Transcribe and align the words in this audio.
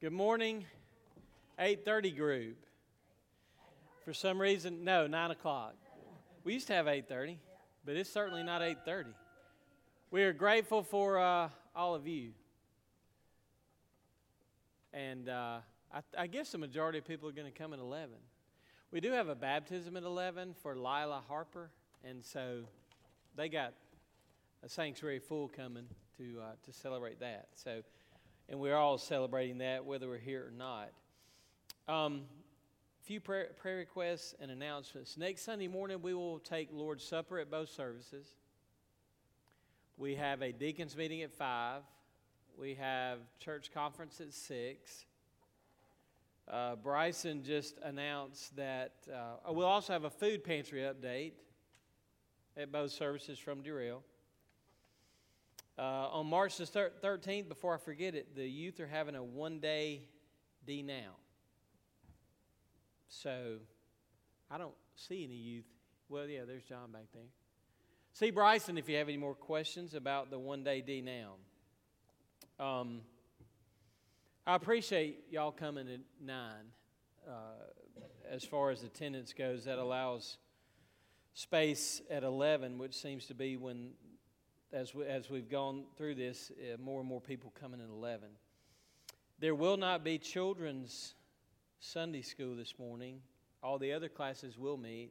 Good 0.00 0.14
morning, 0.14 0.64
8:30 1.58 2.16
group. 2.16 2.56
For 4.06 4.14
some 4.14 4.40
reason, 4.40 4.82
no, 4.82 5.06
nine 5.06 5.30
o'clock. 5.30 5.74
We 6.42 6.54
used 6.54 6.68
to 6.68 6.72
have 6.72 6.86
8:30, 6.86 7.36
but 7.84 7.96
it's 7.96 8.08
certainly 8.08 8.42
not 8.42 8.62
8:30. 8.62 9.12
We 10.10 10.22
are 10.22 10.32
grateful 10.32 10.82
for 10.82 11.18
uh, 11.18 11.50
all 11.76 11.94
of 11.94 12.06
you, 12.06 12.32
and 14.94 15.28
uh, 15.28 15.58
I, 15.92 16.00
I 16.16 16.26
guess 16.28 16.50
the 16.52 16.56
majority 16.56 16.96
of 16.96 17.04
people 17.04 17.28
are 17.28 17.32
going 17.32 17.52
to 17.52 17.58
come 17.58 17.74
at 17.74 17.78
11. 17.78 18.14
We 18.92 19.00
do 19.00 19.12
have 19.12 19.28
a 19.28 19.34
baptism 19.34 19.98
at 19.98 20.04
11 20.04 20.54
for 20.62 20.76
Lila 20.76 21.22
Harper, 21.28 21.68
and 22.02 22.24
so 22.24 22.62
they 23.36 23.50
got 23.50 23.74
a 24.62 24.68
sanctuary 24.70 25.18
full 25.18 25.48
coming 25.48 25.88
to 26.16 26.40
uh, 26.40 26.52
to 26.64 26.72
celebrate 26.72 27.20
that. 27.20 27.48
So 27.54 27.82
and 28.50 28.58
we're 28.58 28.76
all 28.76 28.98
celebrating 28.98 29.58
that, 29.58 29.84
whether 29.84 30.08
we're 30.08 30.18
here 30.18 30.48
or 30.48 30.50
not. 30.50 30.90
Um, 31.88 32.22
few 33.02 33.20
prayer, 33.20 33.50
prayer 33.56 33.76
requests 33.76 34.34
and 34.40 34.50
announcements. 34.50 35.16
Next 35.16 35.42
Sunday 35.42 35.68
morning, 35.68 36.02
we 36.02 36.14
will 36.14 36.40
take 36.40 36.68
Lord's 36.72 37.04
Supper 37.04 37.38
at 37.38 37.48
both 37.48 37.68
services. 37.68 38.26
We 39.96 40.16
have 40.16 40.42
a 40.42 40.50
deacons 40.50 40.96
meeting 40.96 41.22
at 41.22 41.32
5. 41.32 41.82
We 42.58 42.74
have 42.74 43.18
church 43.38 43.70
conference 43.72 44.20
at 44.20 44.32
6. 44.32 45.04
Uh, 46.48 46.74
Bryson 46.74 47.44
just 47.44 47.78
announced 47.84 48.56
that 48.56 48.94
uh, 49.14 49.52
we'll 49.52 49.66
also 49.66 49.92
have 49.92 50.02
a 50.02 50.10
food 50.10 50.42
pantry 50.42 50.80
update 50.80 51.32
at 52.56 52.72
both 52.72 52.90
services 52.90 53.38
from 53.38 53.62
Durrell. 53.62 54.02
Uh, 55.78 56.08
on 56.12 56.26
March 56.26 56.56
the 56.56 56.64
13th, 56.64 57.48
before 57.48 57.74
I 57.74 57.78
forget 57.78 58.14
it, 58.14 58.36
the 58.36 58.46
youth 58.46 58.80
are 58.80 58.86
having 58.86 59.14
a 59.14 59.22
one 59.22 59.60
day 59.60 60.02
D 60.66 60.82
now. 60.82 61.16
So 63.08 63.56
I 64.50 64.58
don't 64.58 64.74
see 64.94 65.24
any 65.24 65.36
youth. 65.36 65.64
Well, 66.08 66.26
yeah, 66.26 66.40
there's 66.46 66.64
John 66.64 66.92
back 66.92 67.06
there. 67.14 67.22
See 68.12 68.30
Bryson 68.30 68.76
if 68.76 68.88
you 68.88 68.96
have 68.96 69.08
any 69.08 69.16
more 69.16 69.34
questions 69.34 69.94
about 69.94 70.30
the 70.30 70.38
one 70.38 70.64
day 70.64 70.80
D 70.80 71.00
now. 71.00 71.34
Um, 72.58 73.00
I 74.46 74.54
appreciate 74.54 75.24
y'all 75.30 75.52
coming 75.52 75.88
at 75.88 76.00
9. 76.20 76.52
Uh, 77.26 77.32
as 78.30 78.44
far 78.44 78.70
as 78.70 78.82
attendance 78.82 79.32
goes, 79.32 79.64
that 79.64 79.78
allows 79.78 80.38
space 81.34 82.02
at 82.10 82.22
11, 82.22 82.78
which 82.78 82.94
seems 82.94 83.26
to 83.26 83.34
be 83.34 83.56
when 83.56 83.90
as, 84.72 84.94
we, 84.94 85.04
as 85.06 85.30
we've 85.30 85.48
gone 85.48 85.84
through 85.96 86.14
this, 86.14 86.52
uh, 86.60 86.76
more 86.80 87.00
and 87.00 87.08
more 87.08 87.20
people 87.20 87.52
coming 87.60 87.80
in 87.80 87.90
11. 87.90 88.28
There 89.38 89.54
will 89.54 89.76
not 89.76 90.04
be 90.04 90.18
children's 90.18 91.14
Sunday 91.80 92.22
school 92.22 92.54
this 92.54 92.78
morning. 92.78 93.20
All 93.62 93.78
the 93.78 93.92
other 93.92 94.08
classes 94.08 94.58
will 94.58 94.76
meet 94.76 95.10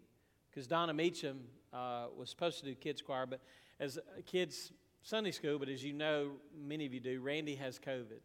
because 0.49 0.67
Donna 0.67 0.93
Meacham 0.93 1.41
uh, 1.73 2.07
was 2.17 2.29
supposed 2.29 2.59
to 2.59 2.65
do 2.65 2.75
kids 2.75 3.01
choir, 3.01 3.25
but 3.25 3.41
as 3.79 3.99
kids 4.25 4.71
Sunday 5.01 5.31
school, 5.31 5.59
but 5.59 5.69
as 5.69 5.83
you 5.83 5.93
know, 5.93 6.31
many 6.57 6.85
of 6.85 6.93
you 6.93 6.99
do, 6.99 7.21
Randy 7.21 7.55
has 7.55 7.79
COVID. 7.79 8.21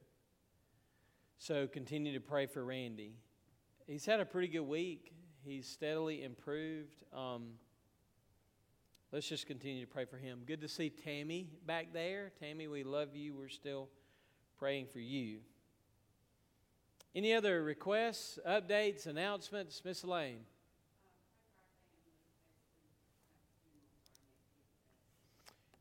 So 1.38 1.66
continue 1.66 2.12
to 2.14 2.20
pray 2.20 2.46
for 2.46 2.64
Randy. 2.64 3.14
He's 3.86 4.06
had 4.06 4.20
a 4.20 4.24
pretty 4.24 4.48
good 4.48 4.62
week. 4.62 5.12
He's 5.44 5.66
steadily 5.66 6.22
improved. 6.22 7.02
Um, 7.12 7.52
let's 9.14 9.28
just 9.28 9.47
continue 9.47 9.86
to 9.86 9.86
pray 9.86 10.04
for 10.04 10.16
him. 10.16 10.41
Good 10.44 10.60
to 10.62 10.69
see 10.69 10.91
Tammy 10.91 11.47
back 11.64 11.92
there. 11.92 12.32
Tammy, 12.41 12.66
we 12.66 12.82
love 12.82 13.14
you. 13.14 13.32
We're 13.32 13.48
still 13.48 13.88
praying 14.58 14.86
for 14.92 14.98
you. 14.98 15.38
Any 17.14 17.32
other 17.32 17.62
requests, 17.62 18.41
updates, 18.44 19.06
announcements? 19.06 19.80
Miss 19.84 20.02
Lane. 20.02 20.41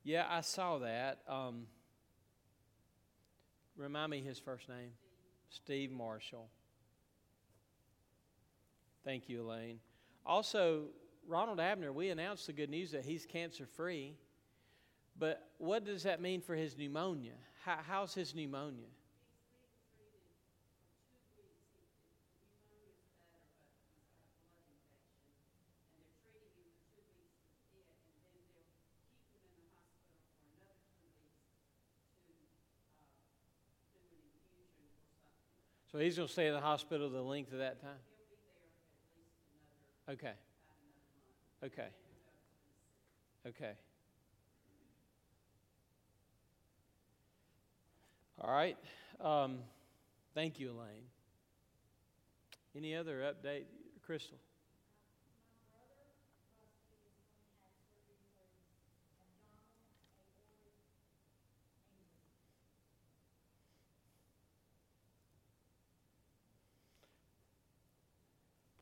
Yeah, 0.03 0.27
I 0.29 0.41
saw 0.41 0.77
that. 0.77 1.21
Um, 1.27 1.65
remind 3.75 4.11
me 4.11 4.21
his 4.21 4.37
first 4.37 4.69
name 4.69 4.91
Steve 5.49 5.89
Marshall. 5.89 6.49
Thank 9.03 9.27
you, 9.27 9.41
Elaine. 9.41 9.79
Also, 10.23 10.83
Ronald 11.27 11.59
Abner, 11.59 11.91
we 11.91 12.09
announced 12.09 12.47
the 12.47 12.53
good 12.53 12.69
news 12.69 12.91
that 12.91 13.05
he's 13.05 13.25
cancer 13.25 13.65
free. 13.65 14.15
But 15.17 15.47
what 15.57 15.85
does 15.85 16.03
that 16.03 16.21
mean 16.21 16.41
for 16.41 16.55
his 16.55 16.77
pneumonia? 16.77 17.33
How, 17.63 17.77
how's 17.87 18.13
his 18.13 18.33
pneumonia? 18.33 18.87
So 35.91 35.99
he's 35.99 36.15
going 36.15 36.27
to 36.27 36.33
stay 36.33 36.47
in 36.47 36.53
the 36.53 36.59
hospital 36.59 37.07
the 37.07 37.21
length 37.21 37.53
of 37.53 37.59
that 37.59 37.79
time? 37.79 37.91
Okay. 40.09 40.33
Okay. 41.63 41.87
Okay. 43.47 43.71
All 48.41 48.51
right. 48.51 48.77
Um, 49.21 49.59
thank 50.35 50.59
you, 50.59 50.71
Elaine. 50.71 51.05
Any 52.75 52.95
other 52.95 53.19
update, 53.19 53.63
Crystal? 54.05 54.37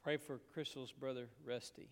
Pray 0.04 0.18
for 0.18 0.40
Crystal's 0.52 0.92
brother, 0.92 1.28
Rusty. 1.46 1.88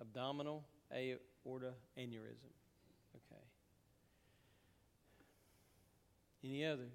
Abdominal 0.00 0.64
aorta 0.92 1.72
aneurysm. 1.98 2.52
Okay. 3.14 3.42
Any 6.44 6.64
others? 6.64 6.92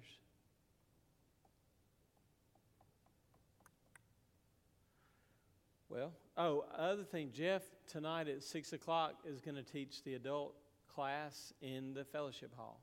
Well, 5.88 6.12
oh, 6.36 6.64
other 6.76 7.04
thing, 7.04 7.30
Jeff 7.32 7.62
tonight 7.86 8.26
at 8.26 8.42
six 8.42 8.72
o'clock 8.72 9.14
is 9.24 9.40
going 9.40 9.54
to 9.54 9.62
teach 9.62 10.02
the 10.02 10.14
adult 10.14 10.56
class 10.92 11.52
in 11.60 11.94
the 11.94 12.04
fellowship 12.04 12.52
hall. 12.56 12.80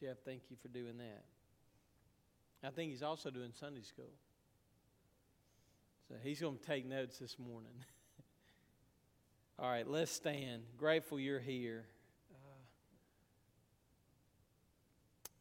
Jeff, 0.00 0.16
thank 0.24 0.42
you 0.48 0.56
for 0.62 0.68
doing 0.68 0.96
that. 0.98 1.24
I 2.66 2.70
think 2.70 2.90
he's 2.90 3.02
also 3.02 3.30
doing 3.30 3.50
Sunday 3.52 3.82
school. 3.82 4.12
So 6.08 6.14
he's 6.22 6.40
going 6.40 6.56
to 6.56 6.64
take 6.64 6.86
notes 6.86 7.18
this 7.18 7.36
morning. 7.38 7.84
All 9.58 9.70
right, 9.70 9.88
let's 9.88 10.10
stand. 10.10 10.64
Grateful 10.76 11.18
you're 11.18 11.40
here. 11.40 11.86
Uh, 12.30 12.36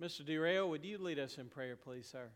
Mr. 0.01 0.25
Durrell, 0.25 0.69
would 0.69 0.85
you 0.85 0.97
lead 0.97 1.19
us 1.19 1.37
in 1.37 1.47
prayer, 1.47 1.75
please, 1.75 2.07
sir? 2.09 2.29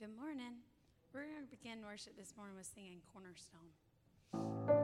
Good 0.00 0.16
morning. 0.16 0.64
We're 1.12 1.26
going 1.26 1.44
to 1.44 1.50
begin 1.50 1.84
worship 1.84 2.16
this 2.16 2.32
morning 2.34 2.56
with 2.56 2.64
singing 2.64 3.02
Cornerstone. 3.12 4.79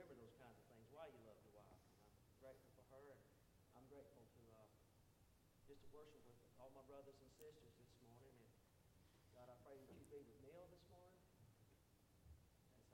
remember 0.00 0.16
those 0.16 0.32
kinds 0.40 0.56
of 0.56 0.64
things, 0.72 0.88
why 0.96 1.04
you 1.12 1.20
love 1.28 1.36
your 1.44 1.60
wife. 1.60 1.76
And 1.76 2.24
I'm 2.24 2.40
grateful 2.40 2.72
for 2.72 2.88
her, 2.96 3.20
and 3.20 3.20
I'm 3.76 3.84
grateful 3.92 4.24
to 4.24 4.40
uh, 4.56 4.64
just 5.68 5.84
to 5.84 5.88
worship 5.92 6.24
with 6.24 6.40
all 6.56 6.72
my 6.72 6.80
brothers 6.88 7.20
and 7.20 7.28
sisters 7.36 7.68
this 7.76 7.92
morning. 8.00 8.32
And 8.32 8.48
God, 9.36 9.52
I 9.52 9.60
pray 9.60 9.76
that 9.76 9.92
you 9.92 10.00
be 10.08 10.24
with 10.24 10.40
Neil 10.40 10.64
this 10.72 10.80
morning 10.88 11.20
as 11.36 11.52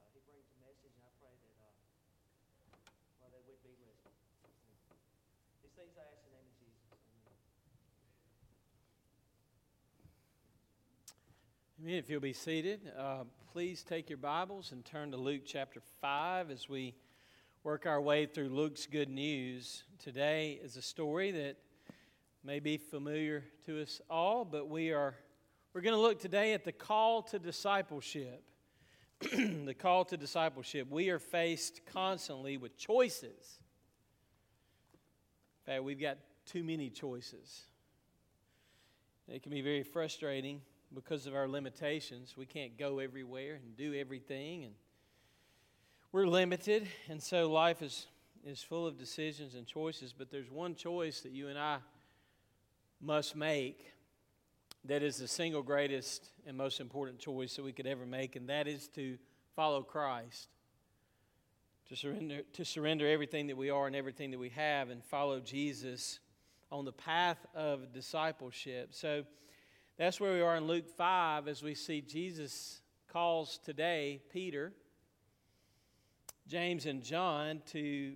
uh, 0.03 0.11
he 0.19 0.21
brings 0.27 0.51
a 0.51 0.59
message, 0.67 0.99
and 0.99 1.07
I 1.07 1.15
pray 1.23 1.31
that, 1.31 1.55
uh, 1.63 1.71
well, 3.23 3.31
that 3.31 3.43
would 3.47 3.63
be 3.63 3.79
with. 3.79 4.03
These 5.63 5.79
things 5.79 5.95
I 5.95 6.11
ask 6.11 6.27
in 6.27 6.35
the 6.35 6.43
name 6.43 6.51
of 6.51 6.56
If 11.89 12.11
you'll 12.11 12.21
be 12.21 12.33
seated, 12.33 12.81
uh, 12.99 13.23
please 13.53 13.85
take 13.85 14.11
your 14.11 14.17
Bibles 14.17 14.73
and 14.73 14.85
turn 14.85 15.13
to 15.13 15.17
Luke 15.17 15.43
chapter 15.47 15.81
5 16.01 16.51
as 16.51 16.69
we 16.69 16.97
work 17.63 17.87
our 17.87 18.01
way 18.01 18.27
through 18.27 18.49
Luke's 18.49 18.87
good 18.87 19.09
news. 19.09 19.85
Today 20.03 20.59
is 20.61 20.77
a 20.77 20.83
story 20.83 21.31
that 21.31 21.59
may 22.43 22.59
be 22.59 22.77
familiar 22.77 23.45
to 23.67 23.81
us 23.81 24.01
all, 24.11 24.45
but 24.45 24.69
we 24.69 24.91
are 24.91 25.15
we're 25.73 25.81
going 25.81 25.95
to 25.95 26.01
look 26.01 26.19
today 26.19 26.55
at 26.55 26.65
the 26.65 26.73
call 26.73 27.23
to 27.23 27.39
discipleship. 27.39 28.43
the 29.21 29.77
call 29.79 30.05
to 30.07 30.17
discipleship. 30.17 30.91
We 30.91 31.11
are 31.11 31.21
faced 31.21 31.83
constantly 31.87 32.57
with 32.57 32.77
choices. 32.77 33.61
In 35.65 35.73
fact, 35.73 35.85
we've 35.85 36.01
got 36.01 36.19
too 36.47 36.65
many 36.65 36.91
choices. 36.91 37.63
It 39.29 39.45
can 39.45 39.53
be 39.53 39.61
very 39.63 39.85
frustrating 39.85 40.63
because 40.97 41.27
of 41.27 41.35
our 41.35 41.47
limitations. 41.47 42.37
We 42.39 42.47
can't 42.47 42.79
go 42.79 43.01
everywhere 43.01 43.61
and 43.63 43.77
do 43.77 43.95
everything, 43.95 44.65
and 44.65 44.73
we're 46.11 46.27
limited. 46.27 46.89
And 47.11 47.23
so 47.23 47.53
life 47.53 47.83
is, 47.83 48.07
is 48.47 48.63
full 48.63 48.87
of 48.87 48.99
decisions 48.99 49.55
and 49.55 49.67
choices. 49.67 50.15
But 50.17 50.31
there's 50.31 50.51
one 50.51 50.75
choice 50.75 51.21
that 51.21 51.33
you 51.33 51.49
and 51.49 51.59
I 51.59 51.79
must 52.99 53.37
make 53.37 53.93
that 54.87 55.03
is 55.03 55.19
the 55.19 55.29
single 55.29 55.63
greatest 55.63 56.31
and 56.47 56.57
most 56.57 56.81
important 56.81 57.19
choice 57.19 57.57
that 57.57 57.63
we 57.63 57.73
could 57.73 57.87
ever 57.87 58.07
make, 58.07 58.35
and 58.35 58.49
that 58.49 58.67
is 58.67 58.89
to 58.89 59.19
follow 59.55 59.83
Christ. 59.83 60.49
To 61.91 61.97
surrender, 61.97 62.41
to 62.55 62.65
surrender 62.65 63.07
everything 63.07 63.49
that 63.49 63.57
we 63.57 63.69
are 63.69 63.87
and 63.87 63.95
everything 63.95 64.31
that 64.31 64.39
we 64.39 64.49
have 64.49 64.89
and 64.89 65.05
follow 65.05 65.41
Jesus 65.41 66.21
on 66.73 66.87
the 66.87 66.93
path 66.93 67.45
of 67.55 67.93
discipleship. 67.93 68.89
So, 68.93 69.25
that's 69.99 70.21
where 70.21 70.35
we 70.35 70.43
are 70.43 70.57
in 70.57 70.67
Luke 70.67 70.91
5 70.91 71.49
as 71.49 71.63
we 71.63 71.75
see 71.75 72.03
Jesus 72.03 72.83
calls 73.11 73.59
today 73.65 74.21
Peter, 74.31 74.75
James, 76.47 76.85
and 76.85 77.03
John 77.03 77.63
to 77.73 78.13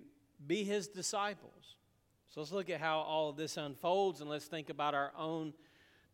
be 0.46 0.62
his 0.62 0.88
disciples. 0.88 1.76
So 2.28 2.40
let's 2.40 2.52
look 2.52 2.68
at 2.68 2.80
how 2.80 2.99
all 2.99 3.30
of 3.30 3.37
this 3.37 3.56
unfolds 3.56 4.20
and 4.20 4.28
let's 4.28 4.44
think 4.44 4.68
about 4.68 4.94
our 4.94 5.10
own 5.16 5.54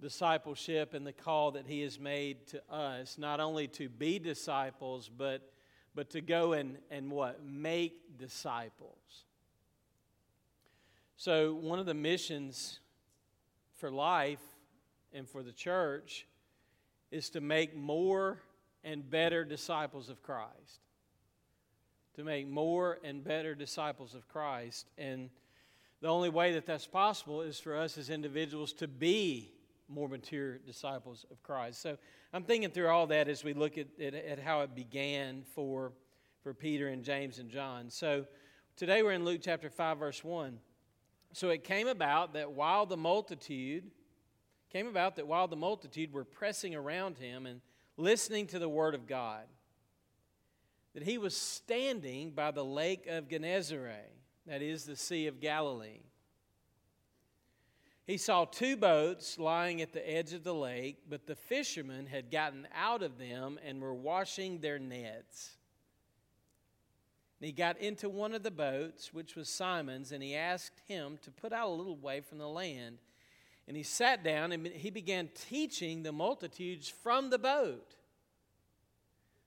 discipleship 0.00 0.94
and 0.94 1.04
the 1.04 1.12
call 1.12 1.50
that 1.52 1.66
he 1.66 1.80
has 1.80 1.99
made 1.99 2.46
to 2.49 2.62
us, 2.73 3.18
not 3.18 3.40
only 3.40 3.66
to 3.68 3.88
be 3.88 4.20
disciples, 4.20 5.11
but, 5.14 5.50
but 5.96 6.11
to 6.11 6.20
go 6.20 6.52
and, 6.52 6.78
and 6.92 7.11
what? 7.11 7.44
Make 7.44 8.16
disciples. 8.18 9.25
So, 11.16 11.54
one 11.54 11.80
of 11.80 11.87
the 11.87 11.94
missions 11.94 12.78
for 13.78 13.90
life 13.90 14.56
and 15.16 15.28
for 15.28 15.42
the 15.42 15.52
church 15.52 16.26
is 17.11 17.30
to 17.30 17.40
make 17.40 17.75
more 17.75 18.38
and 18.85 19.08
better 19.08 19.44
disciples 19.44 20.11
of 20.11 20.23
Christ. 20.23 20.80
To 22.16 22.25
make 22.25 22.49
more 22.49 22.99
and 23.02 23.25
better 23.25 23.54
disciples 23.54 24.14
of 24.14 24.28
Christ. 24.28 24.87
And 24.99 25.30
the 26.00 26.08
only 26.08 26.28
way 26.28 26.52
that 26.52 26.66
that's 26.66 26.87
possible 26.87 27.42
is 27.42 27.58
for 27.58 27.76
us 27.76 27.96
as 27.96 28.11
individuals 28.11 28.73
to 28.75 28.87
be 28.87 29.50
more 29.88 30.08
mature 30.08 30.58
disciples 30.58 31.25
of 31.30 31.42
Christ. 31.42 31.80
So 31.80 31.96
I'm 32.32 32.42
thinking 32.42 32.70
through 32.70 32.88
all 32.88 33.06
that 33.06 33.28
as 33.28 33.42
we 33.42 33.54
look 33.54 33.78
at, 33.78 33.87
at, 34.00 34.14
at 34.14 34.38
how 34.38 34.61
it 34.61 34.75
began 34.75 35.42
for, 35.54 35.92
for 36.42 36.52
Peter 36.52 36.88
and 36.88 37.02
James 37.02 37.38
and 37.38 37.50
John. 37.50 37.88
So 37.88 38.26
today 38.76 39.02
we're 39.02 39.12
in 39.12 39.25
Luke 39.25 39.40
chapter 39.42 39.70
5, 39.70 39.99
verse 39.99 40.23
1. 40.25 40.58
So 41.32 41.50
it 41.50 41.64
came 41.64 41.87
about 41.87 42.35
that 42.35 42.52
while 42.52 42.87
the 42.87 42.96
multitude 42.96 43.85
came 44.76 44.88
about 44.88 45.16
that 45.16 45.26
while 45.26 45.49
the 45.49 45.56
multitude 45.56 46.12
were 46.12 46.23
pressing 46.23 46.75
around 46.75 47.16
him 47.16 47.47
and 47.47 47.62
listening 47.97 48.47
to 48.47 48.59
the 48.59 48.68
word 48.68 48.95
of 48.95 49.06
God, 49.06 49.45
that 50.92 51.02
he 51.02 51.16
was 51.16 51.35
standing 51.35 52.33
by 52.33 52.50
the 52.50 52.64
lake 52.64 53.06
of 53.06 53.26
Gennesaret, 53.26 54.12
that 54.47 54.61
is 54.61 54.85
the 54.85 54.95
Sea 54.95 55.28
of 55.28 55.40
Galilee. 55.40 56.02
He 58.06 58.18
saw 58.18 58.45
two 58.45 58.76
boats 58.76 59.38
lying 59.38 59.80
at 59.80 59.95
the 59.95 60.06
edge 60.06 60.35
of 60.35 60.45
the 60.45 60.54
lake, 60.54 60.99
but 61.09 61.26
the 61.26 61.37
fishermen 61.37 62.04
had 62.04 62.30
gotten 62.30 62.68
out 62.75 63.02
of 63.02 63.16
them 63.16 63.59
and 63.64 63.80
were 63.80 63.95
washing 63.95 64.61
their 64.61 64.78
nets. 64.78 65.56
And 67.40 67.47
he 67.47 67.52
got 67.52 67.78
into 67.78 68.11
one 68.11 68.35
of 68.35 68.42
the 68.42 68.50
boats, 68.50 69.14
which 69.14 69.37
was 69.37 69.49
Simon's, 69.49 70.12
and 70.12 70.23
he 70.23 70.37
asked 70.37 70.83
him 70.87 71.18
to 71.23 71.30
put 71.30 71.54
out 71.54 71.68
a 71.68 71.73
little 71.73 71.97
way 71.97 72.21
from 72.21 72.37
the 72.37 72.49
land. 72.49 72.99
And 73.68 73.76
he 73.76 73.82
sat 73.82 74.23
down 74.23 74.52
and 74.52 74.66
he 74.66 74.90
began 74.90 75.28
teaching 75.49 76.02
the 76.02 76.12
multitudes 76.12 76.88
from 76.88 77.30
the 77.30 77.38
boat. 77.38 77.94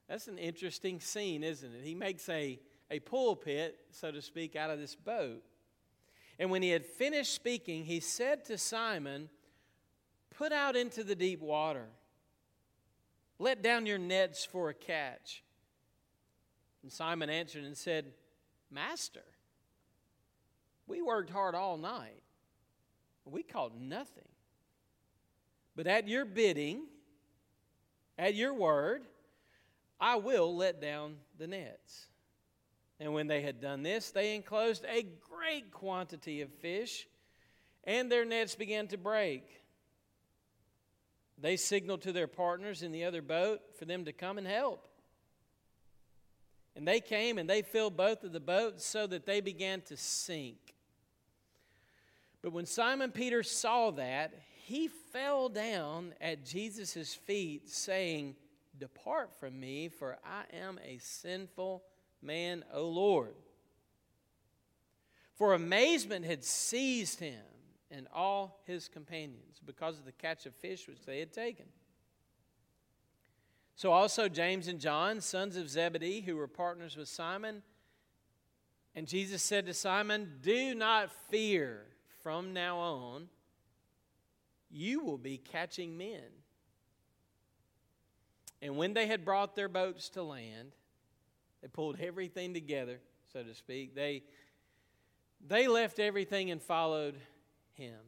That's 0.10 0.28
an 0.28 0.38
interesting 0.38 1.00
scene, 1.00 1.44
isn't 1.44 1.74
it? 1.74 1.84
He 1.84 1.96
makes 1.96 2.28
a, 2.28 2.60
a 2.92 3.00
pulpit, 3.00 3.78
so 3.92 4.12
to 4.12 4.22
speak, 4.22 4.56
out 4.56 4.72
of 4.72 4.80
this 4.80 4.96
boat. 4.96 5.44
And 6.38 6.50
when 6.50 6.62
he 6.62 6.70
had 6.70 6.86
finished 6.86 7.34
speaking, 7.34 7.86
he 7.86 8.00
said 8.00 8.44
to 8.46 8.58
Simon, 8.58 9.30
Put 10.36 10.52
out 10.52 10.76
into 10.76 11.04
the 11.04 11.16
deep 11.16 11.42
water, 11.42 11.88
let 13.40 13.62
down 13.62 13.86
your 13.86 13.98
nets 13.98 14.46
for 14.46 14.70
a 14.70 14.74
catch. 14.74 15.44
And 16.82 16.92
Simon 16.92 17.30
answered 17.30 17.66
and 17.66 17.78
said, 17.78 18.06
Master, 18.72 19.24
we 20.88 21.02
worked 21.02 21.30
hard 21.30 21.56
all 21.56 21.78
night 21.78 22.24
we 23.32 23.44
caught 23.44 23.80
nothing. 23.80 24.28
But 25.76 25.88
at 25.88 26.08
your 26.08 26.26
bidding, 26.26 26.84
at 28.18 28.36
your 28.36 28.54
word, 28.54 29.04
I 30.00 30.16
will 30.18 30.56
let 30.56 30.82
down 30.82 31.16
the 31.38 31.48
nets. 31.48 32.08
And 33.00 33.14
when 33.14 33.28
they 33.28 33.42
had 33.42 33.62
done 33.62 33.84
this, 33.84 34.12
they 34.12 34.36
enclosed 34.36 34.86
a 34.86 35.06
great 35.30 35.72
quantity 35.72 36.42
of 36.42 36.52
fish, 36.52 37.08
and 37.86 38.12
their 38.12 38.26
nets 38.26 38.56
began 38.56 38.88
to 38.88 38.98
break. 38.98 39.44
They 41.38 41.56
signaled 41.56 42.02
to 42.02 42.12
their 42.12 42.28
partners 42.28 42.84
in 42.84 42.92
the 42.92 43.06
other 43.06 43.22
boat 43.22 43.62
for 43.78 43.86
them 43.86 44.06
to 44.06 44.12
come 44.12 44.38
and 44.38 44.46
help. 44.46 44.86
And 46.76 46.88
they 46.88 47.00
came 47.00 47.38
and 47.38 47.50
they 47.50 47.62
filled 47.62 47.96
both 47.96 48.24
of 48.24 48.34
the 48.34 48.40
boats 48.40 48.86
so 48.86 49.08
that 49.08 49.26
they 49.26 49.42
began 49.42 49.82
to 49.84 49.98
sink. 49.98 50.76
But 52.42 52.54
when 52.54 52.66
Simon 52.66 53.12
Peter 53.12 53.44
saw 53.44 53.92
that, 53.92 54.34
he 54.66 54.88
fell 54.88 55.50
down 55.50 56.14
at 56.22 56.46
Jesus' 56.46 57.14
feet, 57.14 57.70
saying, 57.70 58.36
Depart 58.78 59.32
from 59.40 59.60
me, 59.60 59.90
for 59.90 60.18
I 60.24 60.44
am 60.56 60.80
a 60.86 61.00
sinful 61.00 61.84
man, 62.22 62.64
O 62.74 62.88
Lord. 62.88 63.36
For 65.36 65.54
amazement 65.54 66.26
had 66.26 66.44
seized 66.44 67.20
him 67.20 67.42
and 67.92 68.08
all 68.14 68.62
his 68.66 68.88
companions 68.88 69.60
because 69.66 69.98
of 69.98 70.06
the 70.06 70.12
catch 70.12 70.46
of 70.46 70.54
fish 70.56 70.88
which 70.88 71.06
they 71.06 71.20
had 71.20 71.34
taken. 71.34 71.66
So 73.76 73.92
also 73.92 74.28
James 74.28 74.68
and 74.68 74.80
John, 74.80 75.22
sons 75.22 75.56
of 75.56 75.70
Zebedee, 75.70 76.22
who 76.22 76.36
were 76.36 76.48
partners 76.48 76.98
with 76.98 77.08
Simon. 77.08 77.64
And 78.94 79.08
Jesus 79.08 79.42
said 79.42 79.66
to 79.66 79.74
Simon, 79.74 80.40
Do 80.42 80.76
not 80.76 81.10
fear 81.30 81.86
from 82.24 82.54
now 82.54 82.78
on, 82.78 83.30
you 84.70 85.04
will 85.04 85.18
be 85.18 85.38
catching 85.38 85.98
men. 85.98 86.24
And 88.62 88.78
when 88.78 88.94
they 88.94 89.08
had 89.08 89.26
brought 89.26 89.56
their 89.56 89.70
boats 89.70 90.10
to 90.10 90.24
land, 90.24 90.74
they 91.62 91.68
pulled 91.68 91.98
everything 92.00 92.54
together, 92.54 93.00
so 93.32 93.44
to 93.44 93.54
speak. 93.54 93.96
They, 93.96 94.24
they 95.46 95.68
left 95.68 96.00
everything 96.00 96.52
and 96.52 96.62
followed 96.62 97.16
him. 97.74 98.00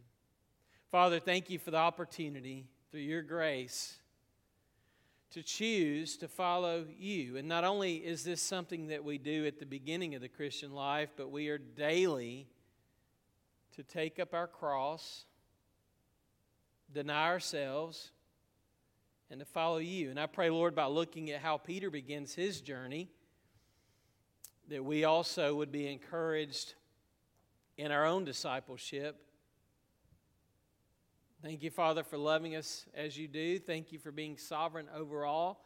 Father, 0.89 1.19
thank 1.19 1.49
you 1.49 1.57
for 1.57 1.71
the 1.71 1.77
opportunity 1.77 2.67
through 2.91 3.01
your 3.01 3.21
grace 3.21 3.97
to 5.31 5.41
choose 5.41 6.17
to 6.17 6.27
follow 6.27 6.85
you. 6.99 7.37
And 7.37 7.47
not 7.47 7.63
only 7.63 7.95
is 7.95 8.25
this 8.25 8.41
something 8.41 8.87
that 8.87 9.03
we 9.03 9.17
do 9.17 9.45
at 9.45 9.59
the 9.59 9.65
beginning 9.65 10.13
of 10.15 10.21
the 10.21 10.27
Christian 10.27 10.73
life, 10.73 11.09
but 11.15 11.31
we 11.31 11.47
are 11.47 11.57
daily 11.57 12.47
to 13.75 13.83
take 13.83 14.19
up 14.19 14.33
our 14.33 14.47
cross, 14.47 15.25
deny 16.93 17.27
ourselves, 17.27 18.11
and 19.29 19.39
to 19.39 19.45
follow 19.45 19.77
you. 19.77 20.09
And 20.09 20.19
I 20.19 20.25
pray, 20.25 20.49
Lord, 20.49 20.75
by 20.75 20.85
looking 20.85 21.31
at 21.31 21.41
how 21.41 21.57
Peter 21.57 21.89
begins 21.89 22.35
his 22.35 22.61
journey, 22.61 23.09
that 24.67 24.83
we 24.83 25.05
also 25.05 25.55
would 25.55 25.71
be 25.71 25.91
encouraged 25.91 26.73
in 27.77 27.91
our 27.91 28.05
own 28.05 28.25
discipleship. 28.25 29.17
Thank 31.41 31.63
you, 31.63 31.71
Father, 31.71 32.03
for 32.03 32.17
loving 32.17 32.55
us 32.55 32.85
as 32.93 33.17
you 33.17 33.27
do. 33.27 33.57
Thank 33.57 33.91
you 33.91 33.99
for 33.99 34.11
being 34.11 34.37
sovereign 34.37 34.87
over 34.95 35.25
all. 35.25 35.65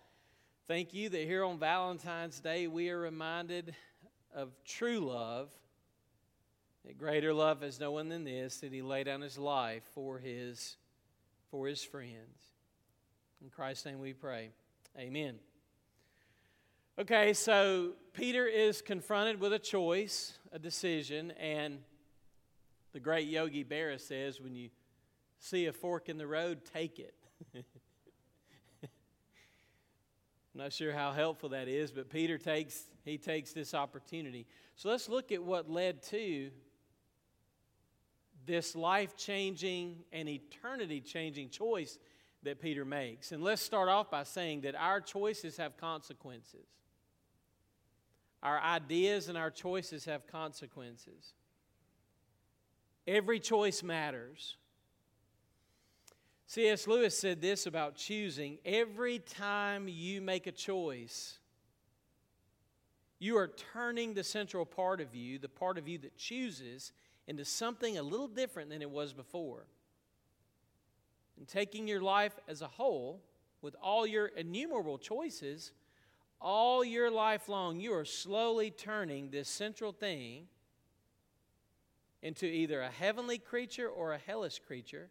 Thank 0.68 0.94
you 0.94 1.10
that 1.10 1.22
here 1.26 1.44
on 1.44 1.60
Valentine's 1.60 2.40
Day 2.40 2.68
we 2.68 2.90
are 2.90 3.00
reminded 3.00 3.76
of 4.34 4.52
true 4.64 5.00
love 5.00 5.50
that 6.86 6.98
greater 6.98 7.34
love 7.34 7.62
has 7.62 7.80
no 7.80 7.92
one 7.92 8.10
than 8.10 8.24
this, 8.24 8.58
that 8.60 8.72
he 8.72 8.82
laid 8.82 9.06
down 9.06 9.22
his 9.22 9.38
life 9.38 9.84
for 9.94 10.20
his, 10.20 10.78
for 11.50 11.68
his 11.68 11.84
friends. 11.84 12.54
In 13.42 13.50
Christ's 13.50 13.86
name 13.86 14.00
we 14.00 14.14
pray. 14.14 14.50
Amen. 14.98 15.36
Okay, 16.98 17.34
so 17.34 17.94
Peter 18.14 18.46
is 18.46 18.82
confronted 18.82 19.40
with 19.40 19.52
a 19.52 19.60
choice, 19.60 20.38
a 20.52 20.60
decision, 20.60 21.32
and 21.32 21.80
the 22.94 23.00
great 23.00 23.28
Yogi 23.28 23.66
Berra 23.66 24.00
says, 24.00 24.40
when 24.40 24.56
you 24.56 24.70
see 25.40 25.66
a 25.66 25.74
fork 25.74 26.08
in 26.08 26.18
the 26.18 26.28
road, 26.28 26.62
take 26.74 27.00
it. 27.00 27.16
I'm 27.54 28.90
not 30.54 30.72
sure 30.72 30.94
how 30.94 31.12
helpful 31.12 31.50
that 31.50 31.68
is, 31.68 31.92
but 31.92 32.10
Peter 32.10 32.38
takes 32.38 32.84
he 33.04 33.18
takes 33.18 33.52
this 33.54 33.74
opportunity. 33.74 34.48
So 34.76 34.90
let's 34.90 35.10
look 35.10 35.32
at 35.32 35.44
what 35.44 35.70
led 35.70 36.02
to 36.04 36.50
this 38.46 38.76
life-changing 38.76 40.04
and 40.12 40.30
eternity-changing 40.30 41.50
choice 41.50 41.98
that 42.44 42.62
Peter 42.62 42.86
makes. 42.86 43.32
And 43.32 43.44
let's 43.44 43.62
start 43.62 43.90
off 43.90 44.12
by 44.12 44.24
saying 44.24 44.62
that 44.62 44.76
our 44.76 45.02
choices 45.02 45.58
have 45.58 45.78
consequences. 45.78 46.68
Our 48.44 48.62
ideas 48.62 49.28
and 49.28 49.38
our 49.38 49.50
choices 49.50 50.06
have 50.06 50.28
consequences. 50.28 51.34
Every 53.08 53.40
choice 53.40 53.82
matters. 53.82 54.58
C.S. 56.48 56.88
Lewis 56.88 57.18
said 57.18 57.42
this 57.42 57.66
about 57.66 57.96
choosing 57.96 58.60
every 58.64 59.18
time 59.20 59.88
you 59.88 60.22
make 60.22 60.46
a 60.46 60.52
choice, 60.52 61.40
you 63.18 63.38
are 63.38 63.48
turning 63.74 64.14
the 64.14 64.24
central 64.24 64.66
part 64.66 65.02
of 65.02 65.16
you, 65.16 65.40
the 65.40 65.50
part 65.50 65.80
of 65.80 65.88
you 65.88 65.98
that 66.00 66.16
chooses, 66.16 66.92
into 67.28 67.46
something 67.46 67.98
a 67.98 68.04
little 68.04 68.28
different 68.28 68.70
than 68.70 68.82
it 68.82 68.90
was 68.90 69.14
before. 69.14 69.66
And 71.38 71.48
taking 71.48 71.88
your 71.88 72.02
life 72.02 72.38
as 72.48 72.62
a 72.62 72.68
whole, 72.68 73.22
with 73.62 73.76
all 73.82 74.06
your 74.06 74.28
innumerable 74.28 74.98
choices, 74.98 75.72
all 76.40 76.84
your 76.86 77.10
life 77.10 77.50
long, 77.50 77.80
you 77.80 77.94
are 77.94 78.06
slowly 78.06 78.70
turning 78.70 79.32
this 79.32 79.50
central 79.50 79.92
thing 79.92 80.48
into 82.22 82.46
either 82.46 82.82
a 82.82 82.90
heavenly 82.90 83.38
creature 83.38 83.88
or 83.88 84.14
a 84.14 84.18
hellish 84.18 84.60
creature 84.60 85.10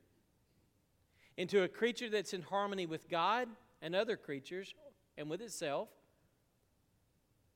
into 1.37 1.63
a 1.63 1.69
creature 1.69 2.09
that's 2.09 2.33
in 2.33 2.43
harmony 2.43 2.87
with 2.87 3.09
God 3.09 3.49
and 3.83 3.95
other 3.95 4.17
creatures 4.17 4.75
and 5.17 5.29
with 5.29 5.41
itself, 5.41 5.89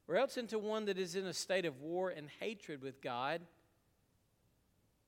or 0.07 0.17
else 0.17 0.37
into 0.37 0.59
one 0.59 0.87
that 0.87 0.99
is 0.99 1.15
in 1.15 1.27
a 1.27 1.33
state 1.33 1.65
of 1.65 1.81
war 1.81 2.11
and 2.11 2.29
hatred 2.41 2.83
with 2.83 3.01
God 3.01 3.41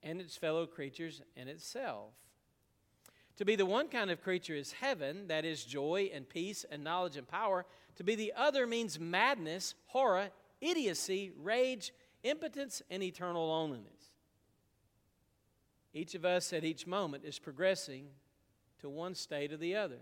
and 0.03 0.21
its 0.21 0.37
fellow 0.37 0.67
creatures 0.67 1.23
and 1.37 1.49
itself. 1.49 2.13
To 3.37 3.45
be 3.45 3.57
the 3.57 3.67
one 3.67 3.89
kind 3.89 4.11
of 4.11 4.23
creature 4.23 4.55
is 4.55 4.73
heaven, 4.73 5.29
that 5.29 5.45
is 5.45 5.65
joy 5.65 6.11
and 6.13 6.29
peace 6.29 6.65
and 6.71 6.85
knowledge 6.85 7.17
and 7.17 7.27
power. 7.27 7.65
To 7.97 8.05
be 8.05 8.15
the 8.15 8.35
other 8.37 8.67
means 8.67 9.01
madness, 9.01 9.75
horror, 9.87 10.29
idiocy, 10.61 11.33
rage, 11.39 11.93
impotence, 12.23 12.83
and 12.91 13.03
eternal 13.03 13.49
loneliness. 13.49 14.13
Each 15.93 16.15
of 16.15 16.25
us 16.25 16.53
at 16.53 16.65
each 16.65 16.87
moment 16.87 17.25
is 17.25 17.39
progressing 17.39 18.09
to 18.81 18.89
one 18.89 19.15
state 19.15 19.53
or 19.53 19.57
the 19.57 19.77
other. 19.77 20.01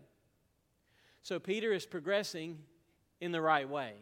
So 1.22 1.38
Peter 1.38 1.72
is 1.72 1.86
progressing 1.86 2.58
in 3.20 3.32
the 3.32 3.40
right 3.40 3.68
way. 3.68 3.94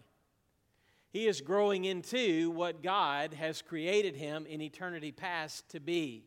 He 1.11 1.27
is 1.27 1.41
growing 1.41 1.85
into 1.85 2.51
what 2.51 2.83
God 2.83 3.35
has 3.35 3.63
created 3.63 4.17
him 4.17 4.47
in 4.47 4.61
eternity 4.61 5.13
past 5.13 5.69
to 5.71 5.81
be. 5.81 6.25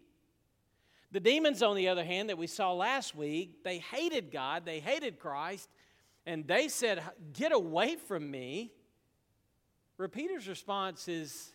The 1.12 1.20
demons, 1.20 1.64
on 1.64 1.76
the 1.76 1.88
other 1.88 2.04
hand, 2.04 2.30
that 2.30 2.38
we 2.38 2.48
saw 2.48 2.74
last 2.74 3.16
week, 3.16 3.64
they 3.64 3.80
hated 3.80 4.32
God, 4.32 4.66
they 4.66 4.80
hated 4.80 5.20
Christ, 5.20 5.70
and 6.26 6.48
they 6.48 6.68
said, 6.68 7.04
Get 7.34 7.52
away 7.52 7.96
from 7.96 8.30
me. 8.30 8.72
Peter's 10.12 10.48
response 10.48 11.08
is, 11.08 11.52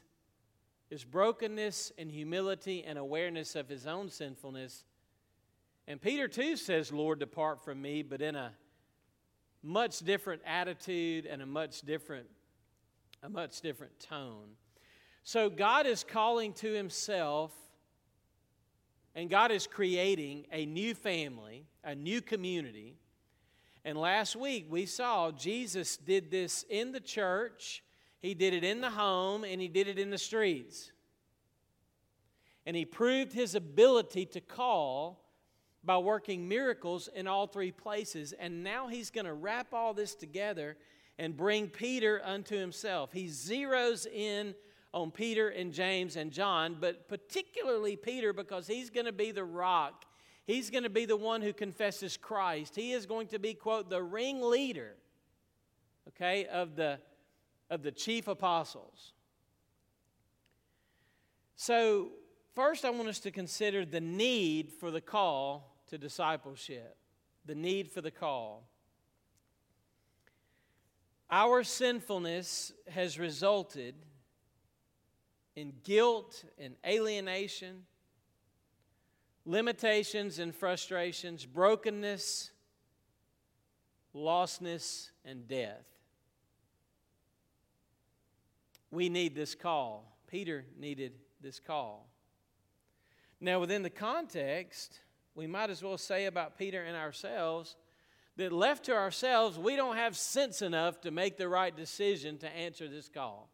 is 0.91 1.03
brokenness 1.03 1.93
and 1.97 2.11
humility 2.11 2.85
and 2.85 2.99
awareness 2.99 3.57
of 3.57 3.69
his 3.69 3.87
own 3.87 4.11
sinfulness 4.11 4.85
and 5.87 6.01
Peter 6.01 6.29
too 6.29 6.57
says, 6.57 6.93
Lord, 6.93 7.19
depart 7.19 7.63
from 7.63 7.81
me, 7.83 8.03
but 8.03 8.23
in 8.23 8.35
a 8.35 8.53
much 9.63 9.99
different 10.01 10.43
attitude 10.47 11.27
and 11.27 11.43
a 11.43 11.47
much 11.47 11.83
different, 11.83 12.27
a 13.25 13.29
much 13.31 13.63
different 13.63 13.99
tone. 13.99 14.51
So 15.23 15.49
God 15.49 15.87
is 15.87 16.05
calling 16.05 16.53
to 16.55 16.71
himself, 16.71 17.53
and 19.15 19.31
God 19.31 19.51
is 19.51 19.67
creating 19.67 20.45
a 20.53 20.67
new 20.67 20.95
family, 20.95 21.65
a 21.83 21.95
new 21.95 22.21
community. 22.21 22.99
And 23.83 23.97
last 23.97 24.37
week 24.37 24.67
we 24.69 24.85
saw 24.85 25.31
Jesus 25.31 25.97
did 25.97 26.31
this 26.31 26.67
in 26.69 26.93
the 26.93 27.01
church, 27.01 27.83
he 28.21 28.35
did 28.35 28.53
it 28.53 28.63
in 28.63 28.83
the 28.83 28.91
home, 28.91 29.43
and 29.43 29.59
he 29.59 29.69
did 29.69 29.89
it 29.89 29.99
in 29.99 30.11
the 30.11 30.19
streets. 30.19 30.93
And 32.67 32.77
he 32.77 32.85
proved 32.85 33.33
his 33.33 33.55
ability 33.55 34.27
to 34.27 34.41
call 34.43 35.25
by 35.83 35.97
working 35.97 36.47
miracles 36.47 37.09
in 37.15 37.27
all 37.27 37.47
three 37.47 37.73
places. 37.73 38.35
And 38.39 38.63
now 38.63 38.89
he's 38.89 39.11
going 39.11 39.27
to 39.27 39.35
wrap 39.35 39.73
all 39.73 39.95
this 39.95 40.15
together 40.15 40.77
and 41.19 41.37
bring 41.37 41.69
Peter 41.69 42.21
unto 42.25 42.57
himself. 42.57 43.13
He 43.13 43.27
zeroes 43.27 44.07
in 44.07 44.55
on 44.93 45.11
Peter 45.11 45.49
and 45.49 45.73
James 45.73 46.17
and 46.17 46.31
John, 46.31 46.77
but 46.81 47.09
particularly 47.09 47.97
Peter 47.97 48.33
because 48.33 48.67
he's 48.67 48.91
going 48.91 49.07
to 49.07 49.13
be 49.13 49.33
the 49.33 49.45
rock. 49.45 50.05
He's 50.47 50.71
going 50.71 50.85
to 50.85 50.91
be 50.91 51.05
the 51.05 51.17
one 51.17 51.43
who 51.43 51.53
confesses 51.53 52.17
Christ. 52.17 52.77
He 52.77 52.93
is 52.93 53.07
going 53.07 53.29
to 53.29 53.39
be, 53.39 53.55
quote, 53.55 53.91
the 53.91 54.03
ringleader, 54.03 54.95
okay, 56.09 56.47
of 56.47 56.77
the, 56.77 56.99
of 57.71 57.83
the 57.83 57.91
chief 57.91 58.29
apostles. 58.29 59.13
So, 61.57 62.11
first, 62.55 62.85
I 62.85 62.91
want 62.91 63.09
us 63.09 63.21
to 63.21 63.31
consider 63.31 63.85
the 63.85 64.01
need 64.01 64.71
for 64.71 64.91
the 64.91 65.01
call 65.01 65.79
to 65.89 65.99
discipleship, 65.99 66.97
the 67.47 67.55
need 67.55 67.91
for 67.91 68.01
the 68.01 68.11
call. 68.11 68.69
Our 71.31 71.65
sinfulness 71.65 72.73
has 72.89 73.19
resulted 73.19 73.95
in 75.57 75.73
guilt 75.85 76.45
and 76.59 76.75
alienation, 76.87 77.85
limitations 79.45 80.39
and 80.39 80.55
frustrations, 80.55 81.47
brokenness, 81.47 82.51
lostness, 84.15 85.11
and 85.25 85.49
death. 85.49 85.87
We 88.91 89.09
need 89.09 89.35
this 89.35 89.55
call. 89.55 90.19
Peter 90.29 90.65
needed 90.79 91.13
this 91.41 91.59
call. 91.59 92.09
Now, 93.41 93.61
within 93.61 93.83
the 93.83 93.91
context 93.91 95.01
we 95.35 95.47
might 95.47 95.71
as 95.71 95.83
well 95.83 95.99
say 95.99 96.27
about 96.27 96.57
Peter 96.57 96.83
and 96.83 96.97
ourselves 96.97 97.77
that 98.37 98.53
left 98.53 98.85
to 98.85 98.95
ourselves, 98.95 99.59
we 99.59 99.77
don't 99.77 99.97
have 99.97 100.17
sense 100.17 100.63
enough 100.63 101.01
to 101.03 101.11
make 101.11 101.37
the 101.37 101.49
right 101.49 101.75
decision 101.75 102.39
to 102.39 102.49
answer 102.49 102.89
this 102.89 103.09
call. 103.09 103.49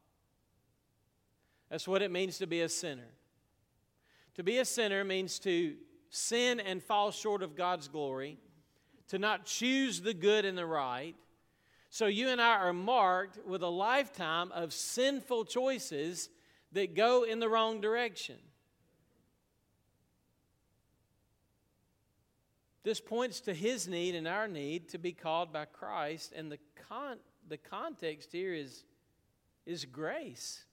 That's 1.70 1.86
what 1.86 2.02
it 2.02 2.10
means 2.10 2.38
to 2.38 2.46
be 2.46 2.62
a 2.62 2.68
sinner. 2.68 3.08
To 4.34 4.42
be 4.42 4.58
a 4.58 4.64
sinner 4.64 5.04
means 5.04 5.38
to 5.40 5.76
sin 6.08 6.60
and 6.60 6.82
fall 6.82 7.10
short 7.10 7.42
of 7.42 7.54
God's 7.54 7.88
glory, 7.88 8.38
to 9.08 9.18
not 9.18 9.44
choose 9.44 10.00
the 10.00 10.14
good 10.14 10.44
and 10.44 10.56
the 10.56 10.66
right. 10.66 11.14
So 11.90 12.06
you 12.06 12.28
and 12.28 12.40
I 12.40 12.54
are 12.54 12.72
marked 12.72 13.44
with 13.46 13.62
a 13.62 13.68
lifetime 13.68 14.50
of 14.52 14.72
sinful 14.72 15.44
choices 15.44 16.28
that 16.72 16.94
go 16.94 17.24
in 17.24 17.40
the 17.40 17.48
wrong 17.48 17.80
direction. 17.80 18.36
This 22.82 23.00
points 23.00 23.40
to 23.42 23.54
his 23.54 23.86
need 23.86 24.14
and 24.14 24.26
our 24.26 24.48
need 24.48 24.88
to 24.90 24.98
be 24.98 25.12
called 25.12 25.52
by 25.52 25.66
Christ, 25.66 26.32
and 26.34 26.50
the, 26.50 26.58
con- 26.88 27.18
the 27.48 27.58
context 27.58 28.32
here 28.32 28.54
is, 28.54 28.84
is 29.66 29.84
grace. 29.84 30.64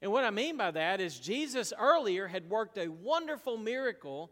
And 0.00 0.10
what 0.10 0.24
I 0.24 0.30
mean 0.30 0.56
by 0.56 0.70
that 0.70 1.00
is 1.00 1.18
Jesus 1.18 1.72
earlier 1.78 2.26
had 2.26 2.48
worked 2.48 2.78
a 2.78 2.88
wonderful 2.88 3.56
miracle 3.56 4.30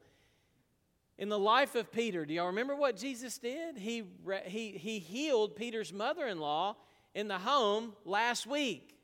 in 1.19 1.29
the 1.29 1.39
life 1.39 1.75
of 1.75 1.93
Peter. 1.93 2.25
Do 2.25 2.33
y'all 2.33 2.47
remember 2.47 2.75
what 2.75 2.97
Jesus 2.97 3.37
did? 3.39 3.77
He, 3.77 4.05
he, 4.47 4.71
he 4.73 4.99
healed 4.99 5.55
Peter's 5.55 5.93
mother 5.93 6.27
in 6.27 6.41
law 6.41 6.77
in 7.15 7.29
the 7.29 7.39
home 7.39 7.93
last 8.05 8.47
week. 8.47 8.97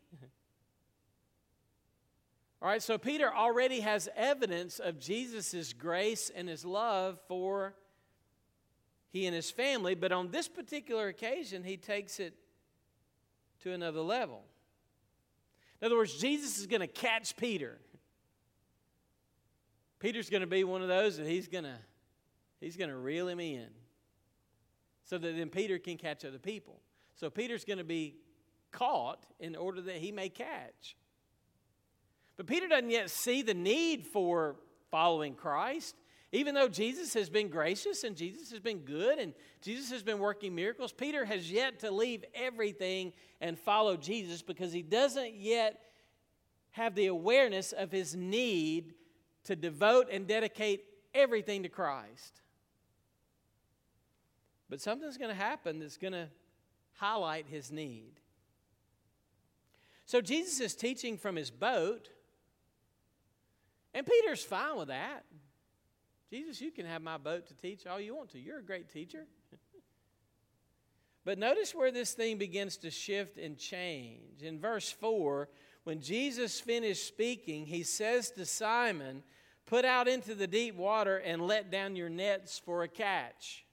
All 2.62 2.68
right, 2.68 2.82
so 2.82 2.96
Peter 2.96 3.32
already 3.32 3.80
has 3.80 4.08
evidence 4.16 4.78
of 4.78 4.98
Jesus' 4.98 5.72
grace 5.72 6.30
and 6.34 6.48
his 6.48 6.64
love 6.64 7.18
for 7.28 7.74
he 9.10 9.26
and 9.26 9.34
his 9.34 9.50
family, 9.50 9.94
but 9.94 10.12
on 10.12 10.30
this 10.30 10.48
particular 10.48 11.08
occasion, 11.08 11.64
he 11.64 11.76
takes 11.76 12.18
it 12.18 12.34
to 13.60 13.72
another 13.72 14.00
level. 14.00 14.42
In 15.80 15.86
other 15.86 15.96
words, 15.96 16.18
Jesus 16.18 16.58
is 16.58 16.66
going 16.66 16.80
to 16.80 16.86
catch 16.86 17.36
Peter. 17.36 17.78
Peter's 19.98 20.30
going 20.30 20.42
to 20.42 20.46
be 20.46 20.64
one 20.64 20.82
of 20.82 20.88
those 20.88 21.16
that 21.18 21.26
he's 21.26 21.48
going 21.48 21.64
to 21.64 21.78
he's 22.60 22.76
going 22.76 22.90
to 22.90 22.96
reel 22.96 23.28
him 23.28 23.40
in. 23.40 23.68
so 25.04 25.18
that 25.18 25.36
then 25.36 25.50
Peter 25.50 25.78
can 25.78 25.96
catch 25.96 26.24
other 26.24 26.38
people. 26.38 26.80
So 27.14 27.30
Peter's 27.30 27.64
going 27.64 27.78
to 27.78 27.84
be 27.84 28.16
caught 28.72 29.24
in 29.38 29.56
order 29.56 29.80
that 29.82 29.96
he 29.96 30.12
may 30.12 30.28
catch. 30.28 30.96
But 32.36 32.46
Peter 32.46 32.68
doesn't 32.68 32.90
yet 32.90 33.10
see 33.10 33.42
the 33.42 33.54
need 33.54 34.06
for 34.06 34.56
following 34.90 35.34
Christ. 35.34 35.96
Even 36.32 36.54
though 36.54 36.68
Jesus 36.68 37.14
has 37.14 37.30
been 37.30 37.48
gracious 37.48 38.04
and 38.04 38.16
Jesus 38.16 38.50
has 38.50 38.60
been 38.60 38.80
good 38.80 39.18
and 39.18 39.32
Jesus 39.62 39.90
has 39.90 40.02
been 40.02 40.18
working 40.18 40.54
miracles, 40.54 40.92
Peter 40.92 41.24
has 41.24 41.50
yet 41.50 41.80
to 41.80 41.90
leave 41.90 42.24
everything 42.34 43.12
and 43.40 43.58
follow 43.58 43.96
Jesus 43.96 44.42
because 44.42 44.72
he 44.72 44.82
doesn't 44.82 45.34
yet 45.34 45.80
have 46.72 46.94
the 46.94 47.06
awareness 47.06 47.72
of 47.72 47.90
his 47.90 48.14
need 48.14 48.94
to 49.44 49.56
devote 49.56 50.08
and 50.10 50.26
dedicate 50.26 50.84
everything 51.14 51.62
to 51.62 51.68
Christ. 51.68 52.42
But 54.68 54.80
something's 54.80 55.16
going 55.16 55.30
to 55.30 55.40
happen 55.40 55.78
that's 55.78 55.96
going 55.96 56.12
to 56.12 56.28
highlight 56.94 57.46
his 57.46 57.70
need. 57.70 58.20
So 60.04 60.20
Jesus 60.20 60.60
is 60.60 60.74
teaching 60.74 61.16
from 61.16 61.36
his 61.36 61.50
boat, 61.50 62.10
and 63.96 64.06
Peter's 64.06 64.44
fine 64.44 64.76
with 64.76 64.88
that. 64.88 65.24
Jesus, 66.28 66.60
you 66.60 66.70
can 66.70 66.84
have 66.84 67.00
my 67.00 67.16
boat 67.16 67.46
to 67.46 67.54
teach 67.54 67.86
all 67.86 67.98
you 67.98 68.14
want 68.14 68.30
to. 68.32 68.38
You're 68.38 68.58
a 68.58 68.62
great 68.62 68.92
teacher. 68.92 69.24
but 71.24 71.38
notice 71.38 71.74
where 71.74 71.90
this 71.90 72.12
thing 72.12 72.36
begins 72.36 72.76
to 72.78 72.90
shift 72.90 73.38
and 73.38 73.56
change. 73.56 74.42
In 74.42 74.60
verse 74.60 74.92
4, 74.92 75.48
when 75.84 76.02
Jesus 76.02 76.60
finished 76.60 77.08
speaking, 77.08 77.64
he 77.64 77.82
says 77.82 78.30
to 78.32 78.44
Simon, 78.44 79.22
Put 79.64 79.86
out 79.86 80.08
into 80.08 80.34
the 80.34 80.46
deep 80.46 80.76
water 80.76 81.16
and 81.16 81.40
let 81.40 81.70
down 81.70 81.96
your 81.96 82.10
nets 82.10 82.58
for 82.58 82.82
a 82.82 82.88
catch. 82.88 83.64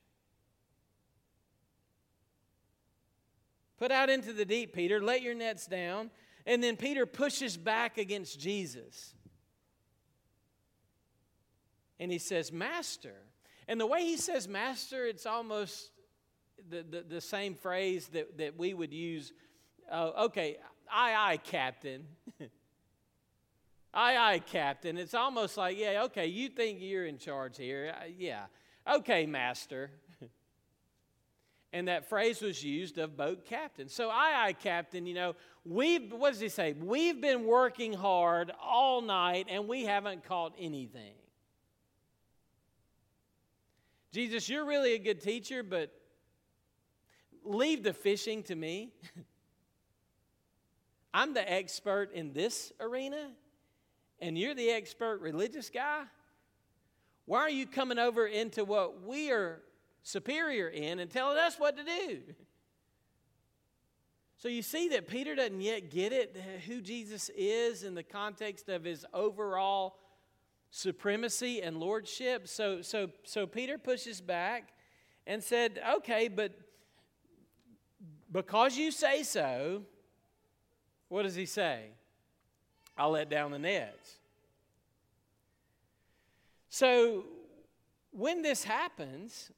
Put 3.77 3.91
out 3.91 4.09
into 4.09 4.31
the 4.31 4.45
deep, 4.45 4.73
Peter, 4.73 5.01
let 5.01 5.21
your 5.21 5.35
nets 5.35 5.67
down. 5.67 6.11
And 6.45 6.63
then 6.63 6.77
Peter 6.77 7.05
pushes 7.05 7.57
back 7.57 7.97
against 7.97 8.39
Jesus. 8.39 9.15
And 12.03 12.11
he 12.11 12.17
says, 12.19 12.51
Master. 12.51 13.15
And 13.67 13.79
the 13.79 13.85
way 13.85 14.03
he 14.03 14.17
says 14.17 14.45
master, 14.45 15.05
it's 15.05 15.25
almost 15.25 15.91
the, 16.69 16.83
the, 16.83 17.01
the 17.01 17.21
same 17.21 17.55
phrase 17.55 18.07
that, 18.09 18.37
that 18.37 18.57
we 18.57 18.73
would 18.73 18.93
use. 18.93 19.31
Uh, 19.89 20.11
okay, 20.25 20.57
aye, 20.91 21.15
aye, 21.15 21.37
Captain. 21.37 22.05
aye, 23.93 24.17
aye, 24.17 24.41
Captain. 24.45 24.97
It's 24.97 25.13
almost 25.13 25.55
like, 25.55 25.77
yeah, 25.77 26.03
okay, 26.05 26.27
you 26.27 26.49
think 26.49 26.79
you're 26.81 27.05
in 27.05 27.17
charge 27.17 27.57
here. 27.57 27.93
Uh, 27.97 28.05
yeah. 28.17 28.45
Okay, 28.91 29.25
Master. 29.25 29.91
and 31.73 31.87
that 31.87 32.09
phrase 32.09 32.41
was 32.41 32.63
used 32.63 32.97
of 32.97 33.15
boat 33.15 33.45
captain. 33.45 33.87
So, 33.87 34.09
aye, 34.09 34.43
aye, 34.47 34.53
Captain, 34.53 35.05
you 35.05 35.13
know, 35.13 35.35
we've, 35.63 36.11
what 36.11 36.31
does 36.33 36.41
he 36.41 36.49
say? 36.49 36.73
We've 36.73 37.21
been 37.21 37.45
working 37.45 37.93
hard 37.93 38.51
all 38.61 39.01
night 39.01 39.47
and 39.49 39.69
we 39.69 39.85
haven't 39.85 40.25
caught 40.25 40.53
anything. 40.59 41.13
Jesus, 44.13 44.47
you're 44.47 44.63
really 44.63 44.93
a 44.93 44.99
good 44.99 45.21
teacher, 45.21 45.63
but 45.63 45.91
leave 47.43 47.81
the 47.81 47.93
fishing 47.93 48.43
to 48.43 48.53
me. 48.53 48.93
I'm 51.15 51.33
the 51.33 51.51
expert 51.51 52.13
in 52.13 52.31
this 52.31 52.71
arena, 52.79 53.31
and 54.19 54.37
you're 54.37 54.53
the 54.53 54.69
expert 54.69 55.19
religious 55.19 55.71
guy. 55.71 56.03
Why 57.25 57.39
are 57.39 57.49
you 57.49 57.65
coming 57.65 57.97
over 57.97 58.27
into 58.27 58.63
what 58.63 59.01
we 59.01 59.31
are 59.31 59.63
superior 60.03 60.67
in 60.67 60.99
and 60.99 61.09
telling 61.09 61.39
us 61.39 61.55
what 61.57 61.75
to 61.77 61.83
do? 61.83 62.19
So 64.37 64.49
you 64.49 64.61
see 64.61 64.89
that 64.89 65.07
Peter 65.07 65.35
doesn't 65.35 65.61
yet 65.61 65.89
get 65.89 66.11
it, 66.11 66.35
who 66.67 66.81
Jesus 66.81 67.31
is 67.33 67.85
in 67.85 67.95
the 67.95 68.03
context 68.03 68.67
of 68.67 68.83
his 68.83 69.05
overall 69.13 69.95
supremacy 70.75 71.61
and 71.61 71.77
lordship. 71.77 72.47
So, 72.47 72.81
so, 72.81 73.07
so 73.23 73.45
Peter 73.45 73.77
pushes 73.77 74.19
back 74.19 74.73
and 75.27 75.41
said, 75.41 75.79
Okay, 75.97 76.27
but 76.27 76.51
because 78.31 78.75
you 78.75 78.89
say 78.89 79.21
so, 79.21 79.83
what 81.09 81.23
does 81.23 81.35
he 81.35 81.45
say? 81.45 81.89
I'll 82.97 83.11
let 83.11 83.29
down 83.29 83.51
the 83.51 83.59
nets. 83.59 84.15
So, 86.69 87.25
when 88.09 88.41
this 88.41 88.63
happens, 88.63 89.51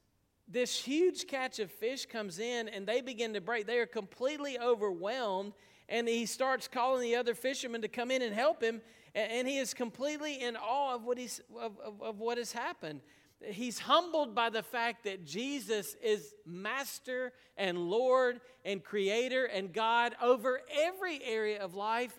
this 0.46 0.78
huge 0.78 1.26
catch 1.26 1.58
of 1.60 1.70
fish 1.70 2.04
comes 2.04 2.38
in 2.38 2.68
and 2.68 2.86
they 2.86 3.00
begin 3.00 3.32
to 3.32 3.40
break. 3.40 3.66
They 3.66 3.78
are 3.78 3.86
completely 3.86 4.58
overwhelmed, 4.58 5.54
and 5.88 6.06
he 6.06 6.26
starts 6.26 6.68
calling 6.68 7.00
the 7.00 7.16
other 7.16 7.34
fishermen 7.34 7.80
to 7.82 7.88
come 7.88 8.10
in 8.10 8.20
and 8.20 8.34
help 8.34 8.62
him 8.62 8.82
and 9.16 9.48
he 9.48 9.56
is 9.56 9.72
completely 9.72 10.42
in 10.42 10.56
awe 10.56 10.94
of 10.94 11.04
what, 11.04 11.16
he's, 11.16 11.40
of, 11.58 11.78
of, 11.80 12.02
of 12.02 12.20
what 12.20 12.36
has 12.36 12.52
happened. 12.52 13.00
He's 13.40 13.78
humbled 13.78 14.34
by 14.34 14.50
the 14.50 14.62
fact 14.62 15.04
that 15.04 15.24
Jesus 15.24 15.96
is 16.02 16.34
master 16.44 17.32
and 17.56 17.78
Lord 17.78 18.40
and 18.64 18.84
creator 18.84 19.46
and 19.46 19.72
God 19.72 20.14
over 20.22 20.60
every 20.70 21.22
area 21.24 21.62
of 21.62 21.74
life, 21.74 22.18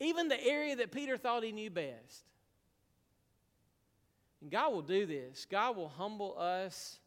even 0.00 0.28
the 0.28 0.44
area 0.44 0.74
that 0.76 0.90
Peter 0.90 1.16
thought 1.16 1.44
he 1.44 1.52
knew 1.52 1.70
best. 1.70 2.24
And 4.42 4.50
God 4.50 4.72
will 4.72 4.82
do 4.82 5.06
this. 5.06 5.46
God 5.48 5.76
will 5.76 5.88
humble 5.88 6.36
us 6.38 6.98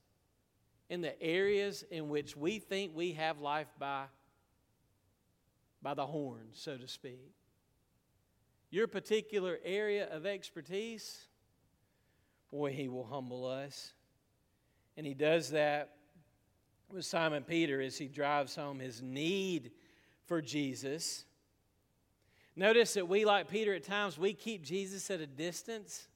in 0.89 1.01
the 1.01 1.21
areas 1.21 1.83
in 1.91 2.07
which 2.07 2.37
we 2.37 2.59
think 2.59 2.95
we 2.95 3.11
have 3.13 3.41
life 3.41 3.67
by, 3.77 4.05
by 5.81 5.93
the 5.93 6.05
horn, 6.05 6.47
so 6.53 6.77
to 6.77 6.87
speak 6.87 7.36
your 8.69 8.87
particular 8.87 9.57
area 9.63 10.07
of 10.11 10.25
expertise, 10.25 11.27
boy, 12.51 12.71
he 12.71 12.87
will 12.87 13.05
humble 13.05 13.45
us. 13.45 13.93
And 14.97 15.05
he 15.05 15.13
does 15.13 15.51
that 15.51 15.93
with 16.91 17.05
Simon 17.05 17.43
Peter 17.43 17.81
as 17.81 17.97
he 17.97 18.07
drives 18.07 18.55
home 18.55 18.79
his 18.79 19.01
need 19.01 19.71
for 20.25 20.41
Jesus. 20.41 21.25
Notice 22.55 22.95
that 22.95 23.07
we, 23.07 23.23
like 23.25 23.49
Peter, 23.49 23.73
at 23.73 23.83
times 23.83 24.17
we 24.17 24.33
keep 24.33 24.63
Jesus 24.63 25.09
at 25.11 25.21
a 25.21 25.27
distance 25.27 26.07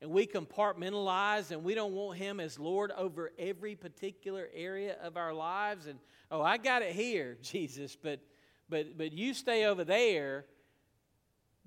and 0.00 0.10
we 0.10 0.26
compartmentalize 0.26 1.50
and 1.50 1.64
we 1.64 1.74
don't 1.74 1.92
want 1.92 2.18
him 2.18 2.40
as 2.40 2.58
Lord 2.58 2.90
over 2.92 3.32
every 3.38 3.74
particular 3.74 4.48
area 4.54 4.96
of 5.02 5.16
our 5.16 5.32
lives. 5.32 5.86
And 5.86 5.98
oh, 6.30 6.42
I 6.42 6.56
got 6.56 6.82
it 6.82 6.92
here, 6.92 7.36
Jesus, 7.42 7.96
but 7.96 8.20
but 8.68 8.98
but 8.98 9.12
you 9.12 9.34
stay 9.34 9.64
over 9.64 9.84
there 9.84 10.44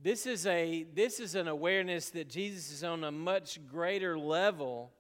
this 0.04 0.26
is, 0.26 0.48
a, 0.48 0.86
this 0.96 1.20
is 1.20 1.36
an 1.36 1.48
awareness 1.48 2.10
that 2.12 2.28
Jesus 2.28 2.72
is 2.72 2.84
on 2.84 3.04
a 3.04 3.12
much 3.12 3.60
greater 3.68 4.18
level 4.18 4.92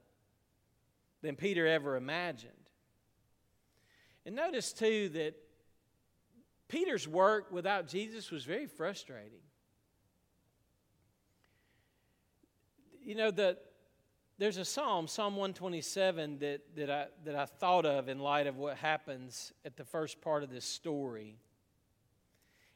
than 1.21 1.35
Peter 1.35 1.65
ever 1.65 1.95
imagined. 1.95 2.51
And 4.25 4.35
notice, 4.35 4.73
too, 4.73 5.09
that 5.09 5.33
Peter's 6.67 7.07
work 7.07 7.51
without 7.51 7.87
Jesus 7.87 8.29
was 8.29 8.45
very 8.45 8.67
frustrating. 8.67 9.41
You 13.03 13.15
know, 13.15 13.31
the, 13.31 13.57
there's 14.37 14.57
a 14.57 14.65
psalm, 14.65 15.07
Psalm 15.07 15.35
127, 15.35 16.39
that, 16.39 16.61
that, 16.75 16.89
I, 16.91 17.05
that 17.25 17.35
I 17.35 17.45
thought 17.45 17.85
of 17.87 18.07
in 18.07 18.19
light 18.19 18.45
of 18.45 18.57
what 18.57 18.77
happens 18.77 19.51
at 19.65 19.75
the 19.77 19.83
first 19.83 20.21
part 20.21 20.43
of 20.43 20.51
this 20.51 20.65
story. 20.65 21.39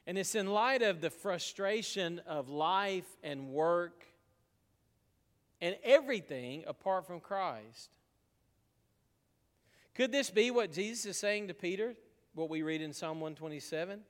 And 0.06 0.16
it's 0.16 0.34
in 0.34 0.46
light 0.46 0.82
of 0.82 1.00
the 1.00 1.10
frustration 1.10 2.20
of 2.26 2.48
life 2.48 3.08
and 3.24 3.48
work 3.48 4.04
and 5.60 5.76
everything 5.82 6.64
apart 6.66 7.06
from 7.06 7.20
Christ. 7.20 7.90
Could 9.94 10.12
this 10.12 10.30
be 10.30 10.50
what 10.50 10.72
Jesus 10.72 11.06
is 11.06 11.16
saying 11.16 11.48
to 11.48 11.54
Peter, 11.54 11.94
what 12.34 12.50
we 12.50 12.62
read 12.62 12.82
in 12.82 12.92
Psalm 12.92 13.18
127? 13.18 14.00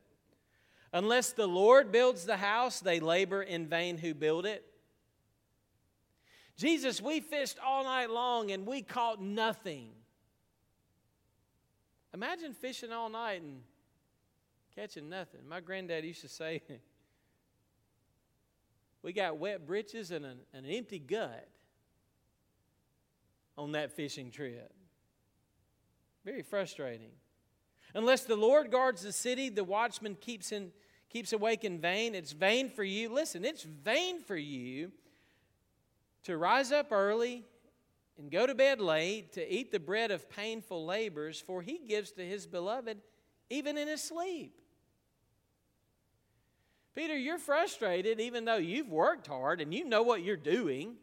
Unless 0.93 1.33
the 1.33 1.47
Lord 1.47 1.93
builds 1.93 2.25
the 2.25 2.37
house, 2.37 2.81
they 2.81 3.01
labor 3.01 3.43
in 3.43 3.67
vain 3.67 3.97
who 3.97 4.13
build 4.13 4.47
it. 4.47 4.65
Jesus, 6.57 7.01
we 7.01 7.21
fished 7.21 7.59
all 7.65 7.85
night 7.85 8.11
long 8.11 8.51
and 8.51 8.67
we 8.67 8.83
caught 8.83 9.21
nothing. 9.21 9.91
Imagine 12.15 12.55
fishing 12.55 12.93
all 12.93 13.11
night 13.11 13.43
and 13.43 13.61
catching 14.77 15.09
nothing. 15.09 15.41
My 15.49 15.61
granddad 15.61 16.05
used 16.05 16.21
to 16.21 16.29
say, 16.29 16.63
We 19.03 19.13
got 19.13 19.39
wet 19.39 19.67
britches 19.67 20.11
and 20.11 20.25
an, 20.25 20.39
an 20.53 20.67
empty 20.67 20.99
gut 20.99 21.49
on 23.57 23.73
that 23.73 23.93
fishing 23.93 24.33
trip. 24.33 24.73
Very 26.25 26.43
frustrating. 26.43 27.13
Unless 27.95 28.25
the 28.25 28.35
Lord 28.35 28.73
guards 28.73 29.03
the 29.03 29.13
city, 29.13 29.49
the 29.49 29.63
watchman 29.63 30.17
keeps, 30.17 30.51
in, 30.51 30.73
keeps 31.09 31.33
awake 31.33 31.63
in 31.65 31.79
vain. 31.79 32.17
It's 32.17 32.33
vain 32.33 32.69
for 32.69 32.83
you. 32.83 33.09
Listen, 33.09 33.45
it's 33.45 33.63
vain 33.63 34.21
for 34.21 34.37
you 34.37 34.91
to 36.25 36.37
rise 36.37 36.73
up 36.73 36.91
early 36.91 37.45
and 38.19 38.29
go 38.29 38.45
to 38.45 38.57
bed 38.57 38.81
late 38.81 39.33
to 39.35 39.55
eat 39.55 39.71
the 39.71 39.79
bread 39.79 40.11
of 40.11 40.29
painful 40.29 40.85
labors, 40.85 41.41
for 41.41 41.63
he 41.63 41.79
gives 41.79 42.11
to 42.13 42.27
his 42.27 42.47
beloved 42.47 42.99
even 43.49 43.79
in 43.79 43.87
his 43.87 44.03
sleep. 44.03 44.61
Peter, 46.97 47.15
you're 47.15 47.37
frustrated 47.37 48.21
even 48.21 48.47
though 48.47 48.57
you've 48.57 48.89
worked 48.89 49.27
hard 49.27 49.61
and 49.61 49.75
you 49.75 49.85
know 49.85 50.03
what 50.03 50.23
you're 50.23 50.35
doing. 50.35 50.95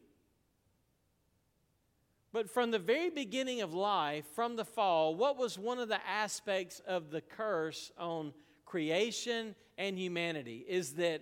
But 2.32 2.50
from 2.50 2.72
the 2.72 2.80
very 2.80 3.12
beginning 3.12 3.62
of 3.62 3.76
life, 3.76 4.26
from 4.34 4.56
the 4.56 4.66
fall, 4.66 5.14
what 5.14 5.38
was 5.38 5.60
one 5.60 5.78
of 5.78 5.90
the 5.90 6.04
aspects 6.10 6.82
of 6.88 7.12
the 7.12 7.22
curse 7.22 7.92
on 8.00 8.34
creation 8.66 9.54
and 9.78 9.96
humanity? 9.96 10.66
Is 10.68 10.94
that 10.94 11.22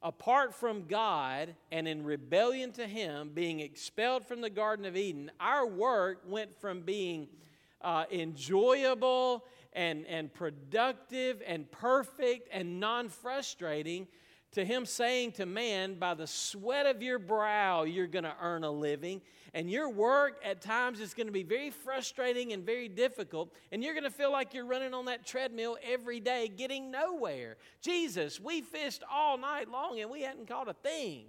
apart 0.00 0.54
from 0.54 0.86
God 0.86 1.56
and 1.72 1.88
in 1.88 2.04
rebellion 2.04 2.70
to 2.74 2.86
Him, 2.86 3.32
being 3.34 3.58
expelled 3.58 4.28
from 4.28 4.42
the 4.42 4.50
Garden 4.50 4.84
of 4.84 4.96
Eden, 4.96 5.32
our 5.40 5.66
work 5.66 6.22
went 6.24 6.54
from 6.60 6.82
being 6.82 7.26
uh, 7.80 8.04
enjoyable 8.12 9.44
and, 9.74 10.06
and 10.06 10.32
productive 10.32 11.42
and 11.46 11.70
perfect 11.70 12.48
and 12.52 12.80
non 12.80 13.08
frustrating 13.08 14.06
to 14.52 14.64
Him 14.64 14.86
saying 14.86 15.32
to 15.32 15.46
man, 15.46 15.94
By 15.94 16.14
the 16.14 16.26
sweat 16.26 16.86
of 16.86 17.02
your 17.02 17.18
brow, 17.18 17.82
you're 17.82 18.06
going 18.06 18.24
to 18.24 18.34
earn 18.40 18.64
a 18.64 18.70
living. 18.70 19.20
And 19.52 19.70
your 19.70 19.88
work 19.88 20.40
at 20.44 20.60
times 20.60 20.98
is 20.98 21.14
going 21.14 21.28
to 21.28 21.32
be 21.32 21.44
very 21.44 21.70
frustrating 21.70 22.52
and 22.52 22.66
very 22.66 22.88
difficult. 22.88 23.54
And 23.70 23.84
you're 23.84 23.94
going 23.94 24.04
to 24.04 24.10
feel 24.10 24.32
like 24.32 24.52
you're 24.52 24.66
running 24.66 24.94
on 24.94 25.04
that 25.04 25.24
treadmill 25.24 25.76
every 25.82 26.18
day, 26.18 26.48
getting 26.48 26.90
nowhere. 26.90 27.56
Jesus, 27.80 28.40
we 28.40 28.62
fished 28.62 29.04
all 29.10 29.38
night 29.38 29.70
long 29.70 30.00
and 30.00 30.10
we 30.10 30.22
hadn't 30.22 30.48
caught 30.48 30.68
a 30.68 30.72
thing. 30.72 31.26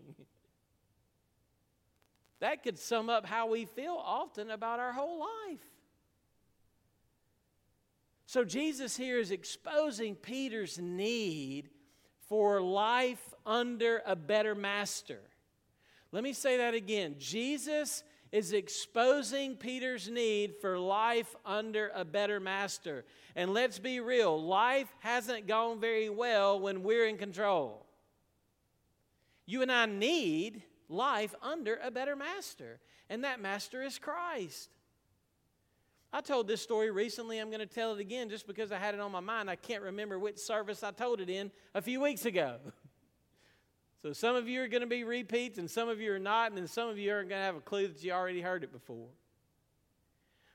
That 2.39 2.63
could 2.63 2.79
sum 2.79 3.09
up 3.09 3.25
how 3.25 3.47
we 3.47 3.65
feel 3.65 3.95
often 4.03 4.49
about 4.51 4.79
our 4.79 4.91
whole 4.91 5.19
life. 5.19 5.74
So, 8.25 8.43
Jesus 8.43 8.97
here 8.97 9.17
is 9.19 9.31
exposing 9.31 10.15
Peter's 10.15 10.79
need 10.79 11.69
for 12.27 12.59
life 12.61 13.33
under 13.45 14.01
a 14.05 14.15
better 14.15 14.55
master. 14.55 15.19
Let 16.11 16.23
me 16.23 16.33
say 16.33 16.57
that 16.57 16.73
again. 16.73 17.15
Jesus 17.19 18.03
is 18.31 18.51
exposing 18.51 19.55
Peter's 19.55 20.09
need 20.09 20.55
for 20.59 20.77
life 20.79 21.35
under 21.45 21.91
a 21.93 22.03
better 22.03 22.39
master. 22.39 23.05
And 23.35 23.53
let's 23.53 23.79
be 23.79 23.99
real, 23.99 24.41
life 24.41 24.93
hasn't 24.99 25.47
gone 25.47 25.79
very 25.79 26.09
well 26.09 26.59
when 26.59 26.83
we're 26.83 27.07
in 27.07 27.17
control. 27.17 27.85
You 29.45 29.61
and 29.61 29.71
I 29.71 29.85
need 29.85 30.63
life 30.89 31.35
under 31.41 31.79
a 31.83 31.91
better 31.91 32.15
master, 32.15 32.79
and 33.09 33.23
that 33.23 33.39
master 33.39 33.83
is 33.83 33.99
Christ. 33.99 34.69
I 36.15 36.21
told 36.21 36.47
this 36.47 36.61
story 36.61 36.91
recently. 36.91 37.39
I'm 37.39 37.49
going 37.49 37.59
to 37.59 37.65
tell 37.65 37.93
it 37.93 37.99
again 37.99 38.29
just 38.29 38.47
because 38.47 38.71
I 38.71 38.77
had 38.77 38.93
it 38.93 39.01
on 39.01 39.11
my 39.11 39.19
mind. 39.19 39.49
I 39.49 39.57
can't 39.57 39.83
remember 39.83 40.17
which 40.17 40.37
service 40.37 40.81
I 40.81 40.91
told 40.91 41.19
it 41.19 41.29
in 41.29 41.51
a 41.73 41.81
few 41.81 41.99
weeks 41.99 42.23
ago. 42.23 42.55
so 44.01 44.13
some 44.13 44.33
of 44.37 44.47
you 44.47 44.61
are 44.61 44.69
going 44.69 44.79
to 44.79 44.87
be 44.87 45.03
repeats, 45.03 45.57
and 45.57 45.69
some 45.69 45.89
of 45.89 45.99
you 45.99 46.13
are 46.13 46.19
not, 46.19 46.51
and 46.51 46.57
then 46.57 46.67
some 46.67 46.87
of 46.87 46.97
you 46.97 47.11
aren't 47.11 47.27
going 47.27 47.41
to 47.41 47.45
have 47.45 47.57
a 47.57 47.59
clue 47.59 47.89
that 47.89 48.01
you 48.01 48.13
already 48.13 48.39
heard 48.39 48.63
it 48.63 48.71
before. 48.71 49.09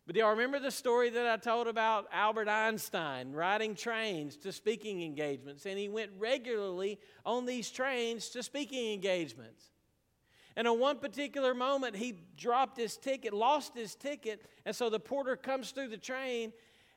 But 0.07 0.14
do 0.14 0.20
y'all 0.20 0.31
remember 0.31 0.61
the 0.61 0.70
story 0.70 1.11
that 1.11 1.27
I 1.27 1.37
told 1.37 1.68
about 1.68 2.07
Albert 2.11 2.49
Einstein 2.49 3.33
riding 3.33 3.75
trains 3.75 4.38
to 4.38 4.53
speaking 4.53 5.03
engagements? 5.03 5.66
And 5.66 5.79
he 5.79 5.90
went 5.90 6.11
regularly 6.18 6.99
on 7.27 7.44
these 7.44 7.70
trains 7.70 8.31
to 8.31 8.42
speaking 8.42 8.94
engagements. 8.94 9.69
And 10.56 10.66
on 10.66 10.78
one 10.78 10.98
particular 10.98 11.54
moment, 11.54 11.96
he 11.96 12.16
dropped 12.36 12.76
his 12.76 12.96
ticket, 12.96 13.32
lost 13.32 13.74
his 13.74 13.94
ticket, 13.94 14.44
and 14.66 14.74
so 14.74 14.90
the 14.90 15.00
porter 15.00 15.36
comes 15.36 15.70
through 15.70 15.88
the 15.88 15.96
train 15.96 16.52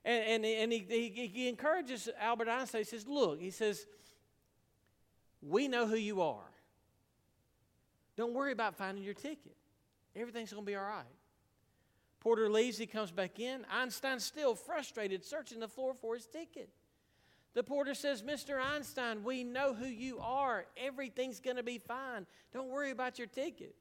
and, 0.05 0.23
and, 0.25 0.45
and 0.45 0.73
he, 0.73 0.85
he, 0.89 1.27
he 1.27 1.47
encourages 1.47 2.09
Albert 2.19 2.49
Einstein. 2.49 2.81
He 2.81 2.85
says, 2.85 3.07
Look, 3.07 3.39
he 3.39 3.51
says, 3.51 3.85
we 5.41 5.67
know 5.67 5.87
who 5.87 5.95
you 5.95 6.21
are. 6.21 6.51
Don't 8.15 8.33
worry 8.33 8.51
about 8.51 8.75
finding 8.75 9.03
your 9.03 9.13
ticket. 9.13 9.55
Everything's 10.15 10.53
going 10.53 10.63
to 10.63 10.71
be 10.71 10.75
all 10.75 10.83
right. 10.83 11.03
Porter 12.19 12.49
leaves, 12.49 12.77
he 12.77 12.85
comes 12.85 13.11
back 13.11 13.39
in. 13.39 13.65
Einstein's 13.69 14.23
still 14.23 14.55
frustrated, 14.55 15.25
searching 15.25 15.59
the 15.59 15.67
floor 15.67 15.93
for 15.93 16.15
his 16.15 16.25
ticket. 16.25 16.69
The 17.53 17.63
porter 17.63 17.93
says, 17.93 18.23
Mr. 18.23 18.59
Einstein, 18.59 19.23
we 19.23 19.43
know 19.43 19.73
who 19.73 19.85
you 19.85 20.19
are. 20.19 20.65
Everything's 20.75 21.39
going 21.39 21.57
to 21.57 21.63
be 21.63 21.77
fine. 21.77 22.25
Don't 22.51 22.69
worry 22.69 22.89
about 22.91 23.19
your 23.19 23.27
ticket. 23.27 23.75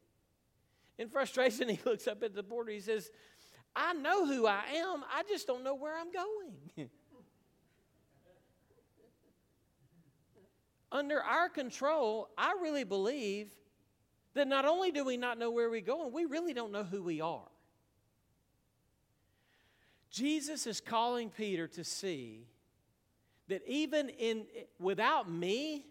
In 0.98 1.08
frustration, 1.08 1.68
he 1.70 1.80
looks 1.84 2.06
up 2.06 2.22
at 2.22 2.34
the 2.34 2.42
porter. 2.42 2.70
He 2.70 2.80
says, 2.80 3.10
I 3.74 3.94
know 3.94 4.26
who 4.26 4.46
I 4.46 4.64
am. 4.74 5.02
I 5.10 5.22
just 5.26 5.46
don't 5.46 5.64
know 5.64 5.74
where 5.74 5.96
I'm 5.96 6.12
going. 6.12 6.90
Under 10.92 11.22
our 11.22 11.48
control, 11.48 12.28
I 12.36 12.54
really 12.60 12.84
believe 12.84 13.48
that 14.34 14.46
not 14.46 14.66
only 14.66 14.90
do 14.90 15.06
we 15.06 15.16
not 15.16 15.38
know 15.38 15.50
where 15.50 15.70
we're 15.70 15.80
going, 15.80 16.12
we 16.12 16.26
really 16.26 16.52
don't 16.52 16.72
know 16.72 16.84
who 16.84 17.02
we 17.02 17.22
are. 17.22 17.48
Jesus 20.10 20.66
is 20.66 20.82
calling 20.82 21.30
Peter 21.30 21.66
to 21.68 21.82
see 21.82 22.46
that 23.48 23.62
even 23.66 24.08
in 24.08 24.46
without 24.78 25.30
me 25.30 25.86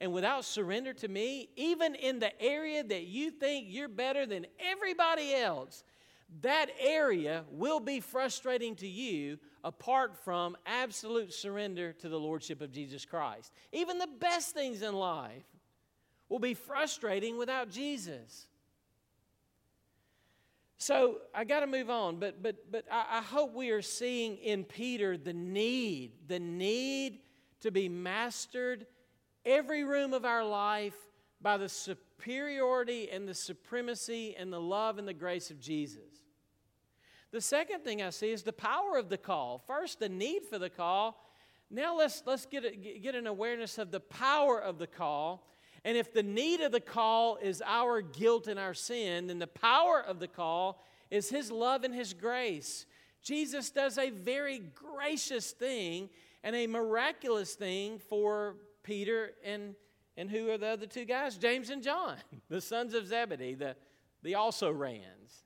and 0.00 0.12
without 0.12 0.44
surrender 0.44 0.92
to 0.92 1.08
me, 1.08 1.48
even 1.56 1.94
in 1.94 2.18
the 2.18 2.40
area 2.42 2.82
that 2.82 3.04
you 3.04 3.30
think 3.30 3.66
you're 3.68 3.88
better 3.88 4.26
than 4.26 4.46
everybody 4.58 5.34
else, 5.34 5.84
that 6.42 6.70
area 6.80 7.44
will 7.50 7.80
be 7.80 8.00
frustrating 8.00 8.74
to 8.76 8.88
you 8.88 9.38
apart 9.62 10.16
from 10.24 10.56
absolute 10.66 11.32
surrender 11.32 11.92
to 11.92 12.08
the 12.08 12.18
Lordship 12.18 12.60
of 12.60 12.72
Jesus 12.72 13.04
Christ. 13.04 13.52
Even 13.72 13.98
the 13.98 14.08
best 14.18 14.54
things 14.54 14.82
in 14.82 14.94
life 14.94 15.44
will 16.28 16.38
be 16.38 16.54
frustrating 16.54 17.38
without 17.38 17.70
Jesus. 17.70 18.48
So 20.84 21.20
I 21.34 21.44
got 21.44 21.60
to 21.60 21.66
move 21.66 21.88
on, 21.88 22.18
but 22.18 22.42
but 22.42 22.70
but 22.70 22.84
I, 22.92 23.06
I 23.12 23.22
hope 23.22 23.54
we 23.54 23.70
are 23.70 23.80
seeing 23.80 24.36
in 24.36 24.64
Peter 24.64 25.16
the 25.16 25.32
need, 25.32 26.12
the 26.28 26.38
need 26.38 27.20
to 27.60 27.70
be 27.70 27.88
mastered 27.88 28.84
every 29.46 29.82
room 29.84 30.12
of 30.12 30.26
our 30.26 30.44
life 30.44 30.92
by 31.40 31.56
the 31.56 31.70
superiority 31.70 33.08
and 33.10 33.26
the 33.26 33.32
supremacy 33.32 34.36
and 34.38 34.52
the 34.52 34.60
love 34.60 34.98
and 34.98 35.08
the 35.08 35.14
grace 35.14 35.50
of 35.50 35.58
Jesus. 35.58 36.20
The 37.30 37.40
second 37.40 37.82
thing 37.82 38.02
I 38.02 38.10
see 38.10 38.30
is 38.32 38.42
the 38.42 38.52
power 38.52 38.98
of 38.98 39.08
the 39.08 39.16
call. 39.16 39.64
First, 39.66 40.00
the 40.00 40.10
need 40.10 40.42
for 40.50 40.58
the 40.58 40.68
call. 40.68 41.18
Now 41.70 41.96
let's 41.96 42.22
let's 42.26 42.44
get 42.44 42.66
a, 42.66 42.76
get 42.76 43.14
an 43.14 43.26
awareness 43.26 43.78
of 43.78 43.90
the 43.90 44.00
power 44.00 44.60
of 44.60 44.78
the 44.78 44.86
call 44.86 45.48
and 45.84 45.96
if 45.96 46.12
the 46.12 46.22
need 46.22 46.60
of 46.60 46.72
the 46.72 46.80
call 46.80 47.36
is 47.36 47.62
our 47.64 48.00
guilt 48.00 48.46
and 48.46 48.58
our 48.58 48.72
sin, 48.72 49.26
then 49.26 49.38
the 49.38 49.46
power 49.46 50.00
of 50.00 50.18
the 50.18 50.28
call 50.28 50.82
is 51.10 51.28
His 51.28 51.50
love 51.50 51.84
and 51.84 51.94
His 51.94 52.14
grace. 52.14 52.86
Jesus 53.22 53.70
does 53.70 53.98
a 53.98 54.10
very 54.10 54.60
gracious 54.74 55.50
thing 55.50 56.08
and 56.42 56.56
a 56.56 56.66
miraculous 56.66 57.54
thing 57.54 57.98
for 57.98 58.56
Peter 58.82 59.32
and, 59.44 59.74
and 60.16 60.30
who 60.30 60.50
are 60.50 60.58
the 60.58 60.68
other 60.68 60.86
two 60.86 61.04
guys? 61.04 61.36
James 61.36 61.68
and 61.68 61.82
John, 61.82 62.16
the 62.48 62.60
sons 62.60 62.94
of 62.94 63.06
Zebedee, 63.06 63.54
the, 63.54 63.76
the 64.22 64.34
also 64.36 64.70
rans. 64.70 65.44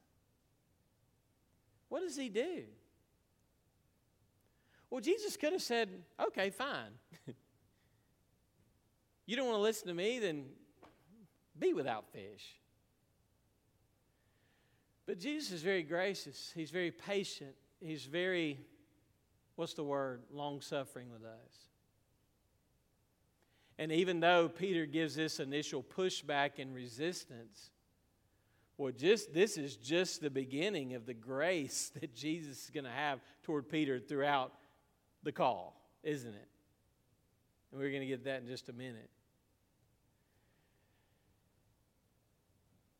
What 1.88 2.01
does 2.01 2.16
he 2.16 2.29
do? 2.29 2.64
Well, 4.90 5.01
Jesus 5.01 5.37
could 5.37 5.53
have 5.53 5.62
said, 5.62 5.90
okay, 6.29 6.51
fine. 6.51 6.92
You 9.29 9.37
don't 9.37 9.45
want 9.45 9.59
to 9.59 9.62
listen 9.62 9.88
to 9.88 9.95
me, 9.95 10.21
then 10.21 10.47
be 11.59 11.75
without 11.75 12.07
fish. 12.14 12.57
But 15.05 15.21
Jesus 15.21 15.53
is 15.53 15.62
very 15.62 15.83
gracious. 15.83 16.51
He's 16.55 16.71
very 16.71 16.91
patient. 16.91 17.55
He's 17.79 18.07
very, 18.07 18.59
what's 19.55 19.75
the 19.75 19.85
word, 19.85 20.23
long 20.33 20.62
suffering 20.62 21.11
with 21.12 21.25
us. 21.25 21.69
And 23.79 23.93
even 23.93 24.21
though 24.21 24.49
Peter 24.49 24.87
gives 24.87 25.17
this 25.17 25.41
initial 25.41 25.83
pushback 25.83 26.53
and 26.59 26.75
resistance, 26.75 27.69
well, 28.79 28.93
just 28.93 29.35
this 29.35 29.59
is 29.59 29.77
just 29.77 30.23
the 30.23 30.31
beginning 30.31 30.95
of 30.95 31.05
the 31.05 31.12
grace 31.12 31.93
that 32.01 32.14
Jesus 32.14 32.64
is 32.64 32.71
going 32.71 32.85
to 32.85 32.91
have 32.91 33.21
toward 33.43 33.69
Peter 33.69 34.01
throughout 34.01 34.55
the 35.23 35.33
call, 35.33 35.79
isn't 36.03 36.35
it? 36.35 36.49
And 37.73 37.79
we're 37.79 37.91
going 37.91 38.01
to 38.01 38.07
get 38.07 38.25
that 38.25 38.41
in 38.41 38.47
just 38.47 38.71
a 38.71 38.73
minute. 38.73 39.11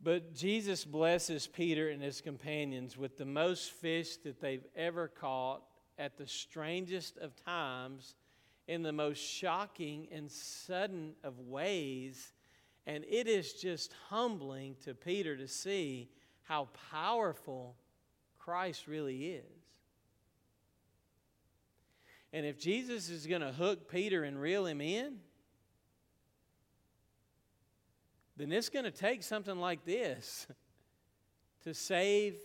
But 0.01 0.35
Jesus 0.35 0.85
blesses 0.85 1.47
Peter 1.47 1.89
and 1.89 2.03
his 2.03 2.21
companions 2.21 2.97
with 2.97 3.17
the 3.17 3.25
most 3.25 3.73
fish 3.73 4.17
that 4.19 4.41
they've 4.41 4.67
ever 4.77 5.09
caught 5.09 5.63
at 5.99 6.17
the 6.17 6.27
strangest 6.27 7.19
of 7.19 7.35
times 7.45 8.15
in 8.69 8.83
the 8.83 8.93
most 8.93 9.19
shocking 9.19 10.07
and 10.13 10.31
sudden 10.31 11.15
of 11.25 11.41
ways. 11.41 12.33
And 12.87 13.05
it 13.09 13.27
is 13.27 13.55
just 13.55 13.93
humbling 14.09 14.77
to 14.85 14.95
Peter 14.95 15.37
to 15.37 15.49
see 15.49 16.09
how 16.45 16.69
powerful 16.91 17.75
Christ 18.39 18.87
really 18.87 19.27
is. 19.33 19.45
And 22.33 22.47
if 22.47 22.59
Jesus 22.59 23.09
is 23.09 23.27
going 23.27 23.41
to 23.41 23.53
hook 23.53 23.91
Peter 23.91 24.23
and 24.23 24.41
reel 24.41 24.67
him 24.67 24.81
in, 24.81 25.19
then 28.39 28.53
it's 28.53 28.69
going 28.69 28.85
to 28.85 28.91
take 28.91 29.23
something 29.23 29.59
like 29.59 29.85
this 29.85 30.47
to 31.65 31.75
save 31.75 32.37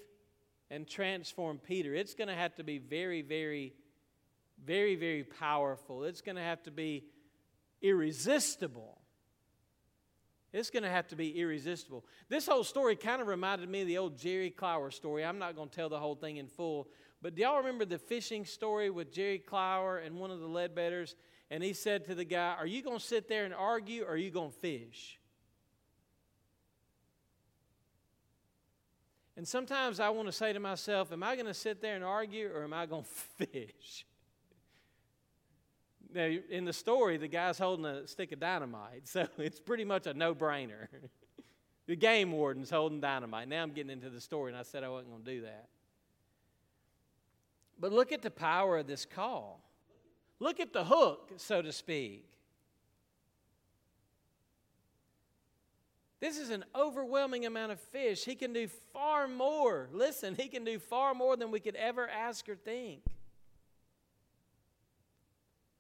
and 0.70 0.88
transform 0.88 1.60
Peter. 1.60 1.94
It's 1.94 2.16
going 2.16 2.30
to 2.30 2.36
have 2.36 2.56
to 2.56 2.64
be 2.64 2.80
very, 2.80 3.22
very, 3.22 3.74
very, 4.66 4.96
very 4.96 5.24
powerful. 5.24 6.04
It's 6.04 6.22
going 6.22 6.36
to 6.36 6.42
have 6.42 6.64
to 6.64 6.72
be 6.72 7.04
irresistible. 7.82 9.00
It's 10.52 10.70
going 10.70 10.84
to 10.84 10.90
have 10.90 11.08
to 11.10 11.16
be 11.16 11.40
irresistible. 11.40 12.06
This 12.30 12.48
whole 12.48 12.64
story 12.64 12.96
kind 12.96 13.22
of 13.22 13.28
reminded 13.28 13.70
me 13.70 13.82
of 13.82 13.88
the 13.88 13.98
old 13.98 14.18
Jerry 14.18 14.50
Clower 14.52 14.92
story. 14.92 15.26
I'm 15.26 15.40
not 15.40 15.56
going 15.56 15.70
to 15.70 15.76
tell 15.76 15.90
the 15.90 16.00
whole 16.00 16.16
thing 16.16 16.38
in 16.38 16.48
full, 16.48 16.90
but 17.22 17.36
do 17.36 17.42
y'all 17.42 17.58
remember 17.58 17.86
the 17.86 17.98
fishing 17.98 18.46
story 18.46 18.90
with 18.90 19.12
Jerry 19.12 19.40
Clower 19.40 19.98
and 19.98 20.16
one 20.16 20.32
of 20.32 20.40
the 20.40 20.48
Ledbetters? 20.48 21.16
And 21.50 21.64
he 21.64 21.74
said 21.74 22.06
to 22.06 22.16
the 22.16 22.26
guy, 22.26 22.56
Are 22.58 22.68
you 22.68 22.82
going 22.82 23.00
to 23.00 23.04
sit 23.04 23.28
there 23.28 23.46
and 23.46 23.54
argue 23.54 24.04
or 24.04 24.12
are 24.14 24.18
you 24.18 24.32
going 24.32 24.52
to 24.52 24.58
fish? 24.58 25.20
And 29.36 29.48
sometimes 29.48 30.00
I 30.00 30.10
want 30.10 30.28
to 30.28 30.32
say 30.32 30.54
to 30.54 30.60
myself, 30.60 31.12
Am 31.12 31.24
I 31.24 31.36
going 31.36 31.48
to 31.48 31.54
sit 31.54 31.82
there 31.82 31.96
and 31.96 32.04
argue 32.04 32.50
or 32.54 32.64
am 32.64 32.74
I 32.74 32.86
going 32.86 33.04
to 33.40 33.46
fish? 33.46 34.06
Now, 36.14 36.30
in 36.50 36.66
the 36.66 36.74
story, 36.74 37.18
the 37.18 37.28
guy's 37.28 37.58
holding 37.58 37.86
a 37.86 38.08
stick 38.08 38.32
of 38.32 38.40
dynamite, 38.40 39.08
so 39.08 39.28
it's 39.38 39.60
pretty 39.60 39.86
much 39.86 40.06
a 40.06 40.14
no 40.14 40.36
brainer. 40.36 40.88
the 41.88 41.96
game 41.96 42.32
warden's 42.32 42.70
holding 42.70 43.02
dynamite. 43.02 43.48
Now 43.48 43.64
I'm 43.64 43.72
getting 43.72 43.92
into 43.92 44.10
the 44.10 44.22
story, 44.22 44.52
and 44.52 44.60
I 44.60 44.64
said 44.64 44.84
I 44.84 44.90
wasn't 44.90 45.12
going 45.12 45.24
to 45.24 45.32
do 45.32 45.42
that. 45.42 45.70
But 47.80 47.92
look 47.92 48.12
at 48.12 48.22
the 48.22 48.32
power 48.32 48.78
of 48.78 48.88
this 48.88 49.06
call. 49.06 49.60
Look 50.40 50.60
at 50.60 50.72
the 50.72 50.84
hook, 50.84 51.32
so 51.38 51.62
to 51.62 51.72
speak. 51.72 52.33
This 56.24 56.38
is 56.38 56.52
an 56.52 56.64
overwhelming 56.74 57.46
amount 57.46 57.74
of 57.74 57.82
fish. 57.82 58.24
He 58.24 58.36
can 58.36 58.54
do 58.54 58.70
far 58.94 59.28
more. 59.28 59.90
Listen, 59.92 60.36
he 60.36 60.48
can 60.48 60.64
do 60.64 60.80
far 60.80 61.14
more 61.14 61.36
than 61.36 61.52
we 61.52 61.60
could 61.60 61.76
ever 61.76 62.08
ask 62.08 62.48
or 62.48 62.56
think. 62.56 63.02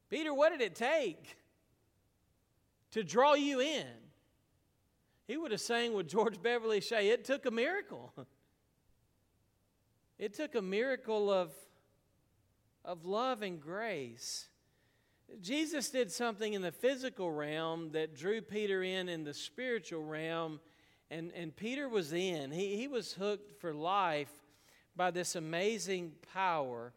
Peter, 0.10 0.34
what 0.34 0.50
did 0.50 0.60
it 0.60 0.76
take 0.76 1.38
to 2.92 3.06
draw 3.06 3.36
you 3.36 3.62
in? 3.62 3.88
He 5.30 5.38
would 5.38 5.52
have 5.52 5.62
sang 5.62 5.94
with 5.94 6.10
George 6.10 6.42
Beverly 6.42 6.82
Shea, 6.82 7.08
it 7.08 7.24
took 7.24 7.46
a 7.46 7.52
miracle. 7.52 8.14
It 10.20 10.34
took 10.34 10.56
a 10.56 10.62
miracle 10.62 11.32
of, 11.32 11.54
of 12.84 13.06
love 13.06 13.44
and 13.44 13.62
grace. 13.62 14.50
Jesus 15.42 15.90
did 15.90 16.12
something 16.12 16.54
in 16.54 16.62
the 16.62 16.72
physical 16.72 17.32
realm 17.32 17.92
that 17.92 18.16
drew 18.16 18.42
Peter 18.42 18.84
in 18.84 19.10
in 19.10 19.24
the 19.24 19.34
spiritual 19.34 20.04
realm, 20.04 20.60
and, 21.10 21.32
and 21.36 21.56
Peter 21.56 21.90
was 21.90 22.14
in. 22.14 22.52
He, 22.52 22.76
he 22.78 22.88
was 22.88 23.14
hooked 23.14 23.60
for 23.60 23.74
life 23.74 24.32
by 24.96 25.12
this 25.12 25.36
amazing 25.36 26.14
power. 26.34 26.94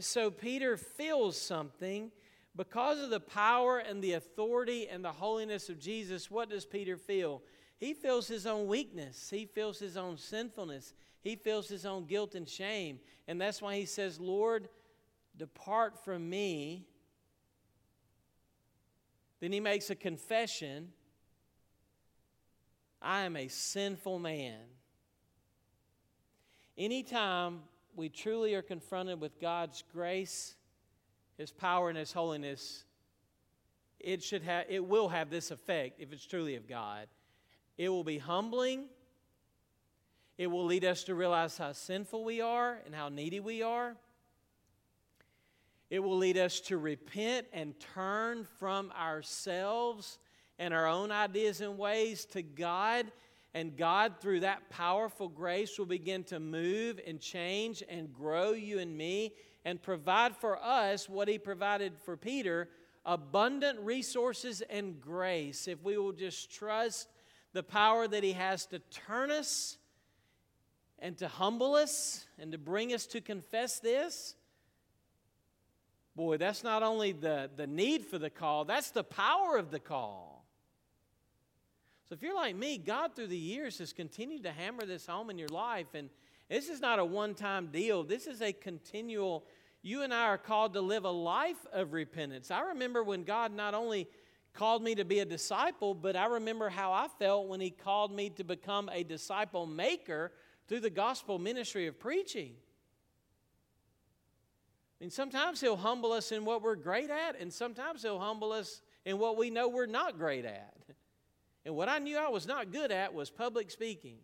So 0.00 0.30
Peter 0.30 0.76
feels 0.76 1.40
something 1.40 2.10
because 2.56 3.00
of 3.00 3.10
the 3.10 3.20
power 3.20 3.78
and 3.78 4.02
the 4.02 4.14
authority 4.14 4.88
and 4.88 5.04
the 5.04 5.12
holiness 5.12 5.68
of 5.68 5.78
Jesus, 5.78 6.28
what 6.28 6.50
does 6.50 6.66
Peter 6.66 6.96
feel? 6.96 7.40
He 7.78 7.94
feels 7.94 8.26
his 8.26 8.46
own 8.46 8.66
weakness, 8.66 9.30
he 9.30 9.46
feels 9.46 9.78
his 9.78 9.96
own 9.96 10.18
sinfulness, 10.18 10.92
he 11.20 11.36
feels 11.36 11.68
his 11.68 11.86
own 11.86 12.06
guilt 12.06 12.34
and 12.34 12.48
shame. 12.48 12.98
And 13.28 13.40
that's 13.40 13.62
why 13.62 13.76
he 13.76 13.86
says, 13.86 14.18
Lord, 14.18 14.68
depart 15.36 16.04
from 16.04 16.28
me. 16.28 16.86
Then 19.40 19.52
he 19.52 19.60
makes 19.60 19.90
a 19.90 19.94
confession 19.94 20.92
I 23.00 23.20
am 23.20 23.36
a 23.36 23.46
sinful 23.46 24.18
man. 24.18 24.58
Anytime 26.76 27.60
we 27.94 28.08
truly 28.08 28.54
are 28.54 28.62
confronted 28.62 29.20
with 29.20 29.40
God's 29.40 29.84
grace 29.92 30.56
his 31.38 31.52
power 31.52 31.88
and 31.88 31.96
His 31.96 32.12
holiness, 32.12 32.84
it, 34.00 34.22
should 34.22 34.42
have, 34.42 34.66
it 34.68 34.84
will 34.84 35.08
have 35.08 35.30
this 35.30 35.52
effect 35.52 36.00
if 36.00 36.12
it's 36.12 36.26
truly 36.26 36.56
of 36.56 36.68
God. 36.68 37.06
It 37.78 37.88
will 37.88 38.04
be 38.04 38.18
humbling. 38.18 38.86
It 40.36 40.48
will 40.48 40.64
lead 40.64 40.84
us 40.84 41.04
to 41.04 41.14
realize 41.14 41.56
how 41.56 41.72
sinful 41.72 42.24
we 42.24 42.40
are 42.40 42.80
and 42.84 42.94
how 42.94 43.08
needy 43.08 43.38
we 43.38 43.62
are. 43.62 43.96
It 45.90 46.00
will 46.00 46.16
lead 46.16 46.36
us 46.36 46.60
to 46.60 46.78
repent 46.78 47.46
and 47.52 47.74
turn 47.94 48.46
from 48.58 48.92
ourselves 48.92 50.18
and 50.58 50.74
our 50.74 50.86
own 50.86 51.10
ideas 51.10 51.60
and 51.60 51.78
ways 51.78 52.24
to 52.26 52.42
God. 52.42 53.06
And 53.54 53.76
God, 53.76 54.20
through 54.20 54.40
that 54.40 54.68
powerful 54.68 55.28
grace, 55.28 55.78
will 55.78 55.86
begin 55.86 56.24
to 56.24 56.38
move 56.38 57.00
and 57.06 57.18
change 57.18 57.82
and 57.88 58.12
grow 58.12 58.52
you 58.52 58.78
and 58.78 58.96
me 58.96 59.32
and 59.64 59.82
provide 59.82 60.36
for 60.36 60.62
us 60.62 61.08
what 61.08 61.28
he 61.28 61.38
provided 61.38 61.94
for 62.04 62.16
Peter 62.16 62.68
abundant 63.04 63.80
resources 63.80 64.62
and 64.68 65.00
grace. 65.00 65.66
If 65.66 65.82
we 65.82 65.96
will 65.96 66.12
just 66.12 66.50
trust 66.50 67.08
the 67.54 67.62
power 67.62 68.06
that 68.06 68.22
he 68.22 68.32
has 68.32 68.66
to 68.66 68.80
turn 68.90 69.30
us 69.30 69.78
and 70.98 71.16
to 71.18 71.28
humble 71.28 71.74
us 71.74 72.26
and 72.38 72.52
to 72.52 72.58
bring 72.58 72.92
us 72.92 73.06
to 73.06 73.20
confess 73.22 73.80
this. 73.80 74.34
Boy, 76.18 76.36
that's 76.36 76.64
not 76.64 76.82
only 76.82 77.12
the, 77.12 77.48
the 77.54 77.68
need 77.68 78.04
for 78.04 78.18
the 78.18 78.28
call, 78.28 78.64
that's 78.64 78.90
the 78.90 79.04
power 79.04 79.56
of 79.56 79.70
the 79.70 79.78
call. 79.78 80.44
So 82.08 82.14
if 82.16 82.22
you're 82.22 82.34
like 82.34 82.56
me, 82.56 82.76
God 82.76 83.14
through 83.14 83.28
the 83.28 83.38
years 83.38 83.78
has 83.78 83.92
continued 83.92 84.42
to 84.42 84.50
hammer 84.50 84.84
this 84.84 85.06
home 85.06 85.30
in 85.30 85.38
your 85.38 85.48
life. 85.50 85.86
And 85.94 86.10
this 86.50 86.68
is 86.68 86.80
not 86.80 86.98
a 86.98 87.04
one 87.04 87.36
time 87.36 87.68
deal, 87.68 88.02
this 88.02 88.26
is 88.26 88.42
a 88.42 88.52
continual. 88.52 89.46
You 89.80 90.02
and 90.02 90.12
I 90.12 90.24
are 90.24 90.38
called 90.38 90.72
to 90.72 90.80
live 90.80 91.04
a 91.04 91.10
life 91.10 91.64
of 91.72 91.92
repentance. 91.92 92.50
I 92.50 92.62
remember 92.62 93.04
when 93.04 93.22
God 93.22 93.52
not 93.52 93.74
only 93.74 94.08
called 94.54 94.82
me 94.82 94.96
to 94.96 95.04
be 95.04 95.20
a 95.20 95.24
disciple, 95.24 95.94
but 95.94 96.16
I 96.16 96.26
remember 96.26 96.68
how 96.68 96.90
I 96.90 97.06
felt 97.20 97.46
when 97.46 97.60
He 97.60 97.70
called 97.70 98.10
me 98.10 98.30
to 98.30 98.42
become 98.42 98.90
a 98.92 99.04
disciple 99.04 99.66
maker 99.66 100.32
through 100.66 100.80
the 100.80 100.90
gospel 100.90 101.38
ministry 101.38 101.86
of 101.86 102.00
preaching. 102.00 102.54
I 105.00 105.04
mean, 105.04 105.10
sometimes 105.10 105.60
He'll 105.60 105.76
humble 105.76 106.12
us 106.12 106.32
in 106.32 106.44
what 106.44 106.62
we're 106.62 106.74
great 106.74 107.10
at, 107.10 107.40
and 107.40 107.52
sometimes 107.52 108.02
He'll 108.02 108.18
humble 108.18 108.52
us 108.52 108.82
in 109.04 109.18
what 109.18 109.36
we 109.36 109.50
know 109.50 109.68
we're 109.68 109.86
not 109.86 110.18
great 110.18 110.44
at. 110.44 110.74
And 111.64 111.76
what 111.76 111.88
I 111.88 111.98
knew 111.98 112.16
I 112.16 112.28
was 112.28 112.46
not 112.46 112.72
good 112.72 112.90
at 112.90 113.14
was 113.14 113.30
public 113.30 113.70
speaking. 113.70 114.16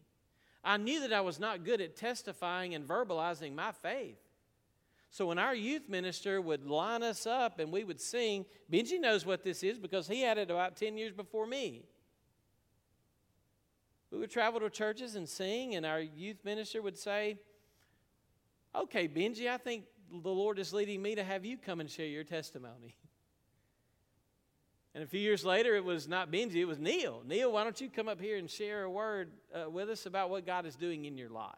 I 0.64 0.78
knew 0.78 1.00
that 1.00 1.12
I 1.12 1.20
was 1.20 1.38
not 1.38 1.64
good 1.64 1.80
at 1.80 1.96
testifying 1.96 2.74
and 2.74 2.88
verbalizing 2.88 3.54
my 3.54 3.70
faith. 3.70 4.18
So 5.10 5.26
when 5.26 5.38
our 5.38 5.54
youth 5.54 5.88
minister 5.88 6.40
would 6.40 6.66
line 6.66 7.02
us 7.02 7.26
up 7.26 7.60
and 7.60 7.70
we 7.70 7.84
would 7.84 8.00
sing, 8.00 8.46
Benji 8.72 8.98
knows 8.98 9.24
what 9.24 9.44
this 9.44 9.62
is 9.62 9.78
because 9.78 10.08
he 10.08 10.22
had 10.22 10.38
it 10.38 10.50
about 10.50 10.76
10 10.76 10.96
years 10.96 11.12
before 11.12 11.46
me. 11.46 11.84
We 14.10 14.18
would 14.18 14.30
travel 14.30 14.58
to 14.60 14.70
churches 14.70 15.14
and 15.14 15.28
sing, 15.28 15.74
and 15.76 15.84
our 15.84 16.00
youth 16.00 16.38
minister 16.44 16.80
would 16.82 16.98
say, 16.98 17.38
Okay, 18.74 19.06
Benji, 19.06 19.48
I 19.48 19.56
think 19.56 19.84
the 20.11 20.30
Lord 20.30 20.59
is 20.59 20.72
leading 20.72 21.02
me 21.02 21.14
to 21.14 21.24
have 21.24 21.44
you 21.44 21.57
come 21.57 21.80
and 21.80 21.90
share 21.90 22.07
your 22.07 22.24
testimony. 22.24 22.96
And 24.94 25.02
a 25.02 25.07
few 25.07 25.20
years 25.20 25.44
later, 25.44 25.74
it 25.74 25.84
was 25.84 26.07
not 26.07 26.30
Benji, 26.30 26.57
it 26.57 26.66
was 26.66 26.78
Neil. 26.78 27.22
Neil, 27.26 27.52
why 27.52 27.64
don't 27.64 27.80
you 27.80 27.88
come 27.88 28.09
up 28.09 28.20
here 28.20 28.36
and 28.36 28.48
share 28.48 28.84
a 28.84 28.90
word 28.90 29.32
uh, 29.52 29.68
with 29.68 29.90
us 29.90 30.07
about 30.07 30.30
what 30.30 30.46
God 30.46 30.66
is 30.66 30.76
doing 30.76 31.05
in 31.05 31.18
your 31.18 31.30
life? 31.30 31.52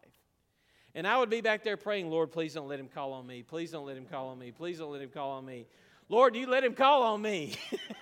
And 0.94 1.06
I 1.06 1.18
would 1.18 1.28
be 1.28 1.42
back 1.42 1.62
there 1.62 1.76
praying, 1.76 2.10
Lord, 2.10 2.32
please 2.32 2.54
don't 2.54 2.68
let 2.68 2.80
him 2.80 2.88
call 2.88 3.12
on 3.12 3.26
me. 3.26 3.42
Please 3.42 3.70
don't 3.70 3.84
let 3.84 3.98
him 3.98 4.06
call 4.06 4.28
on 4.28 4.38
me. 4.38 4.50
Please 4.50 4.78
don't 4.78 4.90
let 4.90 5.02
him 5.02 5.10
call 5.10 5.32
on 5.32 5.44
me. 5.44 5.66
Lord, 6.08 6.34
you 6.34 6.46
let 6.46 6.64
him 6.64 6.72
call 6.72 7.02
on 7.02 7.20
me. 7.20 7.56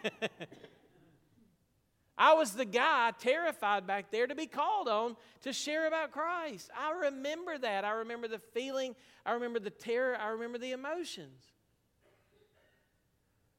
I 2.17 2.35
was 2.35 2.53
the 2.53 2.65
guy 2.65 3.13
terrified 3.19 3.87
back 3.87 4.11
there 4.11 4.27
to 4.27 4.35
be 4.35 4.47
called 4.47 4.89
on 4.89 5.17
to 5.43 5.53
share 5.53 5.87
about 5.89 6.13
Christ. 6.13 6.71
I 6.79 6.93
remember 7.07 7.59
that. 7.59 7.85
I 7.85 7.91
remember 7.91 8.29
the 8.29 8.39
feeling. 8.39 8.95
I 9.27 9.33
remember 9.33 9.59
the 9.59 9.71
terror. 9.71 10.17
I 10.17 10.29
remember 10.29 10.59
the 10.59 10.73
emotions. 10.73 11.43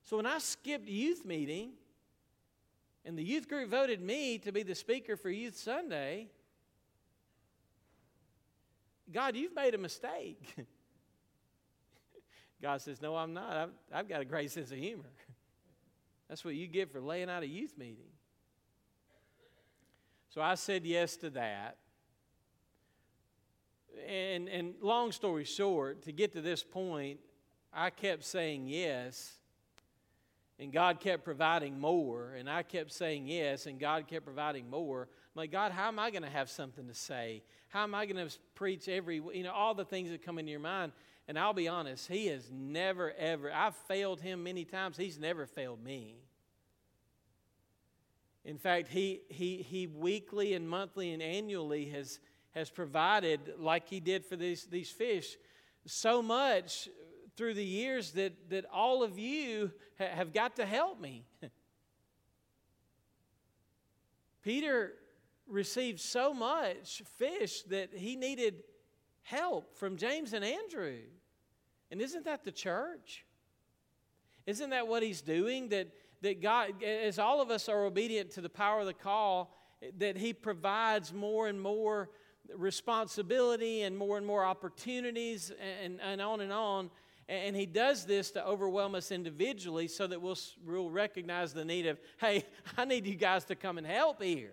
So 0.04 0.18
when 0.18 0.26
I 0.26 0.38
skipped 0.38 0.88
youth 0.88 1.26
meeting 1.26 1.72
and 3.04 3.18
the 3.18 3.24
youth 3.24 3.50
group 3.50 3.70
voted 3.70 4.02
me 4.02 4.38
to 4.40 4.52
be 4.52 4.64
the 4.64 4.76
speaker 4.76 5.18
for 5.18 5.30
Youth 5.30 5.58
Sunday, 5.58 6.30
God, 9.12 9.36
you've 9.36 9.56
made 9.56 9.76
a 9.76 9.78
mistake. 9.78 10.56
God 12.62 12.82
says, 12.82 13.02
No, 13.02 13.16
I'm 13.16 13.34
not. 13.34 13.52
I've, 13.52 13.70
I've 13.94 14.10
got 14.10 14.22
a 14.22 14.26
great 14.26 14.52
sense 14.52 14.72
of 14.72 14.78
humor. 14.78 15.10
That's 16.30 16.46
what 16.46 16.56
you 16.56 16.68
get 16.68 16.92
for 16.92 17.02
laying 17.02 17.30
out 17.30 17.44
a 17.44 17.48
youth 17.48 17.78
meeting. 17.78 18.08
So 20.36 20.42
I 20.42 20.56
said 20.56 20.86
yes 20.86 21.16
to 21.18 21.30
that. 21.30 21.78
and, 24.06 24.50
and 24.50 24.74
long 24.82 25.14
story 25.14 25.46
short, 25.46 26.04
to 26.04 26.12
get 26.12 26.34
to 26.34 26.42
this 26.42 26.62
point, 26.62 27.22
I 27.72 27.90
kept 27.90 28.26
saying 28.26 28.68
yes, 28.68 29.32
and 30.60 30.74
God 30.74 31.00
kept 31.00 31.24
providing 31.24 31.80
more, 31.80 32.34
and 32.38 32.50
I 32.50 32.64
kept 32.64 32.92
saying 32.92 33.28
yes, 33.28 33.66
and 33.66 33.80
God 33.80 34.08
kept 34.08 34.26
providing 34.26 34.70
more. 34.70 35.04
I'm 35.04 35.40
like, 35.40 35.54
God, 35.54 35.72
how 35.72 35.88
am 35.88 36.00
I 36.00 36.12
going 36.12 36.24
to 36.24 36.30
have 36.30 36.50
something 36.50 36.86
to 36.86 36.94
say? 36.94 37.42
How 37.70 37.84
am 37.84 37.96
I 37.96 38.06
going 38.06 38.28
to 38.28 38.38
preach 38.56 38.90
every, 38.90 39.22
you 39.34 39.44
know, 39.44 39.54
all 39.54 39.74
the 39.74 39.86
things 39.86 40.10
that 40.10 40.22
come 40.22 40.38
into 40.38 40.52
your 40.52 40.60
mind? 40.60 40.92
And 41.30 41.40
I'll 41.40 41.54
be 41.54 41.70
honest, 41.70 42.10
He 42.10 42.28
has 42.28 42.52
never, 42.52 43.14
ever, 43.18 43.54
I've 43.54 43.76
failed 43.88 44.20
Him 44.20 44.44
many 44.44 44.66
times. 44.66 44.98
He's 44.98 45.18
never 45.18 45.46
failed 45.46 45.82
me. 45.82 46.25
In 48.46 48.58
fact, 48.60 48.88
he, 48.90 49.22
he, 49.28 49.58
he 49.58 49.88
weekly 49.88 50.54
and 50.54 50.70
monthly 50.70 51.12
and 51.12 51.22
annually 51.22 51.86
has, 51.90 52.20
has 52.52 52.70
provided, 52.70 53.40
like 53.58 53.90
he 53.90 54.00
did 54.00 54.24
for 54.24 54.36
these, 54.36 54.66
these 54.66 54.92
fish, 54.92 55.36
so 55.88 56.22
much 56.22 56.88
through 57.36 57.56
the 57.56 57.66
years 57.66 58.12
that, 58.12 58.50
that 58.52 58.66
all 58.72 59.04
of 59.04 59.18
you 59.18 59.72
ha- 59.98 60.10
have 60.14 60.32
got 60.32 60.56
to 60.58 60.66
help 60.66 61.02
me. 61.02 61.26
Peter 64.44 64.94
received 65.48 66.00
so 66.00 66.32
much 66.32 67.02
fish 67.18 67.64
that 67.64 67.96
he 67.96 68.16
needed 68.16 68.64
help 69.24 69.76
from 69.76 69.98
James 69.98 70.34
and 70.34 70.46
Andrew. 70.46 71.00
And 71.90 72.00
isn't 72.00 72.26
that 72.26 72.44
the 72.44 72.52
church? 72.52 73.26
Isn't 74.46 74.70
that 74.70 74.88
what 74.88 75.02
he's 75.02 75.22
doing? 75.22 75.70
That 75.70 75.88
that 76.26 76.42
God, 76.42 76.84
as 76.84 77.20
all 77.20 77.40
of 77.40 77.52
us 77.52 77.70
are 77.70 77.86
obedient 77.86 78.32
to 78.32 78.42
the 78.42 78.50
power 78.50 78.80
of 78.80 78.88
the 78.88 78.94
call, 78.94 79.56
that 80.00 80.18
He 80.18 80.34
provides 80.34 81.14
more 81.14 81.48
and 81.48 81.62
more 81.62 82.10
responsibility 82.56 83.84
and 83.84 83.96
more 83.96 84.18
and 84.18 84.26
more 84.26 84.44
opportunities 84.44 85.52
and, 85.84 86.00
and 86.02 86.20
on 86.22 86.42
and 86.42 86.52
on. 86.52 86.90
And 87.30 87.56
He 87.56 87.68
does 87.68 88.06
this 88.06 88.32
to 88.32 88.46
overwhelm 88.46 88.96
us 88.96 89.12
individually 89.12 89.88
so 89.88 90.08
that 90.08 90.20
we'll, 90.20 90.38
we'll 90.66 90.90
recognize 90.90 91.54
the 91.54 91.64
need 91.64 91.86
of, 91.86 92.00
hey, 92.18 92.44
I 92.78 92.86
need 92.86 93.06
you 93.06 93.16
guys 93.16 93.46
to 93.46 93.56
come 93.56 93.78
and 93.78 93.86
help 93.86 94.22
here. 94.22 94.50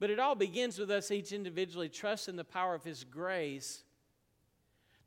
But 0.00 0.08
it 0.08 0.18
all 0.18 0.36
begins 0.36 0.78
with 0.78 0.90
us 0.90 1.10
each 1.10 1.32
individually 1.32 1.90
trusting 1.90 2.36
the 2.36 2.44
power 2.44 2.74
of 2.74 2.82
His 2.82 3.04
grace 3.04 3.84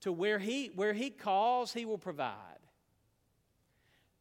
to 0.02 0.12
where 0.12 0.38
He, 0.38 0.68
where 0.76 0.94
he 0.94 1.10
calls, 1.10 1.74
He 1.74 1.86
will 1.86 1.98
provide. 1.98 2.51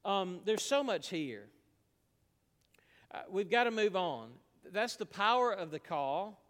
Um, 0.04 0.40
there's 0.44 0.62
so 0.62 0.82
much 0.82 1.08
here. 1.08 1.46
Uh, 3.12 3.20
we've 3.30 3.50
got 3.50 3.64
to 3.64 3.70
move 3.70 3.96
on. 3.96 4.30
That's 4.72 4.96
the 4.96 5.06
power 5.06 5.52
of 5.52 5.70
the 5.70 5.78
call. 5.78 6.40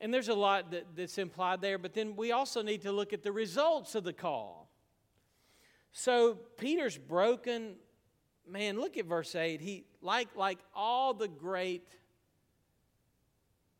And 0.00 0.14
there's 0.14 0.28
a 0.28 0.34
lot 0.34 0.70
that, 0.70 0.86
that's 0.96 1.18
implied 1.18 1.60
there, 1.60 1.76
but 1.76 1.92
then 1.92 2.14
we 2.14 2.30
also 2.30 2.62
need 2.62 2.82
to 2.82 2.92
look 2.92 3.12
at 3.12 3.22
the 3.22 3.32
results 3.32 3.94
of 3.94 4.04
the 4.04 4.12
call. 4.12 4.70
So 5.92 6.34
Peter's 6.56 6.96
broken. 6.96 7.74
Man, 8.48 8.80
look 8.80 8.96
at 8.96 9.06
verse 9.06 9.34
8. 9.34 9.60
He 9.60 9.84
like 10.00 10.28
like 10.36 10.58
all 10.74 11.12
the 11.12 11.28
great 11.28 11.88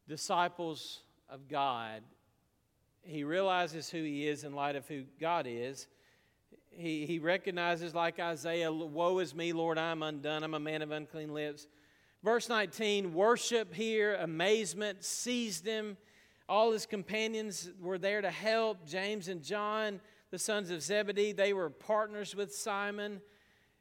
disciples 0.09 1.03
of 1.31 1.49
God, 1.49 2.03
he 3.03 3.25
realizes 3.25 3.89
who 3.89 4.03
he 4.03 4.27
is 4.27 4.45
in 4.45 4.55
light 4.55 4.75
of 4.75 4.89
who 4.89 5.05
God 5.21 5.47
is 5.49 5.87
he, 6.71 7.07
he 7.07 7.19
recognizes, 7.19 7.95
like 7.95 8.21
Isaiah, 8.21 8.73
Woe 8.73 9.19
is 9.19 9.35
me, 9.35 9.53
Lord, 9.53 9.79
I'm 9.79 10.03
undone. 10.03 10.45
I'm 10.45 10.55
a 10.55 10.61
man 10.61 10.83
of 10.83 10.91
unclean 10.91 11.35
lips. 11.35 11.67
Verse 12.23 12.49
19 12.49 13.15
worship 13.15 13.75
here, 13.75 14.17
amazement 14.17 15.05
seized 15.05 15.65
him. 15.65 15.97
All 16.49 16.73
his 16.73 16.87
companions 16.87 17.71
were 17.81 17.99
there 17.99 18.21
to 18.21 18.31
help. 18.31 18.87
James 18.87 19.29
and 19.29 19.43
John, 19.43 20.01
the 20.31 20.39
sons 20.39 20.71
of 20.71 20.83
Zebedee, 20.83 21.33
they 21.33 21.53
were 21.53 21.71
partners 21.71 22.35
with 22.35 22.55
Simon. 22.55 23.21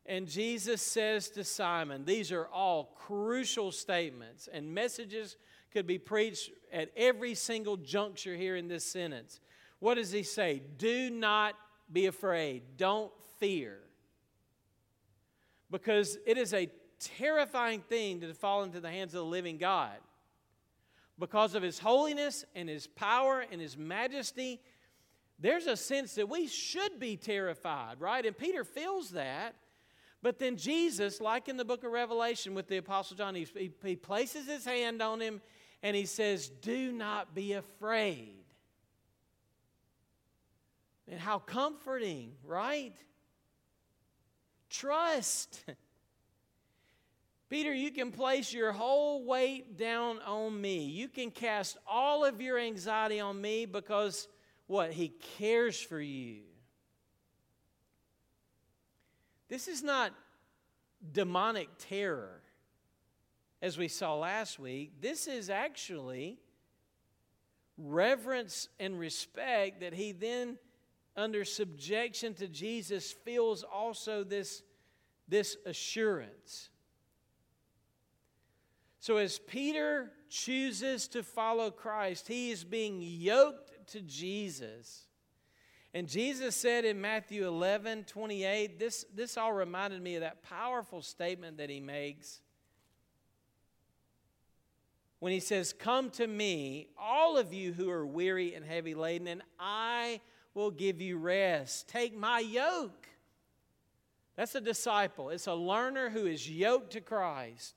And 0.05 0.27
Jesus 0.27 0.81
says 0.81 1.29
to 1.31 1.43
Simon, 1.43 2.05
These 2.05 2.31
are 2.31 2.47
all 2.47 2.95
crucial 2.95 3.71
statements, 3.71 4.47
and 4.51 4.73
messages 4.73 5.37
could 5.71 5.85
be 5.85 5.99
preached 5.99 6.51
at 6.71 6.91
every 6.95 7.35
single 7.35 7.77
juncture 7.77 8.35
here 8.35 8.55
in 8.55 8.67
this 8.67 8.85
sentence. 8.85 9.39
What 9.79 9.95
does 9.95 10.11
he 10.11 10.23
say? 10.23 10.61
Do 10.77 11.09
not 11.09 11.55
be 11.91 12.05
afraid. 12.05 12.63
Don't 12.77 13.11
fear. 13.39 13.77
Because 15.69 16.17
it 16.25 16.37
is 16.37 16.53
a 16.53 16.69
terrifying 16.99 17.81
thing 17.81 18.21
to 18.21 18.33
fall 18.33 18.63
into 18.63 18.79
the 18.79 18.89
hands 18.89 19.13
of 19.13 19.19
the 19.19 19.25
living 19.25 19.57
God. 19.57 19.95
Because 21.19 21.55
of 21.55 21.63
his 21.63 21.79
holiness 21.79 22.45
and 22.55 22.69
his 22.69 22.87
power 22.87 23.43
and 23.51 23.59
his 23.59 23.77
majesty, 23.77 24.59
there's 25.39 25.67
a 25.67 25.75
sense 25.75 26.15
that 26.15 26.29
we 26.29 26.47
should 26.47 26.99
be 26.99 27.15
terrified, 27.15 27.99
right? 27.99 28.25
And 28.25 28.37
Peter 28.37 28.63
feels 28.63 29.11
that. 29.11 29.55
But 30.21 30.39
then 30.39 30.57
Jesus, 30.57 31.21
like 31.21 31.47
in 31.47 31.57
the 31.57 31.65
book 31.65 31.83
of 31.83 31.91
Revelation 31.91 32.53
with 32.53 32.67
the 32.67 32.77
Apostle 32.77 33.17
John, 33.17 33.35
he, 33.35 33.47
he, 33.83 33.95
places 33.95 34.47
his 34.47 34.65
hand 34.65 35.01
on 35.01 35.19
him 35.19 35.41
and 35.83 35.95
he 35.95 36.05
says, 36.05 36.49
Do 36.49 36.91
not 36.91 37.35
be 37.35 37.53
afraid. 37.53 38.36
And 41.09 41.19
how 41.19 41.39
comforting, 41.39 42.33
right? 42.43 42.95
Trust. 44.69 45.63
Peter, 47.49 47.73
you 47.73 47.91
can 47.91 48.11
place 48.11 48.51
your 48.51 48.73
whole 48.73 49.23
weight 49.23 49.77
down 49.77 50.19
on 50.19 50.59
me. 50.59 50.83
You 50.83 51.07
can 51.07 51.31
cast 51.31 51.77
all 51.87 52.25
of 52.25 52.41
your 52.41 52.59
anxiety 52.59 53.21
on 53.21 53.39
me 53.39 53.65
because 53.65 54.27
what? 54.67 54.91
He 54.91 55.09
cares 55.37 55.79
for 55.79 55.99
you. 55.99 56.41
This 59.47 59.69
is 59.69 59.81
not 59.81 60.11
demonic 61.13 61.69
terror, 61.79 62.41
as 63.61 63.77
we 63.77 63.87
saw 63.87 64.15
last 64.15 64.59
week. 64.59 64.99
This 64.99 65.25
is 65.25 65.49
actually 65.49 66.37
reverence 67.77 68.67
and 68.77 68.99
respect 68.99 69.79
that 69.81 69.93
he 69.93 70.11
then 70.11 70.57
under 71.17 71.43
subjection 71.43 72.33
to 72.35 72.47
Jesus 72.47 73.11
feels 73.11 73.63
also 73.63 74.23
this, 74.23 74.63
this 75.27 75.57
assurance. 75.65 76.69
So, 78.99 79.17
as 79.17 79.39
Peter 79.39 80.11
chooses 80.29 81.07
to 81.09 81.23
follow 81.23 81.71
Christ, 81.71 82.27
he 82.27 82.51
is 82.51 82.63
being 82.63 82.99
yoked 83.01 83.89
to 83.91 84.01
Jesus. 84.01 85.07
And 85.93 86.07
Jesus 86.07 86.55
said 86.55 86.85
in 86.85 87.01
Matthew 87.01 87.47
11 87.47 88.03
28, 88.03 88.77
this, 88.77 89.05
this 89.15 89.37
all 89.37 89.53
reminded 89.53 90.01
me 90.01 90.15
of 90.15 90.21
that 90.21 90.43
powerful 90.43 91.01
statement 91.01 91.57
that 91.57 91.69
he 91.69 91.79
makes 91.79 92.41
when 95.19 95.31
he 95.31 95.39
says, 95.39 95.73
Come 95.73 96.09
to 96.11 96.27
me, 96.27 96.89
all 96.97 97.37
of 97.37 97.53
you 97.53 97.73
who 97.73 97.89
are 97.89 98.05
weary 98.05 98.53
and 98.53 98.65
heavy 98.65 98.93
laden, 98.93 99.27
and 99.27 99.41
I 99.59 100.21
will 100.57 100.71
give 100.71 100.99
you 100.99 101.17
rest. 101.17 101.87
Take 101.87 102.17
my 102.17 102.39
yoke. 102.39 103.07
That's 104.35 104.55
a 104.55 104.61
disciple, 104.61 105.29
it's 105.29 105.47
a 105.47 105.53
learner 105.53 106.09
who 106.09 106.25
is 106.25 106.49
yoked 106.49 106.91
to 106.93 107.01
Christ 107.01 107.75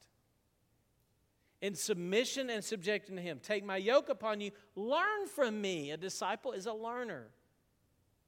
in 1.63 1.75
submission 1.75 2.51
and 2.51 2.65
subjecting 2.65 3.17
to 3.17 3.23
Him. 3.23 3.39
Take 3.43 3.65
my 3.65 3.77
yoke 3.77 4.09
upon 4.09 4.41
you. 4.41 4.51
Learn 4.75 5.27
from 5.27 5.61
me. 5.61 5.91
A 5.91 5.97
disciple 5.97 6.53
is 6.53 6.67
a 6.67 6.73
learner, 6.73 7.29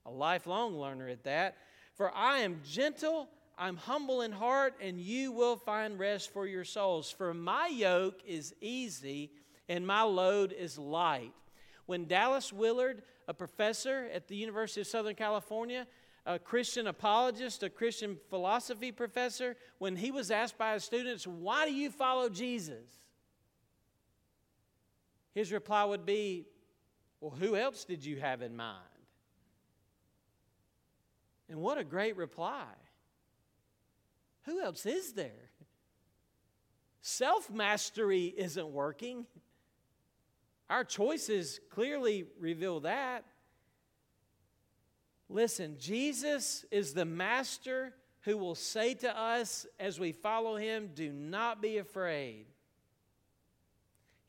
a 0.06 0.10
lifelong 0.10 0.78
learner 0.78 1.08
at 1.08 1.24
that. 1.24 1.56
For 1.94 2.14
I 2.14 2.38
am 2.38 2.60
gentle, 2.64 3.28
I'm 3.58 3.76
humble 3.76 4.22
in 4.22 4.32
heart, 4.32 4.74
and 4.80 4.98
you 4.98 5.32
will 5.32 5.56
find 5.56 5.98
rest 5.98 6.32
for 6.32 6.46
your 6.46 6.64
souls. 6.64 7.10
For 7.10 7.34
my 7.34 7.68
yoke 7.68 8.20
is 8.26 8.54
easy 8.60 9.30
and 9.68 9.86
my 9.86 10.02
load 10.02 10.52
is 10.52 10.78
light. 10.78 11.32
When 11.86 12.06
Dallas 12.06 12.52
Willard 12.52 13.02
a 13.28 13.34
professor 13.34 14.08
at 14.12 14.28
the 14.28 14.36
University 14.36 14.80
of 14.80 14.86
Southern 14.86 15.14
California, 15.14 15.86
a 16.26 16.38
Christian 16.38 16.86
apologist, 16.86 17.62
a 17.62 17.70
Christian 17.70 18.16
philosophy 18.30 18.92
professor, 18.92 19.56
when 19.78 19.96
he 19.96 20.10
was 20.10 20.30
asked 20.30 20.58
by 20.58 20.74
his 20.74 20.84
students, 20.84 21.26
Why 21.26 21.66
do 21.66 21.74
you 21.74 21.90
follow 21.90 22.28
Jesus? 22.28 22.86
His 25.34 25.50
reply 25.50 25.84
would 25.84 26.06
be, 26.06 26.46
Well, 27.20 27.32
who 27.32 27.56
else 27.56 27.84
did 27.84 28.04
you 28.04 28.20
have 28.20 28.42
in 28.42 28.56
mind? 28.56 28.78
And 31.48 31.60
what 31.60 31.78
a 31.78 31.84
great 31.84 32.16
reply. 32.16 32.66
Who 34.44 34.60
else 34.60 34.86
is 34.86 35.12
there? 35.12 35.50
Self 37.00 37.50
mastery 37.50 38.32
isn't 38.36 38.68
working. 38.68 39.26
Our 40.72 40.84
choices 40.84 41.60
clearly 41.68 42.24
reveal 42.40 42.80
that. 42.80 43.26
Listen, 45.28 45.76
Jesus 45.78 46.64
is 46.70 46.94
the 46.94 47.04
master 47.04 47.92
who 48.22 48.38
will 48.38 48.54
say 48.54 48.94
to 48.94 49.14
us 49.14 49.66
as 49.78 50.00
we 50.00 50.12
follow 50.12 50.56
him, 50.56 50.88
Do 50.94 51.12
not 51.12 51.60
be 51.60 51.76
afraid. 51.76 52.46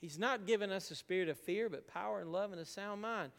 He's 0.01 0.19
not 0.19 0.45
given 0.45 0.69
us 0.69 0.91
a 0.91 0.95
spirit 0.95 1.29
of 1.29 1.37
fear, 1.37 1.69
but 1.69 1.87
power 1.87 2.19
and 2.19 2.29
love 2.29 2.51
and 2.51 2.59
a 2.59 2.65
sound 2.65 3.01
mind. 3.01 3.31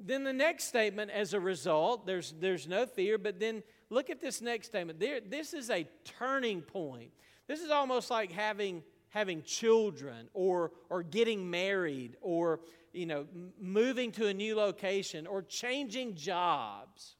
Then 0.00 0.24
the 0.24 0.32
next 0.32 0.64
statement, 0.64 1.10
as 1.10 1.34
a 1.34 1.40
result, 1.40 2.06
there's, 2.06 2.32
there's 2.40 2.66
no 2.66 2.86
fear, 2.86 3.18
but 3.18 3.38
then 3.38 3.62
look 3.90 4.08
at 4.08 4.22
this 4.22 4.40
next 4.40 4.68
statement. 4.68 4.98
There, 4.98 5.20
this 5.20 5.52
is 5.52 5.68
a 5.68 5.86
turning 6.02 6.62
point. 6.62 7.10
This 7.46 7.60
is 7.60 7.70
almost 7.70 8.10
like 8.10 8.32
having, 8.32 8.84
having 9.10 9.42
children 9.42 10.28
or, 10.34 10.72
or 10.90 11.02
getting 11.02 11.50
married 11.50 12.16
or 12.20 12.60
you 12.92 13.06
know, 13.06 13.26
moving 13.60 14.12
to 14.12 14.26
a 14.26 14.34
new 14.34 14.56
location 14.56 15.26
or 15.26 15.42
changing 15.42 16.14
jobs. 16.14 17.16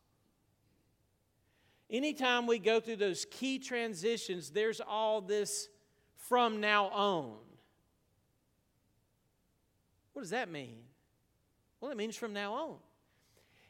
Anytime 1.90 2.46
we 2.46 2.58
go 2.58 2.80
through 2.80 2.96
those 2.96 3.24
key 3.30 3.58
transitions, 3.58 4.50
there's 4.50 4.80
all 4.80 5.20
this 5.20 5.68
from 6.16 6.60
now 6.60 6.86
on. 6.86 7.36
What 10.12 10.22
does 10.22 10.30
that 10.30 10.50
mean? 10.50 10.78
Well, 11.80 11.90
it 11.90 11.96
means 11.96 12.16
from 12.16 12.32
now 12.32 12.52
on. 12.54 12.76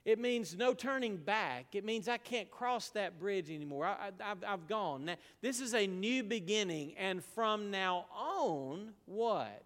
It 0.09 0.19
means 0.19 0.57
no 0.57 0.73
turning 0.73 1.19
back. 1.19 1.75
It 1.75 1.85
means 1.85 2.09
I 2.09 2.17
can't 2.17 2.51
cross 2.51 2.89
that 2.93 3.21
bridge 3.21 3.51
anymore. 3.51 3.85
I, 3.85 4.11
have 4.43 4.67
gone. 4.67 5.05
Now, 5.05 5.17
this 5.43 5.61
is 5.61 5.75
a 5.75 5.87
new 5.87 6.23
beginning, 6.23 6.95
and 6.97 7.23
from 7.23 7.71
now 7.71 8.07
on, 8.17 8.95
what? 9.05 9.63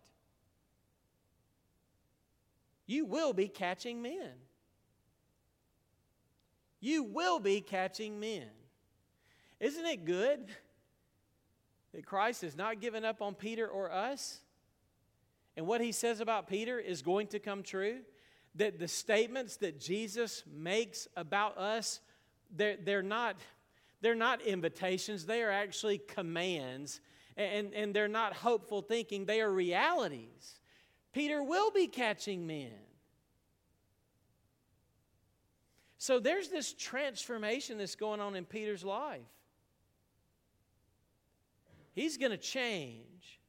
You 2.87 3.05
will 3.05 3.33
be 3.33 3.47
catching 3.47 4.03
men. 4.03 4.33
You 6.81 7.05
will 7.05 7.39
be 7.39 7.61
catching 7.61 8.19
men. 8.19 8.49
Isn't 9.61 9.87
it 9.87 10.05
good 10.05 10.49
that 11.95 12.05
Christ 12.05 12.43
has 12.43 12.57
not 12.57 12.81
given 12.81 13.05
up 13.05 13.23
on 13.23 13.37
Peter 13.37 13.69
or 13.69 13.93
us? 13.93 14.41
And 15.57 15.69
what 15.69 15.81
he 15.81 15.93
says 15.93 16.19
about 16.19 16.49
Peter 16.49 16.81
is 16.81 17.01
going 17.01 17.29
to 17.29 17.39
come 17.39 17.63
true. 17.63 18.01
That 18.57 18.79
the 18.79 18.89
statements 18.89 19.57
that 19.59 19.81
Jesus 19.81 20.45
makes 20.53 21.09
about 21.17 21.57
us, 21.59 22.01
they're, 22.55 22.77
they're, 22.77 23.03
not, 23.03 23.37
they're 24.01 24.15
not 24.15 24.43
invitations, 24.43 25.25
they 25.25 25.43
are 25.43 25.51
actually 25.51 25.99
commands. 25.99 27.01
And, 27.37 27.73
and 27.73 27.95
they're 27.95 28.09
not 28.09 28.35
hopeful 28.35 28.83
thinking, 28.83 29.25
they 29.25 29.41
are 29.41 29.51
realities. 29.51 30.61
Peter 31.13 31.43
will 31.43 31.71
be 31.71 31.87
catching 31.87 32.47
men. 32.47 32.73
So 35.99 36.19
there's 36.19 36.49
this 36.49 36.73
transformation 36.73 37.79
that's 37.79 37.95
going 37.95 38.21
on 38.21 38.35
in 38.35 38.45
Peter's 38.45 38.85
life. 38.85 39.21
He's 41.95 42.17
going 42.17 42.33
to 42.33 42.39
change. 42.39 43.41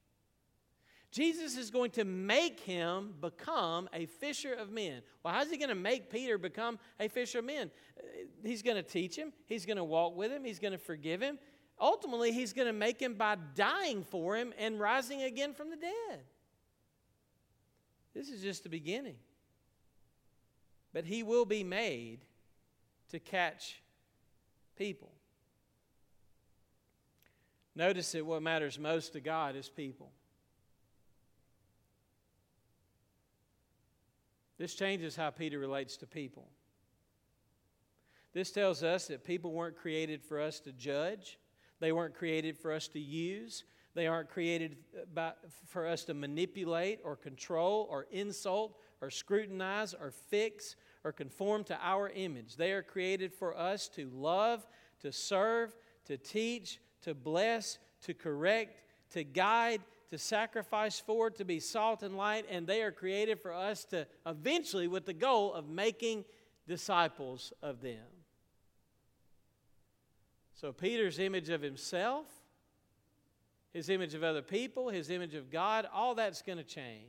Jesus 1.14 1.58
is 1.58 1.70
going 1.70 1.92
to 1.92 2.06
make 2.06 2.60
him 2.62 3.14
become 3.22 3.88
a 3.94 4.08
fisher 4.08 4.52
of 4.52 4.72
men. 4.72 5.04
Well, 5.22 5.32
how's 5.32 5.52
he 5.52 5.58
going 5.58 5.70
to 5.70 5.76
make 5.76 6.10
Peter 6.10 6.40
become 6.40 6.80
a 7.00 7.08
fisher 7.08 7.38
of 7.38 7.46
men? 7.46 7.70
Uh, 7.96 8.02
he's 8.44 8.64
going 8.64 8.78
to 8.78 8.84
teach 8.84 9.16
him, 9.16 9.32
he's 9.46 9.68
going 9.68 9.78
to 9.78 9.84
walk 9.84 10.18
with 10.18 10.32
him, 10.32 10.44
he's 10.44 10.58
going 10.58 10.72
to 10.72 10.80
forgive 10.80 11.22
him. 11.22 11.38
Ultimately, 11.80 12.32
he's 12.32 12.52
going 12.52 12.66
to 12.66 12.74
make 12.74 13.00
him 13.00 13.14
by 13.14 13.38
dying 13.54 14.04
for 14.04 14.36
him 14.36 14.54
and 14.58 14.80
rising 14.80 15.22
again 15.22 15.54
from 15.54 15.70
the 15.70 15.76
dead. 15.76 16.22
This 18.16 18.30
is 18.30 18.42
just 18.42 18.64
the 18.64 18.70
beginning. 18.70 19.18
But 20.94 21.06
he 21.06 21.22
will 21.22 21.46
be 21.46 21.64
made 21.64 22.26
to 23.10 23.20
catch 23.20 23.84
people. 24.76 25.12
Notice 27.76 28.12
that 28.14 28.26
what 28.26 28.42
matters 28.42 28.80
most 28.80 29.14
to 29.14 29.20
God 29.20 29.56
is 29.56 29.70
people. 29.70 30.12
This 34.58 34.76
changes 34.76 35.16
how 35.16 35.30
Peter 35.30 35.60
relates 35.60 35.98
to 35.98 36.08
people. 36.08 36.50
This 38.34 38.52
tells 38.52 38.84
us 38.84 39.08
that 39.08 39.24
people 39.24 39.52
weren't 39.52 39.76
created 39.76 40.24
for 40.24 40.40
us 40.40 40.60
to 40.62 40.72
judge, 40.72 41.38
they 41.80 41.92
weren't 41.92 42.16
created 42.16 42.58
for 42.58 42.72
us 42.72 42.88
to 42.90 43.00
use, 43.00 43.64
they 43.96 44.08
aren't 44.08 44.30
created 44.30 44.78
by, 45.14 45.34
for 45.68 45.88
us 45.88 46.04
to 46.06 46.14
manipulate 46.14 47.00
or 47.04 47.16
control 47.16 47.88
or 47.92 48.08
insult 48.12 48.78
or 49.02 49.12
scrutinize 49.12 49.94
or 49.94 50.12
fix 50.12 50.76
or 51.04 51.12
conform 51.12 51.64
to 51.66 51.78
our 51.82 52.10
image. 52.10 52.56
They 52.56 52.72
are 52.72 52.82
created 52.82 53.34
for 53.34 53.56
us 53.56 53.88
to 53.90 54.10
love, 54.10 54.66
to 55.02 55.12
serve, 55.12 55.76
to 56.06 56.18
teach, 56.18 56.80
to 57.02 57.14
bless, 57.14 57.78
to 58.04 58.14
correct, 58.14 58.82
to 59.12 59.24
guide, 59.24 59.82
to 60.14 60.20
sacrifice 60.20 61.00
for, 61.00 61.32
to 61.32 61.44
be 61.44 61.60
salt 61.60 62.04
and 62.04 62.16
light, 62.16 62.46
and 62.48 62.68
they 62.68 62.84
are 62.84 62.92
created 62.92 63.42
for 63.42 63.52
us 63.52 63.84
to 63.84 64.06
eventually, 64.28 64.88
with 64.88 65.08
the 65.08 65.14
goal 65.14 65.52
of 65.52 65.68
making 65.68 66.24
disciples 66.68 67.52
of 67.64 67.82
them. 67.82 68.06
So, 70.54 70.72
Peter's 70.72 71.18
image 71.18 71.50
of 71.50 71.64
himself, 71.64 72.28
his 73.74 73.90
image 73.90 74.14
of 74.14 74.24
other 74.24 74.44
people, 74.44 74.90
his 74.90 75.10
image 75.10 75.34
of 75.34 75.50
God, 75.50 75.88
all 75.92 76.14
that's 76.14 76.44
going 76.44 76.60
to 76.60 76.64
change. 76.64 77.08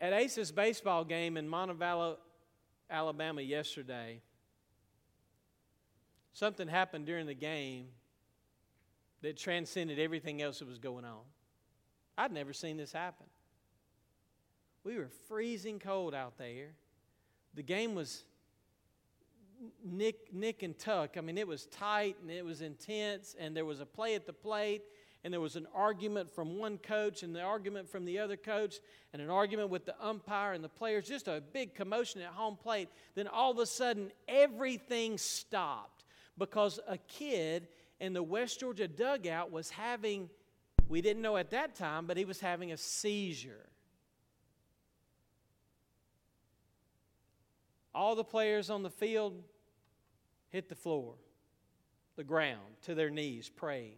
At 0.00 0.12
Ace's 0.12 0.50
baseball 0.50 1.04
game 1.04 1.36
in 1.36 1.48
Montevallo, 1.48 2.16
Alabama, 2.90 3.42
yesterday, 3.42 4.22
something 6.32 6.66
happened 6.66 7.06
during 7.06 7.28
the 7.28 7.34
game 7.34 7.90
that 9.24 9.36
transcended 9.38 9.98
everything 9.98 10.42
else 10.42 10.58
that 10.58 10.68
was 10.68 10.78
going 10.78 11.04
on. 11.04 11.20
I'd 12.16 12.30
never 12.30 12.52
seen 12.52 12.76
this 12.76 12.92
happen. 12.92 13.26
We 14.84 14.96
were 14.96 15.08
freezing 15.28 15.78
cold 15.78 16.14
out 16.14 16.36
there. 16.36 16.72
The 17.54 17.62
game 17.62 17.94
was 17.94 18.24
nick, 19.82 20.32
nick 20.32 20.62
and 20.62 20.78
tuck. 20.78 21.16
I 21.16 21.22
mean, 21.22 21.38
it 21.38 21.48
was 21.48 21.64
tight 21.66 22.16
and 22.20 22.30
it 22.30 22.44
was 22.44 22.60
intense, 22.60 23.34
and 23.38 23.56
there 23.56 23.64
was 23.64 23.80
a 23.80 23.86
play 23.86 24.14
at 24.14 24.26
the 24.26 24.32
plate, 24.34 24.82
and 25.24 25.32
there 25.32 25.40
was 25.40 25.56
an 25.56 25.66
argument 25.74 26.30
from 26.30 26.58
one 26.58 26.76
coach 26.76 27.22
and 27.22 27.34
the 27.34 27.40
argument 27.40 27.88
from 27.88 28.04
the 28.04 28.18
other 28.18 28.36
coach, 28.36 28.76
and 29.14 29.22
an 29.22 29.30
argument 29.30 29.70
with 29.70 29.86
the 29.86 29.94
umpire 30.04 30.52
and 30.52 30.62
the 30.62 30.68
players, 30.68 31.08
just 31.08 31.28
a 31.28 31.42
big 31.52 31.74
commotion 31.74 32.20
at 32.20 32.28
home 32.28 32.56
plate. 32.56 32.90
Then 33.14 33.26
all 33.26 33.52
of 33.52 33.58
a 33.58 33.64
sudden, 33.64 34.12
everything 34.28 35.16
stopped 35.16 36.04
because 36.36 36.78
a 36.86 36.98
kid 36.98 37.68
in 38.04 38.12
the 38.12 38.22
West 38.22 38.60
Georgia 38.60 38.86
dugout 38.86 39.50
was 39.50 39.70
having, 39.70 40.28
we 40.88 41.00
didn't 41.00 41.22
know 41.22 41.38
at 41.38 41.50
that 41.50 41.74
time, 41.74 42.06
but 42.06 42.16
he 42.16 42.26
was 42.26 42.38
having 42.38 42.70
a 42.70 42.76
seizure. 42.76 43.66
All 47.94 48.14
the 48.14 48.24
players 48.24 48.68
on 48.68 48.82
the 48.82 48.90
field 48.90 49.42
hit 50.50 50.68
the 50.68 50.74
floor, 50.74 51.14
the 52.16 52.24
ground, 52.24 52.60
to 52.82 52.94
their 52.94 53.10
knees, 53.10 53.48
praying. 53.48 53.96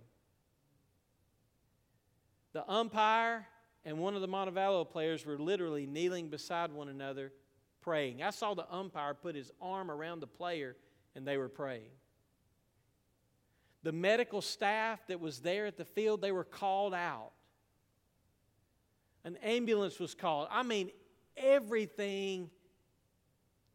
The 2.52 2.70
umpire 2.70 3.46
and 3.84 3.98
one 3.98 4.14
of 4.14 4.20
the 4.20 4.28
Montevallo 4.28 4.88
players 4.88 5.26
were 5.26 5.38
literally 5.38 5.86
kneeling 5.86 6.28
beside 6.28 6.70
one 6.70 6.88
another, 6.88 7.32
praying. 7.80 8.22
I 8.22 8.30
saw 8.30 8.54
the 8.54 8.72
umpire 8.72 9.14
put 9.14 9.34
his 9.34 9.50
arm 9.60 9.90
around 9.90 10.20
the 10.20 10.26
player, 10.26 10.76
and 11.14 11.26
they 11.26 11.36
were 11.36 11.48
praying. 11.48 11.90
The 13.86 13.92
medical 13.92 14.42
staff 14.42 15.06
that 15.06 15.20
was 15.20 15.38
there 15.38 15.64
at 15.64 15.76
the 15.76 15.84
field, 15.84 16.20
they 16.20 16.32
were 16.32 16.42
called 16.42 16.92
out. 16.92 17.30
An 19.22 19.36
ambulance 19.44 20.00
was 20.00 20.12
called. 20.12 20.48
I 20.50 20.64
mean, 20.64 20.90
everything 21.36 22.50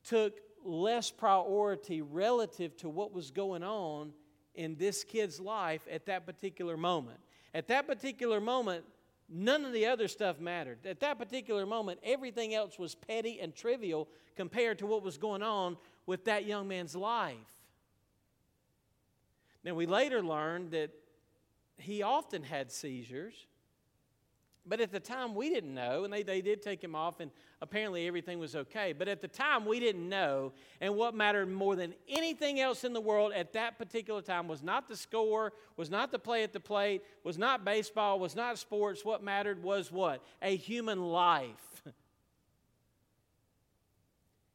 took 0.03 0.33
less 0.65 1.11
priority 1.11 2.01
relative 2.01 2.75
to 2.79 2.89
what 2.89 3.13
was 3.13 3.31
going 3.31 3.63
on 3.63 4.11
in 4.53 4.75
this 4.75 5.05
kid's 5.05 5.39
life 5.39 5.87
at 5.89 6.05
that 6.07 6.25
particular 6.25 6.75
moment. 6.75 7.21
At 7.53 7.69
that 7.69 7.87
particular 7.87 8.41
moment, 8.41 8.83
none 9.29 9.63
of 9.63 9.71
the 9.71 9.85
other 9.85 10.09
stuff 10.09 10.41
mattered. 10.41 10.85
At 10.85 10.99
that 10.99 11.19
particular 11.19 11.65
moment, 11.65 12.01
everything 12.03 12.53
else 12.53 12.77
was 12.77 12.95
petty 12.95 13.39
and 13.39 13.55
trivial 13.55 14.09
compared 14.35 14.77
to 14.79 14.85
what 14.85 15.03
was 15.03 15.17
going 15.17 15.41
on 15.41 15.77
with 16.05 16.25
that 16.25 16.45
young 16.45 16.67
man's 16.67 16.97
life. 16.97 17.60
Now, 19.63 19.75
we 19.75 19.85
later 19.85 20.21
learned 20.23 20.71
that 20.71 20.91
he 21.77 22.01
often 22.01 22.43
had 22.43 22.71
seizures, 22.71 23.47
but 24.65 24.79
at 24.79 24.91
the 24.91 24.99
time 24.99 25.33
we 25.33 25.49
didn't 25.49 25.73
know, 25.73 26.03
and 26.03 26.13
they, 26.13 26.21
they 26.23 26.41
did 26.41 26.61
take 26.61 26.83
him 26.83 26.95
off, 26.95 27.19
and 27.19 27.31
apparently 27.61 28.07
everything 28.07 28.37
was 28.37 28.55
okay. 28.55 28.93
But 28.93 29.07
at 29.07 29.21
the 29.21 29.27
time 29.27 29.65
we 29.65 29.79
didn't 29.79 30.07
know, 30.07 30.53
and 30.79 30.95
what 30.95 31.15
mattered 31.15 31.47
more 31.47 31.75
than 31.75 31.95
anything 32.07 32.59
else 32.59 32.83
in 32.83 32.93
the 32.93 33.01
world 33.01 33.33
at 33.33 33.53
that 33.53 33.77
particular 33.79 34.21
time 34.21 34.47
was 34.47 34.61
not 34.61 34.87
the 34.87 34.95
score, 34.95 35.53
was 35.77 35.89
not 35.89 36.11
the 36.11 36.19
play 36.19 36.43
at 36.43 36.53
the 36.53 36.59
plate, 36.59 37.01
was 37.23 37.39
not 37.39 37.65
baseball, 37.65 38.19
was 38.19 38.35
not 38.35 38.59
sports. 38.59 39.03
What 39.03 39.23
mattered 39.23 39.63
was 39.63 39.91
what? 39.91 40.23
A 40.41 40.55
human 40.55 41.03
life. 41.03 41.83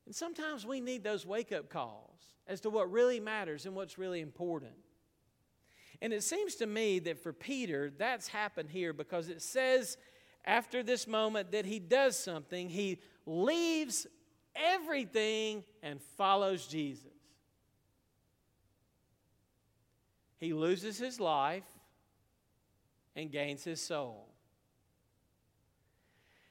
and 0.07 0.15
sometimes 0.15 0.65
we 0.65 0.81
need 0.81 1.03
those 1.03 1.27
wake 1.27 1.51
up 1.51 1.69
calls 1.69 2.13
as 2.47 2.61
to 2.61 2.71
what 2.71 2.93
really 2.93 3.19
matters 3.19 3.67
and 3.67 3.75
what's 3.75 3.99
really 3.99 4.21
important. 4.21 4.75
And 6.03 6.13
it 6.13 6.23
seems 6.23 6.57
to 6.57 6.67
me 6.67 6.99
that 7.01 7.23
for 7.23 7.33
Peter, 7.33 7.91
that's 7.97 8.29
happened 8.29 8.71
here 8.71 8.93
because 8.93 9.29
it 9.29 9.43
says 9.43 9.97
after 10.45 10.83
this 10.83 11.07
moment 11.07 11.53
that 11.53 11.65
he 11.65 11.79
does 11.79 12.19
something. 12.19 12.69
He 12.69 13.01
leaves 13.25 14.07
everything 14.55 15.65
and 15.83 16.01
follows 16.17 16.67
Jesus. 16.67 17.11
He 20.39 20.53
loses 20.53 20.99
his 20.99 21.19
life 21.19 21.65
and 23.15 23.31
gains 23.33 23.65
his 23.65 23.81
soul. 23.81 24.29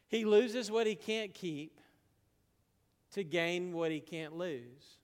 He 0.08 0.26
loses 0.26 0.72
what 0.72 0.88
he 0.88 0.96
can't 0.96 1.34
keep 1.34 1.80
to 3.12 3.24
gain 3.24 3.74
what 3.74 3.92
he 3.92 4.00
can't 4.00 4.36
lose. 4.36 4.98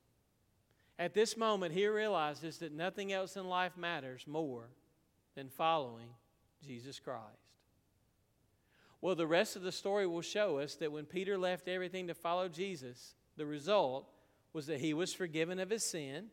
At 0.99 1.13
this 1.13 1.35
moment, 1.35 1.73
he 1.73 1.87
realizes 1.87 2.57
that 2.59 2.71
nothing 2.71 3.11
else 3.11 3.35
in 3.35 3.47
life 3.47 3.75
matters 3.77 4.25
more 4.27 4.69
than 5.35 5.49
following 5.49 6.09
Jesus 6.63 6.99
Christ. 6.99 7.25
Well, 9.01 9.15
the 9.15 9.25
rest 9.25 9.55
of 9.55 9.63
the 9.63 9.71
story 9.71 10.05
will 10.05 10.21
show 10.21 10.59
us 10.59 10.75
that 10.75 10.91
when 10.91 11.05
Peter 11.05 11.37
left 11.37 11.67
everything 11.67 12.07
to 12.07 12.13
follow 12.13 12.47
Jesus, 12.47 13.15
the 13.35 13.47
result 13.47 14.07
was 14.53 14.67
that 14.67 14.79
he 14.79 14.93
was 14.93 15.13
forgiven 15.13 15.59
of 15.59 15.71
his 15.71 15.83
sin. 15.83 16.27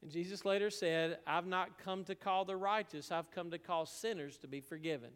And 0.00 0.12
Jesus 0.12 0.44
later 0.44 0.70
said, 0.70 1.18
I've 1.26 1.46
not 1.46 1.78
come 1.78 2.04
to 2.04 2.14
call 2.14 2.44
the 2.44 2.56
righteous, 2.56 3.10
I've 3.10 3.32
come 3.32 3.50
to 3.50 3.58
call 3.58 3.84
sinners 3.84 4.36
to 4.38 4.46
be 4.46 4.60
forgiven. 4.60 5.10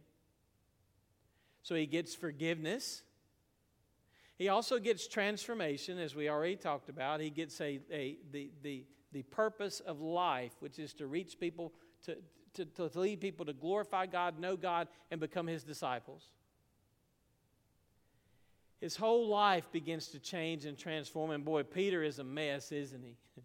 So 1.62 1.76
he 1.76 1.86
gets 1.86 2.16
forgiveness. 2.16 3.02
He 4.38 4.48
also 4.48 4.78
gets 4.78 5.06
transformation, 5.06 5.98
as 5.98 6.14
we 6.14 6.28
already 6.28 6.56
talked 6.56 6.88
about. 6.88 7.20
He 7.20 7.30
gets 7.30 7.60
a, 7.60 7.80
a, 7.90 8.16
the, 8.32 8.50
the, 8.62 8.84
the 9.12 9.22
purpose 9.22 9.80
of 9.80 10.00
life, 10.00 10.52
which 10.60 10.78
is 10.78 10.92
to 10.94 11.06
reach 11.06 11.38
people, 11.38 11.72
to, 12.06 12.16
to, 12.54 12.64
to 12.64 12.98
lead 12.98 13.20
people 13.20 13.46
to 13.46 13.52
glorify 13.52 14.06
God, 14.06 14.38
know 14.38 14.56
God, 14.56 14.88
and 15.10 15.20
become 15.20 15.46
His 15.46 15.62
disciples. 15.62 16.30
His 18.80 18.96
whole 18.96 19.28
life 19.28 19.70
begins 19.70 20.08
to 20.08 20.18
change 20.18 20.64
and 20.64 20.76
transform. 20.76 21.30
And 21.30 21.44
boy, 21.44 21.62
Peter 21.62 22.02
is 22.02 22.18
a 22.18 22.24
mess, 22.24 22.72
isn't 22.72 23.04
he? 23.04 23.16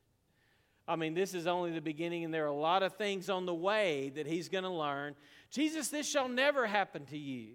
I 0.87 0.95
mean, 0.95 1.13
this 1.13 1.35
is 1.35 1.45
only 1.45 1.71
the 1.71 1.81
beginning, 1.81 2.23
and 2.23 2.33
there 2.33 2.45
are 2.45 2.47
a 2.47 2.55
lot 2.55 2.81
of 2.81 2.95
things 2.95 3.29
on 3.29 3.45
the 3.45 3.53
way 3.53 4.11
that 4.15 4.25
he's 4.25 4.49
going 4.49 4.63
to 4.63 4.71
learn. 4.71 5.15
Jesus, 5.51 5.89
this 5.89 6.09
shall 6.09 6.27
never 6.27 6.65
happen 6.65 7.05
to 7.07 7.17
you. 7.19 7.49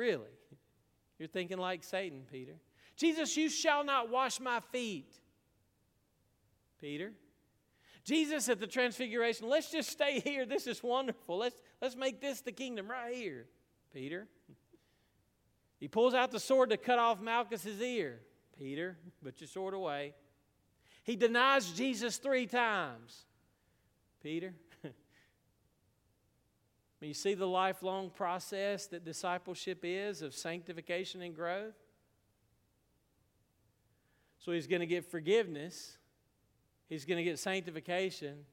Really? 0.00 0.30
You're 1.18 1.28
thinking 1.28 1.58
like 1.58 1.84
Satan, 1.84 2.22
Peter. 2.32 2.54
Jesus, 2.96 3.36
you 3.36 3.50
shall 3.50 3.84
not 3.84 4.08
wash 4.08 4.40
my 4.40 4.60
feet. 4.72 5.12
Peter. 6.80 7.12
Jesus 8.02 8.48
at 8.48 8.60
the 8.60 8.66
transfiguration, 8.66 9.46
let's 9.46 9.70
just 9.70 9.90
stay 9.90 10.20
here. 10.20 10.46
This 10.46 10.66
is 10.66 10.82
wonderful. 10.82 11.36
Let's, 11.36 11.54
let's 11.82 11.96
make 11.96 12.18
this 12.18 12.40
the 12.40 12.50
kingdom 12.50 12.90
right 12.90 13.14
here. 13.14 13.44
Peter. 13.92 14.26
He 15.78 15.86
pulls 15.86 16.14
out 16.14 16.30
the 16.30 16.40
sword 16.40 16.70
to 16.70 16.78
cut 16.78 16.98
off 16.98 17.20
Malchus's 17.20 17.82
ear. 17.82 18.20
Peter, 18.58 18.96
put 19.22 19.38
your 19.38 19.48
sword 19.48 19.74
away. 19.74 20.14
He 21.02 21.14
denies 21.14 21.72
Jesus 21.72 22.16
three 22.16 22.46
times. 22.46 23.26
Peter, 24.22 24.54
When 27.00 27.08
you 27.08 27.14
see 27.14 27.32
the 27.32 27.46
lifelong 27.46 28.10
process 28.10 28.86
that 28.88 29.04
discipleship 29.04 29.80
is 29.82 30.20
of 30.20 30.34
sanctification 30.34 31.22
and 31.22 31.34
growth. 31.34 31.74
So 34.38 34.52
he's 34.52 34.66
going 34.66 34.80
to 34.80 34.86
get 34.86 35.10
forgiveness, 35.10 35.98
he's 36.88 37.04
going 37.04 37.18
to 37.18 37.24
get 37.24 37.38
sanctification. 37.38 38.44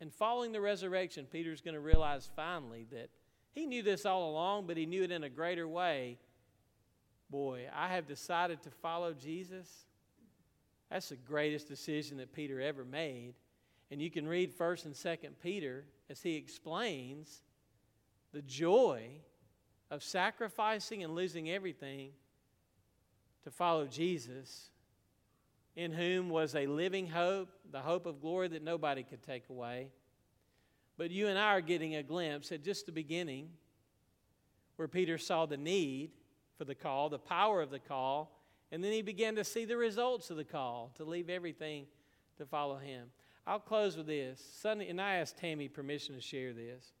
And 0.00 0.12
following 0.12 0.50
the 0.50 0.60
resurrection, 0.60 1.26
Peter's 1.30 1.60
going 1.60 1.74
to 1.74 1.80
realize 1.80 2.28
finally 2.34 2.86
that 2.90 3.08
he 3.52 3.66
knew 3.66 3.82
this 3.82 4.04
all 4.04 4.30
along, 4.30 4.66
but 4.66 4.76
he 4.76 4.84
knew 4.84 5.04
it 5.04 5.12
in 5.12 5.22
a 5.22 5.28
greater 5.28 5.68
way. 5.68 6.18
Boy, 7.30 7.68
I 7.72 7.88
have 7.88 8.08
decided 8.08 8.62
to 8.62 8.70
follow 8.70 9.12
Jesus. 9.12 9.68
That's 10.90 11.10
the 11.10 11.16
greatest 11.16 11.68
decision 11.68 12.16
that 12.16 12.32
Peter 12.32 12.60
ever 12.60 12.84
made. 12.84 13.34
And 13.90 14.02
you 14.02 14.10
can 14.10 14.26
read 14.26 14.58
1st 14.58 14.86
and 14.86 14.94
2nd 14.94 15.30
Peter 15.42 15.84
as 16.12 16.20
he 16.20 16.36
explains 16.36 17.42
the 18.34 18.42
joy 18.42 19.02
of 19.90 20.02
sacrificing 20.02 21.02
and 21.02 21.14
losing 21.14 21.48
everything 21.48 22.10
to 23.44 23.50
follow 23.50 23.86
Jesus, 23.86 24.68
in 25.74 25.90
whom 25.90 26.28
was 26.28 26.54
a 26.54 26.66
living 26.66 27.06
hope, 27.06 27.48
the 27.70 27.80
hope 27.80 28.04
of 28.04 28.20
glory 28.20 28.46
that 28.48 28.62
nobody 28.62 29.02
could 29.02 29.22
take 29.22 29.48
away. 29.48 29.88
But 30.98 31.10
you 31.10 31.28
and 31.28 31.38
I 31.38 31.54
are 31.54 31.62
getting 31.62 31.96
a 31.96 32.02
glimpse 32.02 32.52
at 32.52 32.62
just 32.62 32.84
the 32.84 32.92
beginning 32.92 33.48
where 34.76 34.88
Peter 34.88 35.16
saw 35.16 35.46
the 35.46 35.56
need 35.56 36.10
for 36.58 36.66
the 36.66 36.74
call, 36.74 37.08
the 37.08 37.18
power 37.18 37.62
of 37.62 37.70
the 37.70 37.78
call, 37.78 38.38
and 38.70 38.84
then 38.84 38.92
he 38.92 39.00
began 39.00 39.34
to 39.36 39.44
see 39.44 39.64
the 39.64 39.78
results 39.78 40.30
of 40.30 40.36
the 40.36 40.44
call 40.44 40.92
to 40.96 41.04
leave 41.04 41.30
everything 41.30 41.86
to 42.36 42.44
follow 42.44 42.76
him. 42.76 43.08
I'll 43.44 43.58
close 43.58 43.96
with 43.96 44.06
this. 44.06 44.40
Sunday, 44.60 44.88
and 44.88 45.00
I 45.00 45.14
asked 45.14 45.36
Tammy 45.36 45.68
permission 45.68 46.14
to 46.14 46.20
share 46.20 46.52
this. 46.52 46.92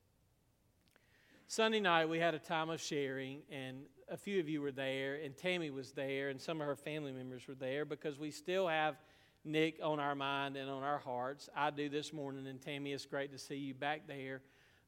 Sunday 1.46 1.78
night, 1.78 2.08
we 2.08 2.18
had 2.18 2.34
a 2.34 2.38
time 2.38 2.68
of 2.68 2.80
sharing, 2.80 3.42
and 3.50 3.82
a 4.10 4.16
few 4.16 4.40
of 4.40 4.48
you 4.48 4.60
were 4.60 4.72
there, 4.72 5.20
and 5.22 5.36
Tammy 5.36 5.70
was 5.70 5.92
there, 5.92 6.30
and 6.30 6.40
some 6.40 6.60
of 6.60 6.66
her 6.66 6.74
family 6.74 7.12
members 7.12 7.46
were 7.46 7.54
there 7.54 7.84
because 7.84 8.18
we 8.18 8.30
still 8.32 8.66
have 8.66 8.96
Nick 9.44 9.78
on 9.82 10.00
our 10.00 10.16
mind 10.16 10.56
and 10.56 10.68
on 10.68 10.82
our 10.82 10.98
hearts. 10.98 11.48
I 11.54 11.70
do 11.70 11.88
this 11.88 12.12
morning, 12.12 12.46
and 12.48 12.60
Tammy, 12.60 12.92
it's 12.92 13.06
great 13.06 13.30
to 13.32 13.38
see 13.38 13.56
you 13.56 13.74
back 13.74 14.08
there. 14.08 14.40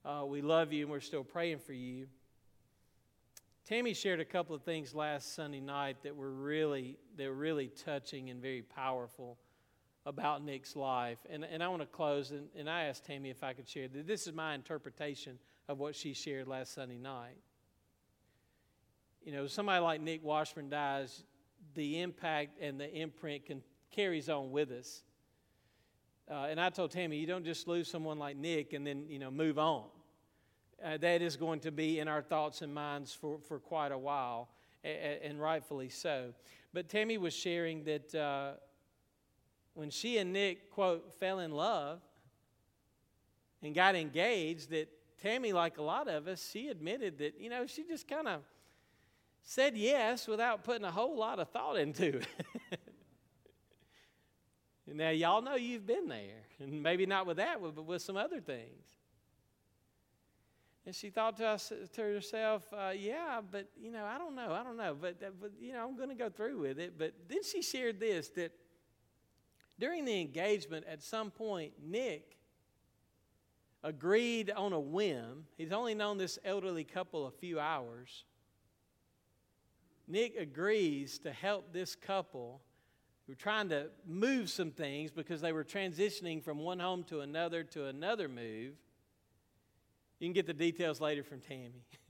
Uh, 0.05 0.25
we 0.27 0.43
love 0.43 0.73
you, 0.73 0.83
and 0.83 0.91
we're 0.91 1.01
still 1.01 1.25
praying 1.25 1.59
for 1.59 1.73
you. 1.73 2.09
Tammy 3.65 3.95
shared 3.95 4.21
a 4.21 4.25
couple 4.25 4.57
of 4.57 4.63
things 4.63 4.93
last 4.93 5.35
Sunday 5.35 5.61
night 5.61 6.03
that 6.03 6.17
were 6.17 6.33
really 6.33 6.99
that 7.17 7.29
were 7.29 7.35
really 7.35 7.69
touching 7.69 8.29
and 8.29 8.43
very 8.43 8.61
powerful 8.61 9.39
about 10.07 10.45
Nick's 10.45 10.77
life. 10.77 11.19
And, 11.31 11.45
and 11.45 11.63
I 11.63 11.69
want 11.69 11.83
to 11.83 11.87
close, 11.87 12.31
and, 12.31 12.49
and 12.57 12.69
I 12.69 12.85
asked 12.85 13.05
Tammy 13.05 13.31
if 13.31 13.43
I 13.43 13.53
could 13.53 13.69
share 13.69 13.89
that. 13.89 14.07
This 14.07 14.27
is 14.27 14.33
my 14.33 14.55
interpretation 14.55 15.39
of 15.69 15.79
what 15.79 15.97
she 15.97 16.13
shared 16.13 16.47
last 16.47 16.75
Sunday 16.75 16.99
night. 16.99 17.39
You 19.25 19.33
know, 19.33 19.47
somebody 19.47 19.81
like 19.81 20.01
Nick 20.03 20.23
Washburn 20.23 20.69
dies, 20.69 21.25
the 21.75 22.01
impact 22.01 22.61
and 22.61 22.79
the 22.79 22.93
imprint 22.93 23.47
can, 23.47 23.63
carries 23.91 24.29
on 24.29 24.51
with 24.51 24.71
us. 24.71 25.03
Uh, 26.31 26.47
and 26.51 26.61
I 26.61 26.71
told 26.71 26.91
Tammy, 26.91 27.17
you 27.17 27.27
don't 27.27 27.45
just 27.45 27.67
lose 27.67 27.89
someone 27.89 28.19
like 28.19 28.37
Nick 28.37 28.73
and 28.75 28.87
then, 28.87 29.05
you 29.09 29.19
know, 29.19 29.31
move 29.31 29.59
on. 29.59 29.85
Uh, 30.85 30.99
that 30.99 31.23
is 31.23 31.37
going 31.37 31.61
to 31.61 31.71
be 31.71 31.99
in 31.99 32.09
our 32.09 32.21
thoughts 32.21 32.61
and 32.61 32.75
minds 32.75 33.15
for, 33.15 33.39
for 33.39 33.59
quite 33.59 33.93
a 33.93 33.99
while, 33.99 34.51
and, 34.83 35.23
and 35.23 35.41
rightfully 35.41 35.89
so. 35.89 36.35
But 36.75 36.89
Tammy 36.89 37.17
was 37.17 37.33
sharing 37.33 37.85
that 37.85 38.15
uh, 38.15 38.53
when 39.75 39.91
she 39.91 40.19
and 40.19 40.33
Nick, 40.33 40.71
quote, 40.71 41.13
fell 41.19 41.41
in 41.41 41.51
love 41.51 42.01
and 43.63 43.75
got 43.75 43.95
engaged, 43.97 44.71
that 44.71 44.89
Tammy, 45.21 45.53
like 45.53 45.79
a 45.79 45.83
lot 45.83 46.09
of 46.09 46.29
us, 46.29 46.49
she 46.53 46.69
admitted 46.69 47.19
that, 47.19 47.41
you 47.41 47.51
know, 47.51 47.67
she 47.67 47.85
just 47.85 48.09
kind 48.09 48.29
of 48.29 48.43
said 49.43 49.77
yes 49.77 50.29
without 50.29 50.65
putting 50.65 50.85
a 50.85 50.91
whole 50.91 51.17
lot 51.17 51.39
of 51.39 51.49
thought 51.51 51.77
into 51.77 52.19
it. 52.19 52.27
now, 54.87 55.11
y'all 55.11 55.43
know 55.43 55.57
you've 55.57 55.87
been 55.87 56.09
there, 56.09 56.45
and 56.61 56.83
maybe 56.83 57.05
not 57.05 57.27
with 57.27 57.39
that, 57.39 57.61
but 57.61 57.85
with 57.85 58.03
some 58.03 58.17
other 58.17 58.41
things. 58.41 58.85
And 60.87 60.95
she 60.95 61.09
thought 61.09 61.39
to, 61.39 61.47
us, 61.47 61.73
to 61.95 62.01
herself, 62.03 62.63
uh, 62.73 62.93
yeah, 62.95 63.41
but, 63.51 63.69
you 63.81 63.91
know, 63.91 64.05
I 64.05 64.19
don't 64.19 64.37
know, 64.37 64.53
I 64.53 64.63
don't 64.63 64.77
know, 64.77 64.95
but, 64.99 65.19
but 65.41 65.53
you 65.59 65.73
know, 65.73 65.89
I'm 65.89 65.97
going 65.97 66.11
to 66.11 66.15
go 66.15 66.29
through 66.29 66.61
with 66.61 66.79
it. 66.79 66.99
But 66.99 67.15
then 67.27 67.43
she 67.43 67.63
shared 67.63 67.99
this 67.99 68.29
that 68.31 68.53
during 69.79 70.05
the 70.05 70.21
engagement, 70.21 70.87
at 70.89 71.03
some 71.03 71.31
point, 71.31 71.73
Nick 71.83 72.37
agreed 73.83 74.51
on 74.51 74.73
a 74.73 74.81
whim. 74.81 75.47
He's 75.57 75.73
only 75.73 75.95
known 75.95 76.17
this 76.17 76.39
elderly 76.45 76.85
couple 76.85 77.27
a 77.27 77.31
few 77.31 77.61
hours. 77.61 78.25
Nick 80.07 80.37
agrees 80.37 81.19
to 81.21 81.33
help 81.33 81.73
this 81.73 81.95
couple 81.95 82.61
who 83.27 83.33
are 83.33 83.37
trying 83.37 83.69
to 83.71 83.87
move 84.07 84.51
some 84.51 84.71
things 84.71 85.11
because 85.11 85.41
they 85.41 85.53
were 85.53 85.65
transitioning 85.65 86.43
from 86.43 86.59
one 86.59 86.79
home 86.79 87.05
to 87.05 87.21
another 87.21 87.63
to 87.65 87.87
another 87.87 88.29
move. 88.29 88.75
You 90.21 90.27
can 90.27 90.33
get 90.33 90.47
the 90.47 90.55
details 90.55 91.01
later 91.01 91.23
from 91.23 91.41
Tammy. 91.41 91.85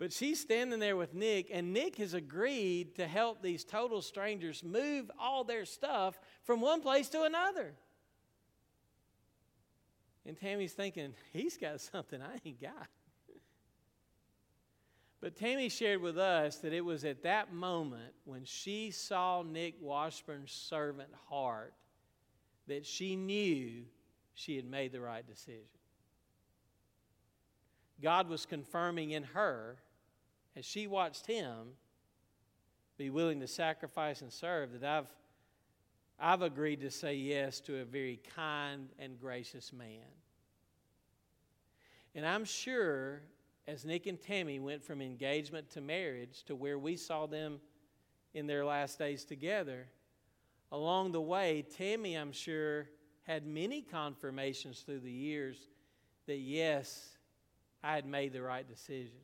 but 0.00 0.14
she's 0.14 0.40
standing 0.40 0.80
there 0.80 0.96
with 0.96 1.12
Nick, 1.12 1.50
and 1.52 1.74
Nick 1.74 1.96
has 1.96 2.14
agreed 2.14 2.96
to 2.96 3.06
help 3.06 3.42
these 3.42 3.64
total 3.64 4.00
strangers 4.00 4.64
move 4.64 5.10
all 5.20 5.44
their 5.44 5.66
stuff 5.66 6.18
from 6.42 6.62
one 6.62 6.80
place 6.80 7.10
to 7.10 7.24
another. 7.24 7.74
And 10.24 10.38
Tammy's 10.38 10.72
thinking, 10.72 11.12
he's 11.34 11.58
got 11.58 11.82
something 11.82 12.22
I 12.22 12.40
ain't 12.46 12.62
got. 12.62 12.88
But 15.20 15.36
Tammy 15.36 15.68
shared 15.68 16.00
with 16.00 16.16
us 16.16 16.56
that 16.60 16.72
it 16.72 16.82
was 16.84 17.04
at 17.04 17.22
that 17.24 17.52
moment 17.52 18.14
when 18.24 18.46
she 18.46 18.90
saw 18.92 19.42
Nick 19.42 19.74
Washburn's 19.82 20.50
servant 20.50 21.10
heart 21.28 21.74
that 22.68 22.86
she 22.86 23.16
knew 23.16 23.82
she 24.32 24.56
had 24.56 24.64
made 24.64 24.92
the 24.92 25.00
right 25.02 25.26
decision. 25.26 25.66
God 28.00 28.30
was 28.30 28.46
confirming 28.46 29.10
in 29.10 29.24
her, 29.24 29.76
as 30.56 30.64
she 30.64 30.86
watched 30.86 31.26
him 31.26 31.74
be 32.96 33.10
willing 33.10 33.40
to 33.40 33.46
sacrifice 33.46 34.20
and 34.20 34.32
serve, 34.32 34.80
that 34.80 34.84
I've, 34.84 35.08
I've 36.18 36.42
agreed 36.42 36.80
to 36.82 36.90
say 36.90 37.14
yes 37.14 37.60
to 37.60 37.80
a 37.80 37.84
very 37.84 38.20
kind 38.36 38.88
and 38.98 39.18
gracious 39.18 39.72
man. 39.72 40.04
And 42.14 42.26
I'm 42.26 42.44
sure 42.44 43.22
as 43.66 43.84
Nick 43.84 44.06
and 44.06 44.20
Tammy 44.20 44.58
went 44.58 44.82
from 44.82 45.00
engagement 45.00 45.70
to 45.70 45.80
marriage 45.80 46.42
to 46.44 46.56
where 46.56 46.78
we 46.78 46.96
saw 46.96 47.26
them 47.26 47.60
in 48.34 48.46
their 48.46 48.64
last 48.64 48.98
days 48.98 49.24
together, 49.24 49.86
along 50.72 51.12
the 51.12 51.20
way, 51.20 51.64
Tammy, 51.76 52.14
I'm 52.14 52.32
sure, 52.32 52.88
had 53.22 53.46
many 53.46 53.82
confirmations 53.82 54.80
through 54.80 55.00
the 55.00 55.10
years 55.10 55.68
that 56.26 56.38
yes, 56.38 57.16
I 57.82 57.94
had 57.94 58.06
made 58.06 58.32
the 58.32 58.42
right 58.42 58.66
decision. 58.66 59.18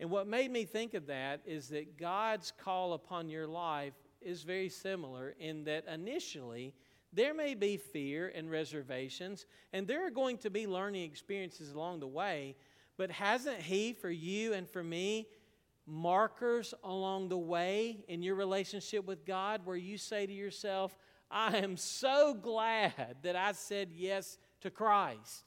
And 0.00 0.10
what 0.10 0.26
made 0.26 0.50
me 0.50 0.64
think 0.64 0.94
of 0.94 1.06
that 1.08 1.42
is 1.44 1.68
that 1.68 1.98
God's 1.98 2.52
call 2.56 2.94
upon 2.94 3.28
your 3.28 3.46
life 3.46 3.92
is 4.22 4.42
very 4.42 4.70
similar 4.70 5.34
in 5.38 5.64
that 5.64 5.86
initially 5.86 6.72
there 7.12 7.34
may 7.34 7.54
be 7.54 7.76
fear 7.76 8.32
and 8.34 8.50
reservations, 8.50 9.44
and 9.72 9.86
there 9.86 10.06
are 10.06 10.10
going 10.10 10.38
to 10.38 10.50
be 10.50 10.66
learning 10.66 11.02
experiences 11.02 11.72
along 11.72 12.00
the 12.00 12.06
way, 12.06 12.56
but 12.96 13.10
hasn't 13.10 13.60
He, 13.60 13.92
for 13.92 14.10
you 14.10 14.54
and 14.54 14.68
for 14.68 14.82
me, 14.82 15.26
markers 15.86 16.72
along 16.82 17.28
the 17.28 17.38
way 17.38 18.04
in 18.08 18.22
your 18.22 18.36
relationship 18.36 19.04
with 19.04 19.26
God 19.26 19.62
where 19.64 19.76
you 19.76 19.98
say 19.98 20.24
to 20.24 20.32
yourself, 20.32 20.96
I 21.30 21.58
am 21.58 21.76
so 21.76 22.32
glad 22.32 23.16
that 23.22 23.36
I 23.36 23.52
said 23.52 23.90
yes 23.92 24.38
to 24.62 24.70
Christ 24.70 25.44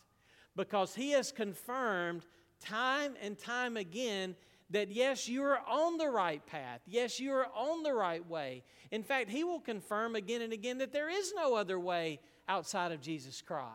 because 0.55 0.93
He 0.93 1.11
has 1.11 1.31
confirmed 1.31 2.25
time 2.63 3.13
and 3.21 3.37
time 3.37 3.77
again 3.77 4.35
that 4.69 4.91
yes, 4.91 5.27
you 5.27 5.43
are 5.43 5.59
on 5.67 5.97
the 5.97 6.09
right 6.09 6.43
path. 6.45 6.81
Yes, 6.87 7.19
you 7.19 7.31
are 7.33 7.47
on 7.55 7.83
the 7.83 7.93
right 7.93 8.27
way. 8.27 8.63
In 8.91 9.03
fact, 9.03 9.29
He 9.29 9.43
will 9.43 9.59
confirm 9.59 10.15
again 10.15 10.41
and 10.41 10.53
again 10.53 10.79
that 10.79 10.91
there 10.91 11.09
is 11.09 11.33
no 11.35 11.55
other 11.55 11.79
way 11.79 12.19
outside 12.47 12.91
of 12.91 13.01
Jesus 13.01 13.41
Christ. 13.41 13.71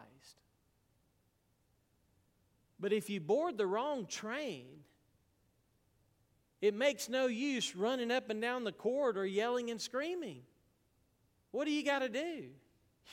But 2.80 2.92
if 2.92 3.10
you 3.10 3.20
board 3.20 3.58
the 3.58 3.66
wrong 3.66 4.06
train, 4.06 4.66
it 6.60 6.74
makes 6.74 7.08
no 7.08 7.26
use 7.26 7.76
running 7.76 8.10
up 8.10 8.30
and 8.30 8.40
down 8.40 8.64
the 8.64 8.72
corridor 8.72 9.26
yelling 9.26 9.70
and 9.70 9.80
screaming. 9.80 10.42
What 11.50 11.64
do 11.64 11.72
you 11.72 11.84
got 11.84 12.00
to 12.00 12.08
do? 12.08 12.44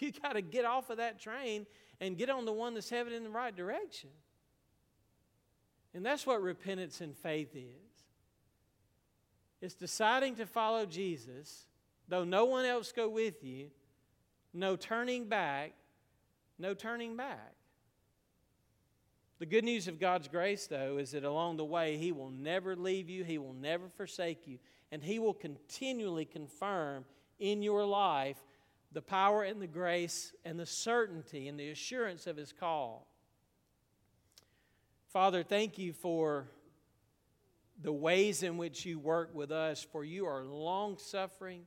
You 0.02 0.12
got 0.12 0.34
to 0.34 0.42
get 0.42 0.66
off 0.66 0.90
of 0.90 0.98
that 0.98 1.22
train 1.22 1.66
and 2.02 2.18
get 2.18 2.30
on 2.30 2.44
the 2.44 2.52
one 2.52 2.74
that's 2.74 2.90
headed 2.90 3.14
in 3.14 3.24
the 3.24 3.30
right 3.30 3.56
direction. 3.56 4.10
And 5.96 6.06
that's 6.06 6.28
what 6.28 6.42
repentance 6.42 7.00
and 7.00 7.16
faith 7.16 7.56
is. 7.56 8.04
It's 9.62 9.76
deciding 9.76 10.36
to 10.36 10.46
follow 10.46 10.86
Jesus, 10.86 11.68
though 12.10 12.26
no 12.26 12.44
one 12.44 12.66
else 12.66 12.92
go 12.92 13.08
with 13.08 13.46
you, 13.46 13.70
no 14.54 14.76
turning 14.76 15.30
back, 15.30 15.72
no 16.60 16.74
turning 16.74 17.16
back. 17.16 17.54
The 19.40 19.46
good 19.46 19.64
news 19.64 19.88
of 19.88 19.98
God's 20.00 20.28
grace, 20.28 20.68
though, 20.68 20.98
is 20.98 21.12
that 21.12 21.24
along 21.24 21.58
the 21.58 21.66
way, 21.66 21.96
He 21.96 22.12
will 22.12 22.30
never 22.30 22.76
leave 22.76 23.10
you, 23.10 23.24
He 23.24 23.38
will 23.38 23.54
never 23.54 23.88
forsake 23.88 24.46
you, 24.46 24.60
and 24.92 25.02
He 25.02 25.18
will 25.18 25.34
continually 25.34 26.26
confirm 26.26 27.06
in 27.40 27.62
your 27.62 27.86
life 27.86 28.44
the 28.92 29.02
power 29.02 29.44
and 29.44 29.62
the 29.62 29.68
grace 29.68 30.34
and 30.44 30.60
the 30.60 30.66
certainty 30.66 31.48
and 31.48 31.58
the 31.58 31.70
assurance 31.70 32.28
of 32.28 32.36
His 32.36 32.52
call. 32.52 33.08
Father, 35.16 35.44
thank 35.44 35.78
you 35.78 35.94
for 35.94 36.46
the 37.82 37.94
ways 37.94 38.44
in 38.44 38.58
which 38.58 38.86
you 38.86 39.00
work 39.00 39.34
with 39.34 39.50
us, 39.50 39.82
for 39.82 40.04
you 40.04 40.26
are 40.26 40.44
long 40.44 40.98
suffering, 40.98 41.62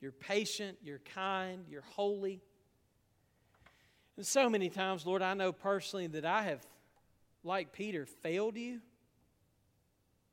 you're 0.00 0.12
patient, 0.12 0.78
you're 0.82 1.02
kind, 1.14 1.66
you're 1.68 1.84
holy. 1.94 2.40
And 4.16 4.24
so 4.24 4.48
many 4.48 4.70
times, 4.70 5.04
Lord, 5.04 5.20
I 5.20 5.34
know 5.34 5.52
personally 5.52 6.06
that 6.06 6.24
I 6.24 6.40
have, 6.44 6.66
like 7.42 7.74
Peter, 7.74 8.06
failed 8.06 8.56
you. 8.56 8.80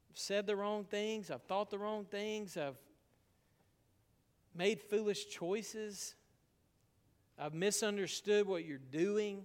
I've 0.10 0.18
said 0.18 0.48
the 0.48 0.56
wrong 0.56 0.86
things, 0.86 1.30
I've 1.30 1.44
thought 1.44 1.70
the 1.70 1.80
wrong 1.80 2.06
things, 2.06 2.56
I've 2.56 2.80
made 4.56 4.80
foolish 4.80 5.28
choices. 5.28 6.16
I've 7.38 7.54
misunderstood 7.54 8.48
what 8.48 8.64
you're 8.64 8.78
doing. 8.78 9.44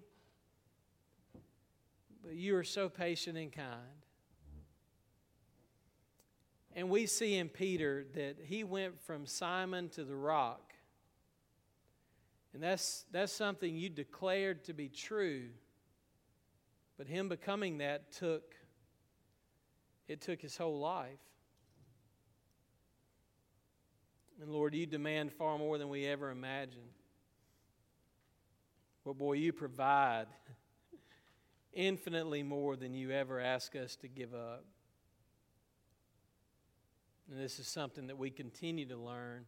But 2.26 2.34
you 2.34 2.56
are 2.56 2.64
so 2.64 2.88
patient 2.88 3.38
and 3.38 3.52
kind. 3.52 4.02
And 6.74 6.90
we 6.90 7.06
see 7.06 7.36
in 7.36 7.48
Peter 7.48 8.04
that 8.14 8.38
he 8.42 8.64
went 8.64 9.00
from 9.00 9.26
Simon 9.26 9.88
to 9.90 10.02
the 10.02 10.16
rock. 10.16 10.74
And 12.52 12.60
that's, 12.60 13.04
that's 13.12 13.32
something 13.32 13.76
you 13.76 13.88
declared 13.88 14.64
to 14.64 14.72
be 14.72 14.88
true. 14.88 15.44
But 16.98 17.06
him 17.06 17.28
becoming 17.28 17.78
that 17.78 18.10
took 18.12 18.54
it 20.08 20.20
took 20.20 20.40
his 20.40 20.56
whole 20.56 20.78
life. 20.78 21.18
And 24.40 24.50
Lord, 24.50 24.74
you 24.74 24.86
demand 24.86 25.32
far 25.32 25.58
more 25.58 25.78
than 25.78 25.88
we 25.88 26.06
ever 26.06 26.30
imagined. 26.30 26.90
But 29.04 29.14
boy, 29.14 29.34
you 29.34 29.52
provide 29.52 30.26
infinitely 31.76 32.42
more 32.42 32.74
than 32.74 32.94
you 32.94 33.12
ever 33.12 33.38
ask 33.38 33.76
us 33.76 33.94
to 33.96 34.08
give 34.08 34.34
up. 34.34 34.64
And 37.30 37.40
this 37.40 37.58
is 37.58 37.68
something 37.68 38.06
that 38.06 38.18
we 38.18 38.30
continue 38.30 38.86
to 38.86 38.96
learn 38.96 39.44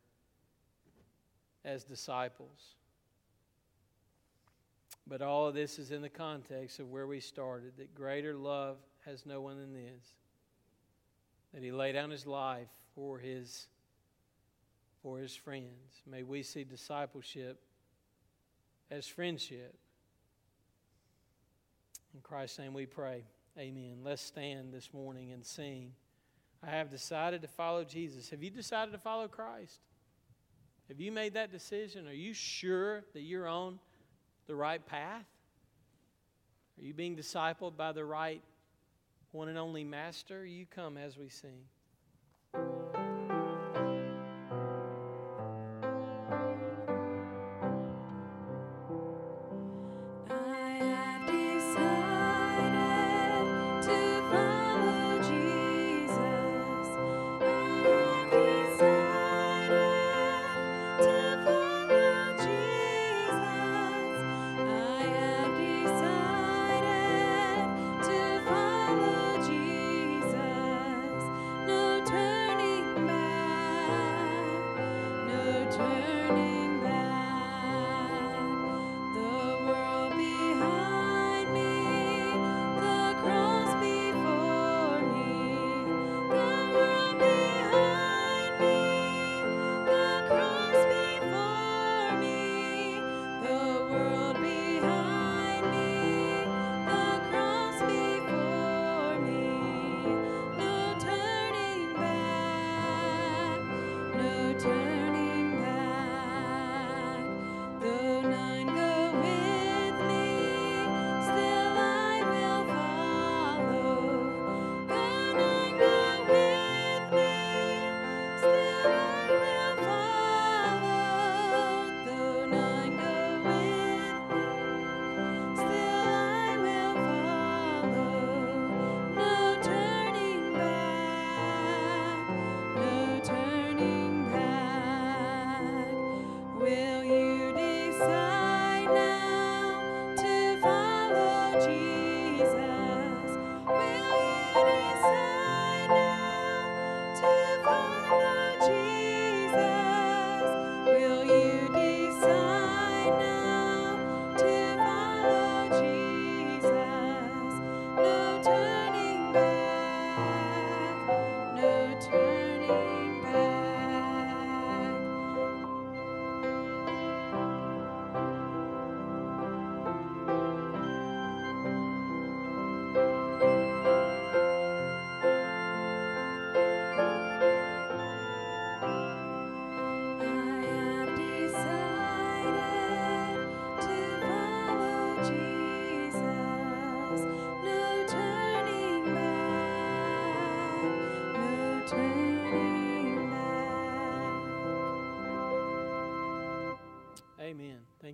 as 1.65 1.85
disciples. 1.85 2.75
But 5.07 5.23
all 5.23 5.47
of 5.47 5.55
this 5.55 5.79
is 5.79 5.91
in 5.91 6.03
the 6.03 6.09
context 6.11 6.81
of 6.81 6.91
where 6.91 7.07
we 7.07 7.19
started 7.19 7.73
that 7.79 7.95
greater 7.95 8.35
love 8.35 8.77
has 9.07 9.25
no 9.25 9.41
one 9.41 9.59
than 9.59 9.73
this. 9.73 10.15
That 11.55 11.63
he 11.63 11.73
laid 11.73 11.93
down 11.93 12.11
his 12.11 12.27
life 12.27 12.69
for 12.95 13.19
his 13.19 13.69
for 15.03 15.19
his 15.19 15.35
friends. 15.35 16.03
May 16.07 16.25
we 16.25 16.43
see 16.43 16.65
discipleship 16.65 17.63
as 18.91 19.07
friendship. 19.07 19.75
In 22.19 22.23
Christ's 22.23 22.59
name 22.59 22.75
we 22.75 22.85
pray. 22.85 23.23
Amen. 23.57 23.99
Let's 24.03 24.21
stand 24.21 24.75
this 24.75 24.93
morning 24.93 25.31
and 25.31 25.47
sing. 25.47 25.93
I 26.67 26.71
have 26.71 26.91
decided 26.91 27.43
to 27.43 27.47
follow 27.47 27.85
Jesus. 27.85 28.29
Have 28.31 28.43
you 28.43 28.51
decided 28.51 28.91
to 28.91 28.99
follow 28.99 29.29
Christ? 29.29 29.79
Have 30.89 30.99
you 30.99 31.13
made 31.13 31.35
that 31.35 31.53
decision? 31.53 32.09
Are 32.09 32.13
you 32.13 32.35
sure 32.35 33.05
that 33.13 33.21
you're 33.21 33.47
on 33.47 33.79
the 34.49 34.57
right 34.57 34.85
path? 34.85 35.27
Are 36.77 36.85
you 36.85 36.93
being 36.93 37.15
discipled 37.15 37.77
by 37.77 37.93
the 37.93 38.05
right 38.05 38.43
one 39.31 39.47
and 39.47 39.57
only 39.57 39.85
Master? 39.85 40.45
You 40.45 40.67
come 40.67 40.97
as 40.97 41.17
we 41.17 41.29
sing. 41.29 41.67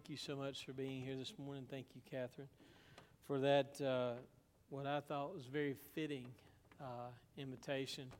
Thank 0.05 0.21
you 0.21 0.35
so 0.35 0.37
much 0.37 0.67
for 0.67 0.75
being 0.75 1.01
here 1.01 1.17
this 1.17 1.33
morning. 1.39 1.65
Thank 1.71 1.87
you, 1.95 2.03
Catherine, 2.11 2.49
for 3.27 3.39
that, 3.39 3.81
uh, 3.81 4.21
what 4.69 4.85
I 4.85 5.01
thought 5.01 5.35
was 5.35 5.47
very 5.47 5.75
fitting 5.95 6.27
uh, 6.79 7.09
invitation, 7.39 8.13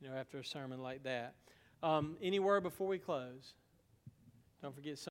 you 0.00 0.08
know, 0.08 0.16
after 0.16 0.38
a 0.38 0.44
sermon 0.44 0.82
like 0.82 1.02
that. 1.02 1.34
Um, 1.82 2.16
any 2.22 2.38
word 2.38 2.62
before 2.62 2.86
we 2.86 2.98
close? 2.98 3.52
Don't 4.62 4.74
forget. 4.74 4.96